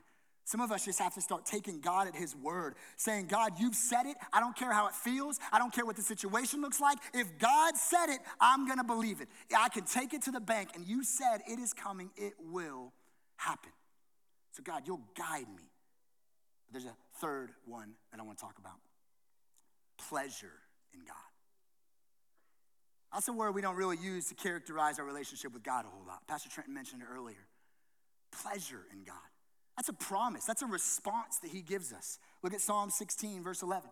Some 0.48 0.62
of 0.62 0.72
us 0.72 0.86
just 0.86 0.98
have 0.98 1.12
to 1.12 1.20
start 1.20 1.44
taking 1.44 1.78
God 1.78 2.08
at 2.08 2.16
His 2.16 2.34
word, 2.34 2.76
saying, 2.96 3.26
God, 3.26 3.52
you've 3.60 3.74
said 3.74 4.06
it. 4.06 4.16
I 4.32 4.40
don't 4.40 4.56
care 4.56 4.72
how 4.72 4.86
it 4.86 4.94
feels. 4.94 5.38
I 5.52 5.58
don't 5.58 5.74
care 5.74 5.84
what 5.84 5.94
the 5.94 6.00
situation 6.00 6.62
looks 6.62 6.80
like. 6.80 6.96
If 7.12 7.38
God 7.38 7.76
said 7.76 8.06
it, 8.06 8.20
I'm 8.40 8.64
going 8.64 8.78
to 8.78 8.84
believe 8.84 9.20
it. 9.20 9.28
I 9.54 9.68
can 9.68 9.84
take 9.84 10.14
it 10.14 10.22
to 10.22 10.30
the 10.30 10.40
bank, 10.40 10.70
and 10.74 10.86
you 10.86 11.04
said 11.04 11.42
it 11.46 11.58
is 11.58 11.74
coming. 11.74 12.08
It 12.16 12.32
will 12.40 12.94
happen. 13.36 13.72
So, 14.52 14.62
God, 14.62 14.84
you'll 14.86 15.02
guide 15.14 15.48
me. 15.54 15.64
There's 16.72 16.86
a 16.86 16.96
third 17.18 17.50
one 17.66 17.90
that 18.10 18.18
I 18.18 18.22
want 18.22 18.38
to 18.38 18.42
talk 18.42 18.56
about 18.58 18.76
pleasure 20.08 20.62
in 20.94 21.00
God. 21.00 21.16
That's 23.12 23.28
a 23.28 23.34
word 23.34 23.54
we 23.54 23.60
don't 23.60 23.76
really 23.76 23.98
use 23.98 24.28
to 24.28 24.34
characterize 24.34 24.98
our 24.98 25.04
relationship 25.04 25.52
with 25.52 25.62
God 25.62 25.84
a 25.84 25.88
whole 25.88 26.06
lot. 26.08 26.26
Pastor 26.26 26.48
Trenton 26.48 26.72
mentioned 26.72 27.02
it 27.02 27.08
earlier. 27.14 27.48
Pleasure 28.32 28.86
in 28.90 29.04
God. 29.04 29.16
That's 29.78 29.88
a 29.88 29.92
promise, 29.92 30.44
that's 30.44 30.62
a 30.62 30.66
response 30.66 31.38
that 31.38 31.52
he 31.52 31.62
gives 31.62 31.92
us. 31.92 32.18
Look 32.42 32.52
at 32.52 32.60
Psalm 32.60 32.90
16, 32.90 33.44
verse 33.44 33.62
11. 33.62 33.88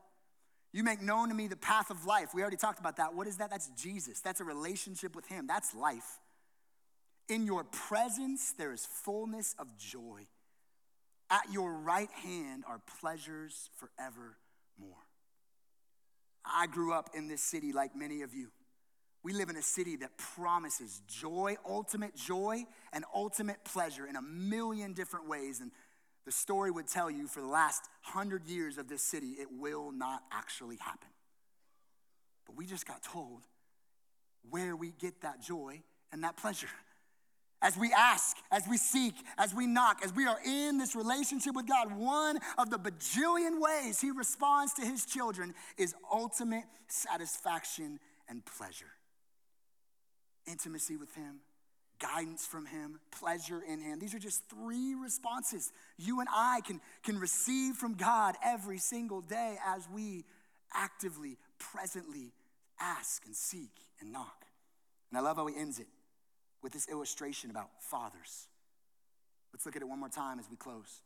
You 0.73 0.83
make 0.83 1.01
known 1.01 1.29
to 1.29 1.35
me 1.35 1.47
the 1.47 1.55
path 1.55 1.91
of 1.91 2.05
life. 2.05 2.35
We 2.35 2.43
already 2.43 2.57
talked 2.57 2.81
about 2.81 2.97
that. 2.97 3.15
What 3.15 3.29
is 3.29 3.37
that? 3.37 3.51
That's 3.51 3.69
Jesus. 3.81 4.19
That's 4.21 4.41
a 4.41 4.45
relationship 4.45 5.15
with 5.15 5.29
him. 5.29 5.47
That's 5.47 5.77
life. 5.77 6.19
In 7.29 7.47
your 7.47 7.63
presence, 7.63 8.53
there 8.59 8.73
is 8.73 8.85
fullness 8.85 9.55
of 9.61 9.79
joy. 9.79 10.27
At 11.31 11.53
your 11.53 11.73
right 11.73 12.11
hand 12.11 12.65
are 12.67 12.81
pleasures 13.01 13.71
forevermore. 13.77 14.35
I 16.45 16.67
grew 16.67 16.95
up 16.95 17.11
in 17.15 17.29
this 17.29 17.43
city 17.43 17.73
like 17.73 17.95
many 17.95 18.23
of 18.23 18.35
you. 18.35 18.49
We 19.27 19.33
live 19.33 19.51
in 19.51 19.57
a 19.57 19.63
city 19.63 19.97
that 19.97 20.17
promises 20.19 21.03
joy, 21.09 21.57
ultimate 21.69 22.15
joy, 22.15 22.63
and 22.93 23.05
ultimate 23.13 23.65
pleasure 23.65 24.07
in 24.07 24.15
a 24.15 24.23
million 24.23 24.93
different 24.93 25.29
ways. 25.29 25.59
And 25.59 25.73
the 26.25 26.31
story 26.31 26.71
would 26.71 26.87
tell 26.87 27.11
you 27.11 27.27
for 27.27 27.41
the 27.41 27.49
last 27.49 27.89
hundred 28.03 28.47
years 28.47 28.79
of 28.79 28.89
this 28.89 29.03
city, 29.03 29.31
it 29.41 29.49
will 29.51 29.91
not 29.91 30.23
actually 30.31 30.77
happen. 30.77 31.09
But 32.47 32.55
we 32.55 32.67
just 32.67 32.87
got 32.87 33.03
told 33.03 33.41
where 34.49 34.77
we 34.77 34.93
get 34.97 35.23
that 35.23 35.43
joy 35.43 35.83
and 36.13 36.23
that 36.23 36.37
pleasure. 36.37 36.69
As 37.61 37.77
we 37.77 37.93
ask, 37.93 38.37
as 38.53 38.63
we 38.71 38.77
seek, 38.77 39.15
as 39.39 39.53
we 39.53 39.67
knock, 39.67 40.03
as 40.05 40.15
we 40.15 40.29
are 40.29 40.39
in 40.47 40.79
this 40.79 40.95
relationship 40.95 41.57
with 41.57 41.67
God, 41.67 41.91
one 41.99 42.39
of 42.59 42.71
the 42.71 42.79
bajillion 42.79 43.61
ways 43.61 44.01
He 44.01 44.13
responds 44.13 44.73
to 44.75 44.83
His 44.83 45.05
children 45.05 45.53
is 45.77 45.97
ultimate 46.13 46.67
satisfaction 46.87 47.99
and 48.29 48.45
pleasure 48.45 48.93
intimacy 50.47 50.97
with 50.97 51.15
Him, 51.15 51.41
guidance 51.99 52.47
from 52.47 52.67
Him, 52.67 53.01
pleasure 53.11 53.63
in 53.67 53.81
Him. 53.81 53.99
These 53.99 54.15
are 54.15 54.19
just 54.19 54.43
three 54.49 54.95
responses 54.95 55.73
you 55.99 56.21
and 56.21 56.29
I 56.35 56.61
can, 56.67 56.81
can 57.03 57.19
receive 57.19 57.75
from 57.77 57.95
God 57.95 58.37
every 58.45 58.79
single 58.79 59.21
day 59.21 59.57
as 59.67 59.87
we 59.93 60.25
actively, 60.75 61.39
presently 61.59 62.33
ask 62.81 63.25
and 63.27 63.35
seek 63.35 63.73
and 64.01 64.13
knock. 64.13 64.45
And 65.11 65.19
I 65.19 65.23
love 65.23 65.37
how 65.37 65.47
He 65.47 65.57
ends 65.57 65.79
it 65.79 65.89
with 66.63 66.73
this 66.73 66.89
illustration 66.89 67.51
about 67.51 67.69
fathers. 67.81 68.49
Let's 69.53 69.65
look 69.65 69.77
at 69.77 69.83
it 69.83 69.89
one 69.89 70.01
more 70.01 70.09
time 70.09 70.39
as 70.39 70.51
we 70.51 70.57
close. 70.57 71.01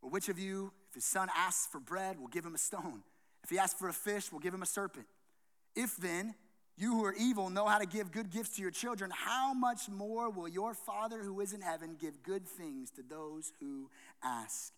Well, 0.00 0.10
which 0.10 0.28
of 0.28 0.38
you, 0.38 0.72
if 0.88 0.94
his 0.94 1.04
son 1.04 1.28
asks 1.36 1.66
for 1.66 1.78
bread, 1.78 2.18
will 2.18 2.28
give 2.28 2.44
him 2.44 2.54
a 2.54 2.58
stone? 2.58 3.02
If 3.44 3.50
he 3.50 3.58
asks 3.58 3.78
for 3.78 3.88
a 3.88 3.92
fish, 3.92 4.32
will 4.32 4.40
give 4.40 4.54
him 4.54 4.62
a 4.62 4.66
serpent? 4.66 5.06
If 5.76 5.96
then, 5.96 6.34
you 6.76 6.92
who 6.92 7.04
are 7.04 7.14
evil 7.14 7.50
know 7.50 7.66
how 7.66 7.78
to 7.78 7.86
give 7.86 8.10
good 8.12 8.30
gifts 8.30 8.56
to 8.56 8.62
your 8.62 8.70
children. 8.70 9.10
How 9.12 9.52
much 9.52 9.88
more 9.88 10.30
will 10.30 10.48
your 10.48 10.74
Father 10.74 11.22
who 11.22 11.40
is 11.40 11.52
in 11.52 11.60
heaven 11.60 11.96
give 12.00 12.22
good 12.22 12.46
things 12.46 12.90
to 12.92 13.02
those 13.02 13.52
who 13.60 13.90
ask 14.24 14.72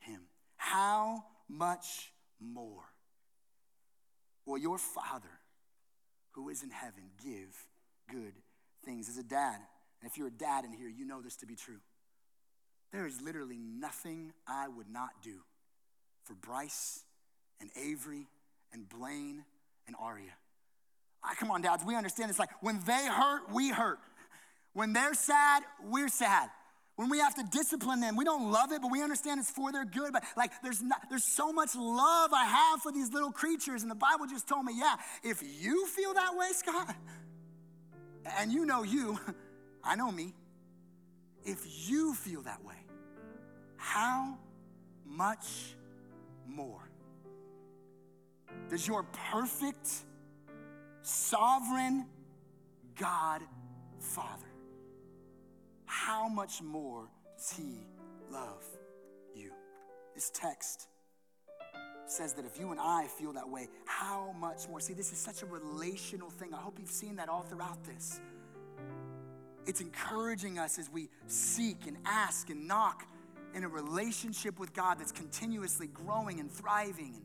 him? 0.00 0.20
How 0.56 1.24
much 1.48 2.12
more 2.38 2.84
will 4.46 4.58
your 4.58 4.78
Father 4.78 5.40
who 6.32 6.48
is 6.48 6.62
in 6.62 6.70
heaven 6.70 7.04
give 7.22 7.66
good 8.10 8.34
things? 8.84 9.08
As 9.08 9.16
a 9.16 9.22
dad, 9.22 9.56
and 10.00 10.10
if 10.10 10.18
you're 10.18 10.28
a 10.28 10.30
dad 10.30 10.64
in 10.64 10.72
here, 10.72 10.88
you 10.88 11.06
know 11.06 11.22
this 11.22 11.36
to 11.36 11.46
be 11.46 11.56
true. 11.56 11.80
There 12.92 13.06
is 13.06 13.22
literally 13.22 13.58
nothing 13.58 14.32
I 14.46 14.68
would 14.68 14.90
not 14.90 15.22
do 15.22 15.40
for 16.24 16.34
Bryce 16.34 17.04
and 17.60 17.70
Avery 17.74 18.26
and 18.72 18.88
Blaine 18.88 19.44
and 19.86 19.96
Aria. 19.98 20.32
Ah, 21.24 21.34
come 21.38 21.50
on, 21.50 21.62
dads, 21.62 21.84
we 21.84 21.94
understand 21.94 22.30
it's 22.30 22.38
like 22.38 22.50
when 22.60 22.80
they 22.84 23.06
hurt, 23.06 23.52
we 23.52 23.70
hurt. 23.70 23.98
When 24.72 24.92
they're 24.92 25.14
sad, 25.14 25.62
we're 25.84 26.08
sad. 26.08 26.48
When 26.96 27.08
we 27.08 27.18
have 27.18 27.34
to 27.36 27.44
discipline 27.50 28.00
them, 28.00 28.16
we 28.16 28.24
don't 28.24 28.50
love 28.50 28.70
it, 28.72 28.82
but 28.82 28.90
we 28.90 29.02
understand 29.02 29.40
it's 29.40 29.50
for 29.50 29.72
their 29.72 29.84
good. 29.84 30.12
But 30.12 30.24
like, 30.36 30.50
there's 30.62 30.82
not, 30.82 31.00
there's 31.08 31.24
so 31.24 31.52
much 31.52 31.74
love 31.74 32.32
I 32.32 32.44
have 32.44 32.80
for 32.80 32.92
these 32.92 33.12
little 33.12 33.32
creatures, 33.32 33.82
and 33.82 33.90
the 33.90 33.96
Bible 33.96 34.26
just 34.26 34.48
told 34.48 34.64
me, 34.64 34.74
yeah, 34.76 34.96
if 35.22 35.42
you 35.60 35.86
feel 35.86 36.14
that 36.14 36.36
way, 36.36 36.48
Scott, 36.52 36.94
and 38.38 38.52
you 38.52 38.66
know 38.66 38.82
you, 38.82 39.18
I 39.84 39.96
know 39.96 40.10
me. 40.10 40.34
If 41.44 41.88
you 41.88 42.14
feel 42.14 42.42
that 42.42 42.64
way, 42.64 42.76
how 43.76 44.38
much 45.04 45.74
more 46.46 46.88
does 48.70 48.86
your 48.86 49.02
perfect 49.30 49.88
sovereign 51.02 52.06
God 52.98 53.42
Father, 54.02 54.46
how 55.86 56.28
much 56.28 56.60
more 56.60 57.08
does 57.36 57.52
He 57.56 57.86
love 58.30 58.64
you? 59.34 59.52
This 60.14 60.30
text 60.30 60.88
says 62.06 62.34
that 62.34 62.44
if 62.44 62.58
you 62.58 62.72
and 62.72 62.80
I 62.80 63.06
feel 63.06 63.32
that 63.34 63.48
way, 63.48 63.68
how 63.86 64.34
much 64.38 64.68
more? 64.68 64.80
See, 64.80 64.92
this 64.92 65.12
is 65.12 65.18
such 65.18 65.42
a 65.42 65.46
relational 65.46 66.30
thing. 66.30 66.52
I 66.52 66.58
hope 66.58 66.78
you've 66.78 66.90
seen 66.90 67.16
that 67.16 67.28
all 67.28 67.42
throughout 67.42 67.82
this. 67.84 68.20
It's 69.66 69.80
encouraging 69.80 70.58
us 70.58 70.78
as 70.78 70.90
we 70.90 71.08
seek 71.28 71.86
and 71.86 71.96
ask 72.04 72.50
and 72.50 72.66
knock 72.66 73.06
in 73.54 73.64
a 73.64 73.68
relationship 73.68 74.58
with 74.58 74.74
God 74.74 74.98
that's 74.98 75.12
continuously 75.12 75.86
growing 75.86 76.40
and 76.40 76.50
thriving. 76.50 77.22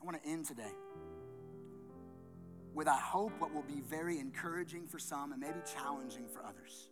I 0.00 0.04
want 0.04 0.22
to 0.22 0.28
end 0.28 0.46
today 0.46 0.72
with, 2.74 2.88
I 2.88 2.98
hope, 2.98 3.32
what 3.38 3.52
will 3.52 3.62
be 3.62 3.80
very 3.80 4.18
encouraging 4.18 4.86
for 4.86 4.98
some 4.98 5.32
and 5.32 5.40
maybe 5.40 5.60
challenging 5.74 6.26
for 6.28 6.44
others. 6.44 6.88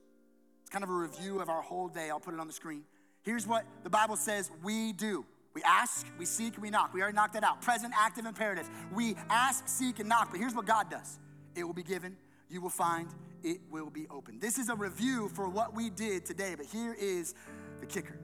It's 0.62 0.70
kind 0.70 0.84
of 0.84 0.90
a 0.90 0.94
review 0.94 1.40
of 1.40 1.48
our 1.48 1.62
whole 1.62 1.88
day. 1.88 2.10
I'll 2.10 2.20
put 2.20 2.34
it 2.34 2.40
on 2.40 2.46
the 2.46 2.52
screen. 2.52 2.82
Here's 3.22 3.46
what 3.46 3.64
the 3.84 3.90
Bible 3.90 4.16
says 4.16 4.50
we 4.62 4.92
do. 4.92 5.24
We 5.54 5.62
ask, 5.62 6.06
we 6.18 6.24
seek, 6.24 6.60
we 6.60 6.70
knock. 6.70 6.94
We 6.94 7.00
already 7.00 7.16
knocked 7.16 7.34
that 7.34 7.42
out. 7.42 7.62
Present, 7.62 7.92
active 7.96 8.26
imperative. 8.26 8.68
We 8.92 9.16
ask, 9.28 9.66
seek, 9.66 9.98
and 9.98 10.08
knock. 10.08 10.30
But 10.30 10.40
here's 10.40 10.54
what 10.54 10.66
God 10.66 10.90
does 10.90 11.18
it 11.56 11.64
will 11.64 11.74
be 11.74 11.82
given, 11.82 12.16
you 12.48 12.60
will 12.60 12.70
find, 12.70 13.08
it 13.42 13.60
will 13.70 13.90
be 13.90 14.06
open. 14.08 14.38
This 14.38 14.58
is 14.58 14.68
a 14.68 14.76
review 14.76 15.28
for 15.30 15.48
what 15.48 15.74
we 15.74 15.90
did 15.90 16.24
today, 16.24 16.54
but 16.56 16.66
here 16.66 16.94
is 16.98 17.34
the 17.80 17.86
kicker 17.86 18.18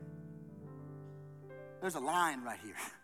there's 1.85 1.97
a 1.97 2.01
line 2.01 2.43
right 2.43 2.59
here. 2.65 2.77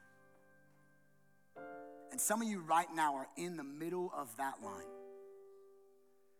And 2.10 2.20
some 2.20 2.42
of 2.42 2.48
you 2.48 2.60
right 2.60 2.88
now 2.94 3.16
are 3.16 3.28
in 3.36 3.56
the 3.56 3.64
middle 3.64 4.12
of 4.16 4.34
that 4.36 4.54
line. 4.62 4.84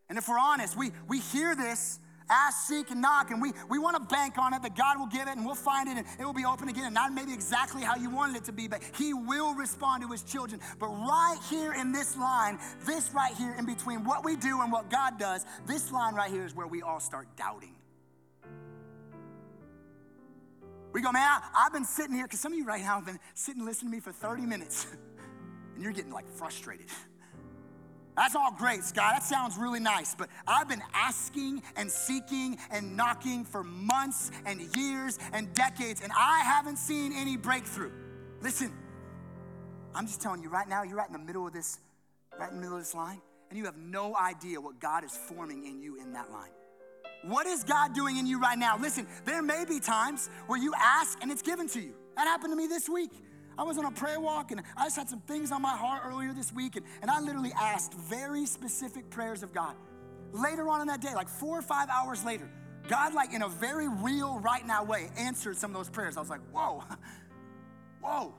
And 0.09 0.18
if 0.18 0.29
we're 0.29 0.39
honest, 0.39 0.77
we, 0.77 0.91
we 1.09 1.21
hear 1.21 1.55
this 1.55 2.01
ask, 2.31 2.68
seek, 2.68 2.91
and 2.91 3.03
knock, 3.03 3.31
and 3.31 3.43
we, 3.43 3.53
we 3.68 3.79
want 3.79 3.97
to 3.97 4.14
bank 4.14 4.39
on 4.39 4.55
it 4.55 4.62
that 4.62 4.77
God 4.77 4.99
will 4.99 5.07
give 5.07 5.23
it 5.23 5.37
and 5.37 5.45
we'll 5.45 5.55
find 5.55 5.89
it 5.89 5.97
and 5.97 6.07
it 6.18 6.25
will 6.25 6.33
be 6.33 6.45
open 6.45 6.68
again. 6.68 6.85
And 6.85 6.95
not 6.95 7.12
maybe 7.12 7.33
exactly 7.33 7.83
how 7.83 7.97
you 7.97 8.09
wanted 8.09 8.37
it 8.37 8.45
to 8.45 8.53
be, 8.53 8.68
but 8.68 8.81
He 8.97 9.12
will 9.12 9.55
respond 9.55 10.03
to 10.03 10.09
His 10.09 10.23
children. 10.23 10.61
But 10.79 10.89
right 10.89 11.39
here 11.51 11.73
in 11.73 11.93
this 11.93 12.16
line, 12.16 12.59
this 12.87 13.12
right 13.12 13.35
here 13.35 13.55
in 13.59 13.66
between 13.66 14.05
what 14.05 14.25
we 14.25 14.37
do 14.37 14.62
and 14.62 14.73
what 14.73 14.91
God 14.91 15.18
does, 15.18 15.45
this 15.66 15.91
line 15.91 16.14
right 16.14 16.31
here 16.31 16.47
is 16.47 16.55
where 16.55 16.66
we 16.66 16.83
all 16.83 17.01
start 17.01 17.27
doubting. 17.37 17.75
We 20.93 21.03
go, 21.03 21.12
man, 21.12 21.23
I, 21.23 21.62
have 21.62 21.73
been 21.73 21.85
sitting 21.85 22.16
here, 22.16 22.25
because 22.25 22.41
some 22.41 22.53
of 22.53 22.59
you 22.59 22.64
right 22.64 22.81
now 22.81 22.97
have 22.97 23.07
been 23.07 23.21
sitting 23.35 23.64
listening 23.64 23.93
to 23.93 23.97
me 23.97 24.01
for 24.01 24.11
30 24.11 24.43
minutes, 24.43 24.89
and 25.81 25.85
you're 25.87 25.95
getting 25.95 26.12
like 26.12 26.28
frustrated. 26.37 26.89
That's 28.14 28.37
all 28.37 28.53
great, 28.53 28.85
Scott. 28.85 29.14
That 29.14 29.22
sounds 29.22 29.57
really 29.57 29.81
nice. 29.81 30.14
But 30.14 30.28
I've 30.47 30.68
been 30.68 30.83
asking 30.93 31.62
and 31.74 31.91
seeking 31.91 32.59
and 32.70 32.99
knocking 32.99 33.47
for 33.47 33.64
months 33.64 34.31
and 34.45 34.61
years 34.76 35.18
and 35.33 35.51
decades, 35.55 36.03
and 36.03 36.12
I 36.14 36.41
haven't 36.41 36.76
seen 36.76 37.14
any 37.16 37.39
breakthrough. 37.39 37.93
Listen, 38.43 38.70
I'm 39.95 40.07
just 40.07 40.20
telling 40.20 40.43
you 40.43 40.51
right 40.51 40.68
now, 40.68 40.83
you're 40.83 40.99
right 40.99 41.07
in 41.07 41.14
the 41.14 41.18
middle 41.18 41.47
of 41.47 41.55
this, 41.55 41.78
right 42.39 42.51
in 42.51 42.57
the 42.57 42.61
middle 42.61 42.76
of 42.76 42.83
this 42.83 42.95
line, 42.95 43.22
and 43.49 43.59
you 43.59 43.64
have 43.64 43.78
no 43.78 44.14
idea 44.14 44.61
what 44.61 44.81
God 44.81 45.03
is 45.03 45.16
forming 45.16 45.64
in 45.64 45.81
you 45.81 45.99
in 45.99 46.12
that 46.12 46.31
line. 46.31 46.51
What 47.22 47.47
is 47.47 47.64
God 47.64 47.95
doing 47.95 48.18
in 48.18 48.26
you 48.26 48.39
right 48.39 48.59
now? 48.59 48.76
Listen, 48.76 49.07
there 49.24 49.41
may 49.41 49.64
be 49.66 49.81
times 49.81 50.28
where 50.47 50.59
you 50.59 50.74
ask 50.78 51.16
and 51.22 51.31
it's 51.33 51.41
given 51.41 51.68
to 51.68 51.81
you. 51.81 51.95
That 52.16 52.26
happened 52.26 52.53
to 52.53 52.57
me 52.57 52.66
this 52.66 52.87
week. 52.87 53.12
I 53.61 53.63
was 53.63 53.77
on 53.77 53.85
a 53.85 53.91
prayer 53.91 54.19
walk 54.19 54.53
and 54.53 54.63
I 54.75 54.85
just 54.85 54.97
had 54.97 55.11
some 55.11 55.21
things 55.21 55.53
on 55.53 55.61
my 55.61 55.77
heart 55.77 56.05
earlier 56.07 56.33
this 56.33 56.51
week, 56.51 56.77
and, 56.77 56.87
and 57.03 57.11
I 57.11 57.21
literally 57.21 57.53
asked 57.53 57.93
very 57.93 58.47
specific 58.47 59.11
prayers 59.11 59.43
of 59.43 59.53
God. 59.53 59.77
Later 60.33 60.67
on 60.71 60.81
in 60.81 60.87
that 60.87 61.03
day, 61.03 61.15
like 61.15 61.29
four 61.29 61.59
or 61.59 61.63
five 61.63 61.91
hours 61.91 62.25
later, 62.25 62.49
God, 62.89 63.13
like 63.13 63.35
in 63.35 63.43
a 63.43 63.51
very 63.51 63.87
real, 63.87 64.39
right 64.39 64.67
now 64.67 64.83
way, 64.83 65.11
answered 65.19 65.59
some 65.59 65.73
of 65.73 65.77
those 65.77 65.91
prayers. 65.91 66.17
I 66.17 66.21
was 66.21 66.31
like, 66.31 66.41
whoa, 66.51 66.83
whoa. 68.01 68.35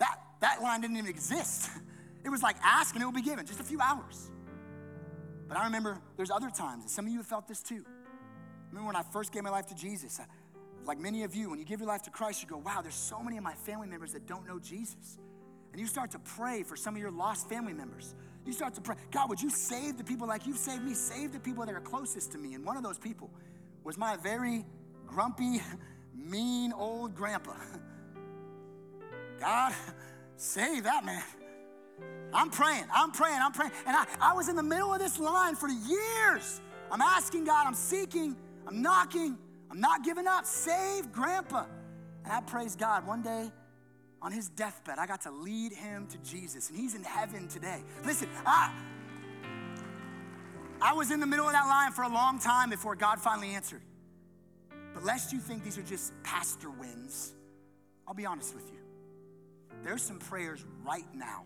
That, 0.00 0.18
that 0.42 0.60
line 0.60 0.82
didn't 0.82 0.98
even 0.98 1.08
exist. 1.08 1.70
It 2.24 2.30
was 2.30 2.42
like 2.42 2.56
ask 2.62 2.94
and 2.94 3.02
it 3.02 3.06
will 3.06 3.12
be 3.12 3.22
given, 3.22 3.46
just 3.46 3.60
a 3.60 3.64
few 3.64 3.80
hours. 3.80 4.28
But 5.46 5.56
I 5.56 5.64
remember 5.64 5.98
there's 6.16 6.32
other 6.32 6.50
times, 6.50 6.82
and 6.82 6.90
some 6.90 7.06
of 7.06 7.12
you 7.12 7.18
have 7.18 7.26
felt 7.26 7.46
this 7.46 7.62
too. 7.62 7.84
I 7.86 8.68
remember 8.70 8.88
when 8.88 8.96
I 8.96 9.02
first 9.02 9.32
gave 9.32 9.44
my 9.44 9.50
life 9.50 9.68
to 9.68 9.74
Jesus, 9.74 10.20
I, 10.20 10.24
like 10.88 10.98
many 10.98 11.22
of 11.22 11.36
you, 11.36 11.50
when 11.50 11.58
you 11.58 11.66
give 11.66 11.80
your 11.80 11.88
life 11.88 12.02
to 12.04 12.10
Christ, 12.10 12.42
you 12.42 12.48
go, 12.48 12.56
wow, 12.56 12.80
there's 12.80 12.94
so 12.94 13.22
many 13.22 13.36
of 13.36 13.44
my 13.44 13.52
family 13.52 13.86
members 13.86 14.14
that 14.14 14.26
don't 14.26 14.46
know 14.46 14.58
Jesus. 14.58 15.18
And 15.70 15.78
you 15.78 15.86
start 15.86 16.10
to 16.12 16.18
pray 16.18 16.62
for 16.62 16.76
some 16.76 16.96
of 16.96 17.00
your 17.00 17.10
lost 17.10 17.46
family 17.46 17.74
members. 17.74 18.14
You 18.46 18.54
start 18.54 18.74
to 18.74 18.80
pray, 18.80 18.96
God, 19.10 19.28
would 19.28 19.40
you 19.40 19.50
save 19.50 19.98
the 19.98 20.04
people 20.04 20.26
like 20.26 20.46
you've 20.46 20.56
saved 20.56 20.82
me? 20.82 20.94
Save 20.94 21.32
the 21.32 21.40
people 21.40 21.66
that 21.66 21.74
are 21.74 21.80
closest 21.80 22.32
to 22.32 22.38
me. 22.38 22.54
And 22.54 22.64
one 22.64 22.78
of 22.78 22.82
those 22.82 22.98
people 22.98 23.30
was 23.84 23.98
my 23.98 24.16
very 24.16 24.64
grumpy, 25.06 25.60
mean 26.16 26.72
old 26.72 27.14
grandpa. 27.14 27.54
God, 29.38 29.74
save 30.36 30.84
that 30.84 31.04
man. 31.04 31.22
I'm 32.32 32.48
praying, 32.48 32.84
I'm 32.94 33.10
praying, 33.10 33.40
I'm 33.42 33.52
praying. 33.52 33.72
And 33.86 33.94
I, 33.94 34.06
I 34.20 34.32
was 34.32 34.48
in 34.48 34.56
the 34.56 34.62
middle 34.62 34.94
of 34.94 35.00
this 35.00 35.18
line 35.18 35.54
for 35.54 35.68
years. 35.68 36.62
I'm 36.90 37.02
asking 37.02 37.44
God, 37.44 37.66
I'm 37.66 37.74
seeking, 37.74 38.36
I'm 38.66 38.80
knocking, 38.80 39.36
I'm 39.70 39.80
not 39.80 40.04
giving 40.04 40.26
up. 40.26 40.46
Save 40.46 41.12
grandpa. 41.12 41.66
And 42.24 42.32
I 42.32 42.40
praise 42.40 42.76
God. 42.76 43.06
One 43.06 43.22
day 43.22 43.50
on 44.20 44.32
his 44.32 44.48
deathbed, 44.48 44.98
I 44.98 45.06
got 45.06 45.22
to 45.22 45.30
lead 45.30 45.72
him 45.72 46.06
to 46.08 46.18
Jesus, 46.18 46.70
and 46.70 46.78
he's 46.78 46.94
in 46.94 47.02
heaven 47.02 47.48
today. 47.48 47.82
Listen, 48.04 48.28
I, 48.44 48.72
I 50.80 50.92
was 50.92 51.10
in 51.10 51.20
the 51.20 51.26
middle 51.26 51.46
of 51.46 51.52
that 51.52 51.66
line 51.66 51.92
for 51.92 52.02
a 52.02 52.08
long 52.08 52.38
time 52.38 52.70
before 52.70 52.96
God 52.96 53.20
finally 53.20 53.50
answered. 53.50 53.82
But 54.94 55.04
lest 55.04 55.32
you 55.32 55.38
think 55.38 55.64
these 55.64 55.78
are 55.78 55.82
just 55.82 56.12
pastor 56.22 56.70
wins, 56.70 57.32
I'll 58.06 58.14
be 58.14 58.26
honest 58.26 58.54
with 58.54 58.68
you. 58.72 58.78
There's 59.84 60.02
some 60.02 60.18
prayers 60.18 60.64
right 60.84 61.06
now 61.14 61.44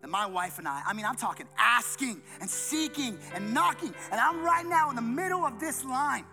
that 0.00 0.08
my 0.08 0.26
wife 0.26 0.58
and 0.58 0.66
I, 0.66 0.82
I 0.86 0.92
mean, 0.94 1.04
I'm 1.04 1.16
talking 1.16 1.46
asking 1.58 2.22
and 2.40 2.48
seeking 2.48 3.18
and 3.34 3.52
knocking, 3.52 3.94
and 4.10 4.20
I'm 4.20 4.42
right 4.42 4.64
now 4.66 4.90
in 4.90 4.96
the 4.96 5.02
middle 5.02 5.44
of 5.44 5.60
this 5.60 5.84
line. 5.84 6.24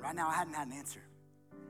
Right 0.00 0.14
now, 0.14 0.28
I 0.28 0.34
hadn't 0.34 0.54
had 0.54 0.68
an 0.68 0.74
answer. 0.74 1.00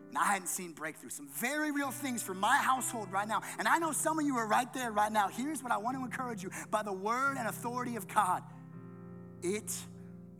And 0.08 0.16
I 0.16 0.24
hadn't 0.24 0.48
seen 0.48 0.72
breakthrough. 0.72 1.10
Some 1.10 1.28
very 1.28 1.70
real 1.70 1.90
things 1.90 2.22
for 2.22 2.34
my 2.34 2.56
household 2.56 3.12
right 3.12 3.28
now. 3.28 3.42
And 3.58 3.68
I 3.68 3.78
know 3.78 3.92
some 3.92 4.18
of 4.18 4.24
you 4.24 4.36
are 4.36 4.46
right 4.46 4.72
there 4.72 4.90
right 4.90 5.12
now. 5.12 5.28
Here's 5.28 5.62
what 5.62 5.70
I 5.70 5.76
want 5.76 5.96
to 5.98 6.04
encourage 6.04 6.42
you 6.42 6.50
by 6.70 6.82
the 6.82 6.92
word 6.92 7.36
and 7.38 7.48
authority 7.48 7.96
of 7.96 8.08
God 8.08 8.42
it 9.42 9.72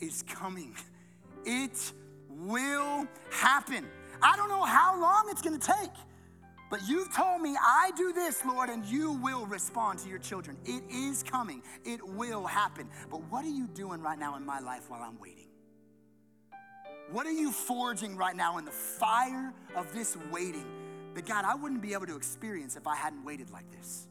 is 0.01 0.23
coming, 0.23 0.75
it 1.45 1.93
will 2.31 3.07
happen. 3.31 3.87
I 4.21 4.37
don't 4.37 4.49
know 4.49 4.65
how 4.65 5.01
long 5.01 5.29
it's 5.31 5.43
going 5.43 5.59
to 5.59 5.67
take. 5.67 5.93
But 6.71 6.87
you've 6.87 7.15
told 7.15 7.41
me, 7.41 7.57
I 7.59 7.93
do 7.97 8.13
this, 8.13 8.45
Lord, 8.45 8.69
and 8.69 8.85
you 8.85 9.13
will 9.13 9.47
respond 9.47 10.01
to 10.01 10.09
your 10.09 10.19
children. 10.19 10.59
It 10.67 10.83
is 10.91 11.23
coming, 11.23 11.63
it 11.85 12.07
will 12.07 12.47
happen. 12.47 12.89
But 13.11 13.23
what 13.31 13.45
are 13.45 13.51
you 13.51 13.69
doing 13.69 14.03
right 14.03 14.19
now 14.19 14.37
in 14.37 14.45
my 14.45 14.61
life 14.61 14.91
while 14.91 15.03
I'm 15.03 15.19
waiting? 15.19 15.48
What 17.11 17.27
are 17.27 17.33
you 17.33 17.51
forging 17.51 18.17
right 18.17 18.37
now 18.37 18.59
in 18.59 18.65
the 18.67 18.71
fire 18.71 19.55
of 19.75 19.93
this 19.95 20.17
waiting 20.31 20.67
that 21.15 21.27
God, 21.27 21.45
I 21.47 21.55
wouldn't 21.55 21.81
be 21.81 21.95
able 21.95 22.07
to 22.07 22.17
experience 22.17 22.77
if 22.77 22.87
I 22.87 22.95
hadn't 22.95 23.25
waited 23.25 23.51
like 23.51 23.71
this? 23.71 24.07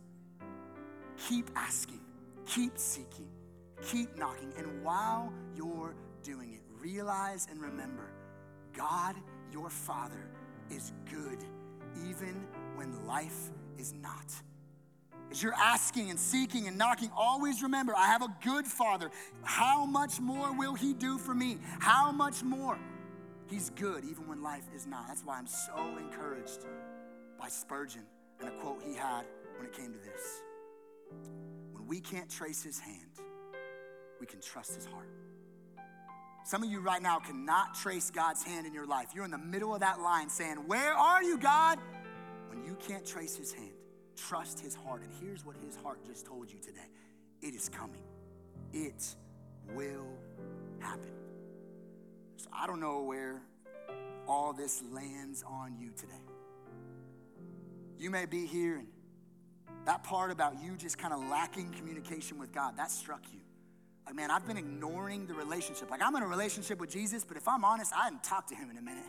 Keep 1.29 1.51
asking, 1.55 2.01
keep 2.47 2.77
seeking, 2.77 3.27
keep 3.83 4.17
knocking. 4.17 4.51
And 4.57 4.83
while 4.83 5.31
you're 5.55 5.95
doing 6.23 6.53
it, 6.53 6.61
realize 6.81 7.47
and 7.51 7.61
remember 7.61 8.09
God, 8.73 9.15
your 9.51 9.69
Father, 9.69 10.27
is 10.71 10.91
good 11.09 11.43
even 12.07 12.47
when 12.75 13.05
life 13.05 13.51
is 13.77 13.93
not. 13.93 14.33
As 15.29 15.43
you're 15.43 15.53
asking 15.53 16.09
and 16.09 16.19
seeking 16.19 16.67
and 16.67 16.77
knocking, 16.77 17.11
always 17.15 17.61
remember 17.61 17.93
I 17.95 18.07
have 18.07 18.21
a 18.21 18.33
good 18.43 18.65
father. 18.65 19.11
How 19.43 19.85
much 19.85 20.19
more 20.19 20.53
will 20.53 20.73
he 20.73 20.93
do 20.93 21.17
for 21.17 21.33
me? 21.33 21.57
How 21.79 22.11
much 22.11 22.43
more? 22.43 22.79
He's 23.49 23.69
good 23.71 24.03
even 24.05 24.27
when 24.27 24.41
life 24.41 24.63
is 24.75 24.87
not. 24.87 25.07
That's 25.07 25.23
why 25.23 25.37
I'm 25.37 25.47
so 25.47 25.97
encouraged 25.97 26.65
by 27.39 27.49
Spurgeon 27.49 28.03
and 28.39 28.49
a 28.49 28.51
quote 28.53 28.81
he 28.83 28.93
had 28.93 29.25
when 29.57 29.65
it 29.65 29.73
came 29.73 29.93
to 29.93 29.99
this. 29.99 30.41
When 31.73 31.87
we 31.87 31.99
can't 31.99 32.29
trace 32.29 32.63
his 32.63 32.79
hand, 32.79 33.21
we 34.19 34.25
can 34.25 34.41
trust 34.41 34.75
his 34.75 34.85
heart. 34.85 35.09
Some 36.43 36.63
of 36.63 36.69
you 36.69 36.79
right 36.79 37.01
now 37.01 37.19
cannot 37.19 37.75
trace 37.75 38.09
God's 38.09 38.41
hand 38.43 38.65
in 38.65 38.73
your 38.73 38.85
life. 38.85 39.07
You're 39.13 39.25
in 39.25 39.31
the 39.31 39.37
middle 39.37 39.73
of 39.73 39.81
that 39.81 39.99
line 39.99 40.29
saying, 40.29 40.55
Where 40.65 40.93
are 40.93 41.21
you, 41.21 41.37
God? 41.37 41.77
When 42.49 42.63
you 42.63 42.77
can't 42.79 43.05
trace 43.05 43.35
his 43.35 43.51
hand, 43.51 43.76
trust 44.17 44.59
his 44.59 44.75
heart. 44.75 45.01
And 45.01 45.11
here's 45.21 45.45
what 45.45 45.55
his 45.65 45.75
heart 45.77 46.05
just 46.05 46.25
told 46.25 46.51
you 46.51 46.59
today 46.59 46.89
it 47.41 47.53
is 47.53 47.69
coming, 47.69 48.03
it 48.73 49.15
will 49.73 50.07
happen. 50.79 51.11
So 52.37 52.49
I 52.53 52.67
don't 52.67 52.79
know 52.79 53.03
where 53.03 53.41
all 54.27 54.53
this 54.53 54.83
lands 54.91 55.43
on 55.47 55.77
you 55.79 55.91
today. 55.91 56.13
You 57.97 58.11
may 58.11 58.25
be 58.25 58.45
here 58.45 58.77
and 58.77 58.87
that 59.85 60.03
part 60.03 60.31
about 60.31 60.61
you 60.61 60.75
just 60.75 60.97
kind 60.97 61.13
of 61.13 61.19
lacking 61.29 61.71
communication 61.71 62.37
with 62.37 62.51
God, 62.51 62.77
that 62.77 62.91
struck 62.91 63.21
you. 63.31 63.39
Like, 64.05 64.15
man, 64.15 64.31
I've 64.31 64.45
been 64.45 64.57
ignoring 64.57 65.27
the 65.27 65.33
relationship. 65.33 65.89
Like, 65.89 66.01
I'm 66.01 66.15
in 66.15 66.23
a 66.23 66.27
relationship 66.27 66.79
with 66.79 66.91
Jesus, 66.91 67.23
but 67.23 67.37
if 67.37 67.47
I'm 67.47 67.63
honest, 67.63 67.93
I 67.93 68.05
haven't 68.05 68.23
talked 68.23 68.49
to 68.49 68.55
him 68.55 68.69
in 68.69 68.77
a 68.77 68.81
minute. 68.81 69.05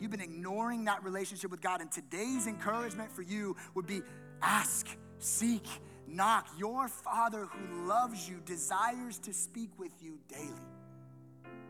You've 0.00 0.10
been 0.10 0.20
ignoring 0.20 0.84
that 0.84 1.02
relationship 1.02 1.50
with 1.50 1.60
God, 1.60 1.80
and 1.80 1.90
today's 1.90 2.46
encouragement 2.46 3.10
for 3.10 3.22
you 3.22 3.56
would 3.74 3.86
be 3.86 4.02
ask, 4.42 4.86
seek, 5.18 5.66
knock. 6.06 6.48
Your 6.56 6.88
Father 6.88 7.46
who 7.46 7.86
loves 7.86 8.28
you 8.28 8.40
desires 8.44 9.18
to 9.20 9.32
speak 9.32 9.70
with 9.78 9.92
you 10.00 10.18
daily. 10.28 10.52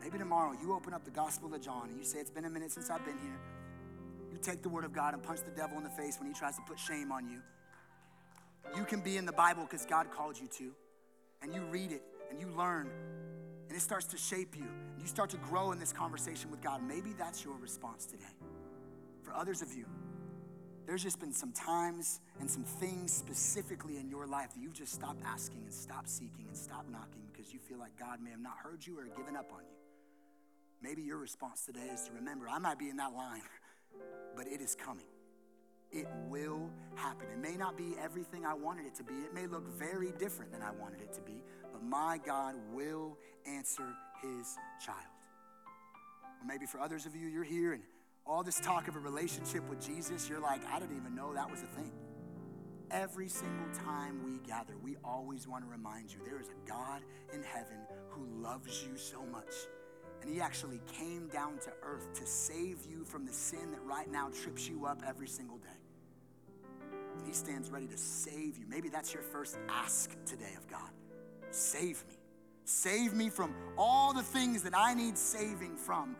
Maybe 0.00 0.18
tomorrow 0.18 0.52
you 0.60 0.74
open 0.74 0.94
up 0.94 1.04
the 1.04 1.10
Gospel 1.10 1.52
of 1.54 1.60
John 1.60 1.88
and 1.88 1.98
you 1.98 2.04
say, 2.04 2.18
It's 2.18 2.30
been 2.30 2.44
a 2.44 2.50
minute 2.50 2.70
since 2.70 2.90
I've 2.90 3.04
been 3.04 3.18
here. 3.18 3.40
You 4.30 4.38
take 4.38 4.62
the 4.62 4.68
word 4.68 4.84
of 4.84 4.92
God 4.92 5.14
and 5.14 5.22
punch 5.22 5.40
the 5.44 5.50
devil 5.50 5.76
in 5.78 5.84
the 5.84 5.90
face 5.90 6.18
when 6.18 6.28
he 6.28 6.34
tries 6.34 6.56
to 6.56 6.62
put 6.62 6.78
shame 6.78 7.10
on 7.10 7.28
you. 7.28 7.40
You 8.76 8.84
can 8.84 9.00
be 9.00 9.16
in 9.16 9.24
the 9.24 9.32
Bible 9.32 9.62
because 9.62 9.86
God 9.86 10.10
called 10.10 10.38
you 10.38 10.46
to, 10.58 10.72
and 11.42 11.54
you 11.54 11.62
read 11.70 11.92
it 11.92 12.02
and 12.30 12.38
you 12.38 12.48
learn, 12.48 12.90
and 13.68 13.76
it 13.76 13.80
starts 13.80 14.06
to 14.06 14.18
shape 14.18 14.56
you. 14.56 14.66
You 15.00 15.06
start 15.06 15.30
to 15.30 15.36
grow 15.38 15.72
in 15.72 15.78
this 15.78 15.92
conversation 15.92 16.50
with 16.50 16.60
God. 16.60 16.82
Maybe 16.82 17.12
that's 17.16 17.44
your 17.44 17.56
response 17.56 18.06
today. 18.06 18.24
For 19.22 19.34
others 19.34 19.62
of 19.62 19.72
you, 19.74 19.86
there's 20.86 21.02
just 21.02 21.20
been 21.20 21.32
some 21.32 21.52
times 21.52 22.20
and 22.40 22.50
some 22.50 22.64
things 22.64 23.12
specifically 23.12 23.98
in 23.98 24.08
your 24.08 24.26
life 24.26 24.54
that 24.54 24.60
you've 24.60 24.72
just 24.72 24.94
stopped 24.94 25.22
asking 25.24 25.62
and 25.64 25.72
stopped 25.72 26.08
seeking 26.08 26.46
and 26.48 26.56
stopped 26.56 26.90
knocking 26.90 27.22
because 27.30 27.52
you 27.52 27.58
feel 27.58 27.78
like 27.78 27.98
God 27.98 28.20
may 28.22 28.30
have 28.30 28.40
not 28.40 28.56
heard 28.62 28.86
you 28.86 28.98
or 28.98 29.04
given 29.04 29.36
up 29.36 29.52
on 29.52 29.60
you. 29.60 29.76
Maybe 30.80 31.02
your 31.02 31.18
response 31.18 31.66
today 31.66 31.88
is 31.92 32.04
to 32.04 32.12
remember, 32.12 32.48
I 32.48 32.58
might 32.58 32.78
be 32.78 32.88
in 32.88 32.96
that 32.96 33.12
line, 33.12 33.42
but 34.36 34.46
it 34.46 34.60
is 34.60 34.74
coming. 34.74 35.04
It 35.90 36.06
will 36.28 36.70
happen. 36.94 37.26
It 37.32 37.38
may 37.38 37.56
not 37.56 37.76
be 37.76 37.94
everything 38.02 38.44
I 38.44 38.54
wanted 38.54 38.86
it 38.86 38.94
to 38.96 39.04
be. 39.04 39.14
It 39.14 39.34
may 39.34 39.46
look 39.46 39.66
very 39.68 40.12
different 40.18 40.52
than 40.52 40.62
I 40.62 40.70
wanted 40.70 41.00
it 41.00 41.12
to 41.14 41.20
be, 41.20 41.42
but 41.72 41.82
my 41.82 42.18
God 42.24 42.54
will 42.72 43.16
answer 43.46 43.94
his 44.22 44.56
child. 44.84 44.98
Or 46.40 46.46
maybe 46.46 46.66
for 46.66 46.80
others 46.80 47.06
of 47.06 47.14
you, 47.14 47.26
you're 47.26 47.44
here 47.44 47.72
and 47.72 47.82
all 48.26 48.42
this 48.42 48.60
talk 48.60 48.88
of 48.88 48.96
a 48.96 48.98
relationship 48.98 49.68
with 49.68 49.84
Jesus, 49.84 50.28
you're 50.28 50.40
like, 50.40 50.60
I 50.70 50.78
didn't 50.78 50.96
even 50.96 51.14
know 51.14 51.32
that 51.34 51.50
was 51.50 51.62
a 51.62 51.66
thing. 51.66 51.92
Every 52.90 53.28
single 53.28 53.68
time 53.84 54.22
we 54.24 54.38
gather, 54.46 54.74
we 54.82 54.96
always 55.02 55.48
want 55.48 55.64
to 55.64 55.70
remind 55.70 56.12
you 56.12 56.18
there 56.24 56.40
is 56.40 56.48
a 56.48 56.68
God 56.68 57.02
in 57.32 57.42
heaven 57.42 57.78
who 58.10 58.26
loves 58.42 58.84
you 58.84 58.96
so 58.96 59.24
much 59.24 59.54
and 60.20 60.30
he 60.30 60.40
actually 60.40 60.80
came 60.92 61.28
down 61.28 61.58
to 61.58 61.72
earth 61.82 62.12
to 62.14 62.26
save 62.26 62.84
you 62.88 63.04
from 63.04 63.24
the 63.24 63.32
sin 63.32 63.70
that 63.70 63.82
right 63.84 64.10
now 64.10 64.28
trips 64.30 64.68
you 64.68 64.86
up 64.86 65.02
every 65.06 65.28
single 65.28 65.58
day. 65.58 65.68
And 67.16 67.26
he 67.26 67.32
stands 67.32 67.70
ready 67.70 67.86
to 67.86 67.96
save 67.96 68.58
you. 68.58 68.66
Maybe 68.68 68.88
that's 68.88 69.12
your 69.14 69.22
first 69.22 69.58
ask 69.68 70.10
today 70.24 70.54
of 70.56 70.68
God 70.68 70.90
save 71.50 72.04
me. 72.06 72.17
Save 72.68 73.14
me 73.14 73.30
from 73.30 73.54
all 73.76 74.12
the 74.12 74.22
things 74.22 74.62
that 74.62 74.76
I 74.76 74.94
need 74.94 75.16
saving 75.16 75.76
from. 75.76 76.16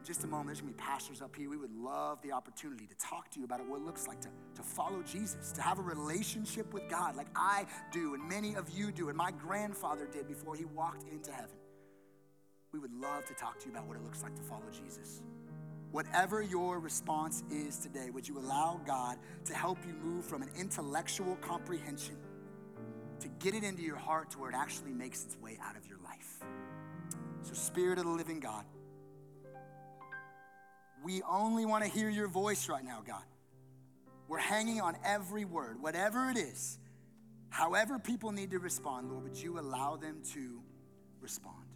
In 0.00 0.06
just 0.06 0.24
a 0.24 0.26
moment, 0.26 0.48
there's 0.48 0.60
gonna 0.60 0.72
be 0.72 0.78
pastors 0.78 1.20
up 1.20 1.34
here. 1.36 1.50
We 1.50 1.56
would 1.56 1.74
love 1.74 2.22
the 2.22 2.32
opportunity 2.32 2.86
to 2.86 2.94
talk 2.96 3.30
to 3.32 3.38
you 3.38 3.44
about 3.44 3.66
what 3.66 3.80
it 3.80 3.84
looks 3.84 4.06
like 4.06 4.20
to, 4.22 4.28
to 4.54 4.62
follow 4.62 5.02
Jesus, 5.02 5.52
to 5.52 5.62
have 5.62 5.78
a 5.78 5.82
relationship 5.82 6.72
with 6.72 6.88
God 6.88 7.16
like 7.16 7.28
I 7.34 7.66
do, 7.92 8.14
and 8.14 8.26
many 8.28 8.54
of 8.54 8.70
you 8.70 8.92
do, 8.92 9.08
and 9.08 9.18
my 9.18 9.30
grandfather 9.30 10.06
did 10.06 10.28
before 10.28 10.54
he 10.54 10.64
walked 10.64 11.04
into 11.12 11.32
heaven 11.32 11.56
we 12.72 12.78
would 12.78 12.92
love 12.92 13.26
to 13.26 13.34
talk 13.34 13.58
to 13.60 13.66
you 13.66 13.72
about 13.72 13.86
what 13.86 13.96
it 13.96 14.04
looks 14.04 14.22
like 14.22 14.34
to 14.36 14.42
follow 14.42 14.62
Jesus. 14.70 15.22
Whatever 15.90 16.40
your 16.40 16.78
response 16.78 17.42
is 17.50 17.78
today, 17.78 18.10
would 18.10 18.28
you 18.28 18.38
allow 18.38 18.80
God 18.86 19.18
to 19.44 19.54
help 19.54 19.78
you 19.84 19.92
move 19.92 20.24
from 20.24 20.42
an 20.42 20.50
intellectual 20.56 21.36
comprehension 21.40 22.16
to 23.20 23.28
get 23.38 23.54
it 23.54 23.62
into 23.64 23.82
your 23.82 23.96
heart 23.96 24.30
to 24.30 24.38
where 24.38 24.50
it 24.50 24.56
actually 24.56 24.92
makes 24.92 25.24
its 25.24 25.36
way 25.38 25.58
out 25.62 25.76
of 25.76 25.86
your 25.86 25.98
life? 25.98 26.40
So, 27.42 27.54
Spirit 27.54 27.98
of 27.98 28.04
the 28.04 28.10
living 28.10 28.40
God, 28.40 28.64
we 31.02 31.22
only 31.22 31.64
want 31.64 31.84
to 31.84 31.90
hear 31.90 32.10
your 32.10 32.28
voice 32.28 32.68
right 32.68 32.84
now, 32.84 33.02
God. 33.06 33.22
We're 34.28 34.38
hanging 34.38 34.80
on 34.80 34.96
every 35.04 35.44
word, 35.44 35.80
whatever 35.80 36.30
it 36.30 36.36
is. 36.36 36.78
However, 37.48 37.98
people 37.98 38.32
need 38.32 38.50
to 38.52 38.58
respond, 38.58 39.10
Lord, 39.10 39.24
would 39.24 39.36
you 39.36 39.58
allow 39.58 39.96
them 39.96 40.22
to 40.34 40.62
respond? 41.20 41.69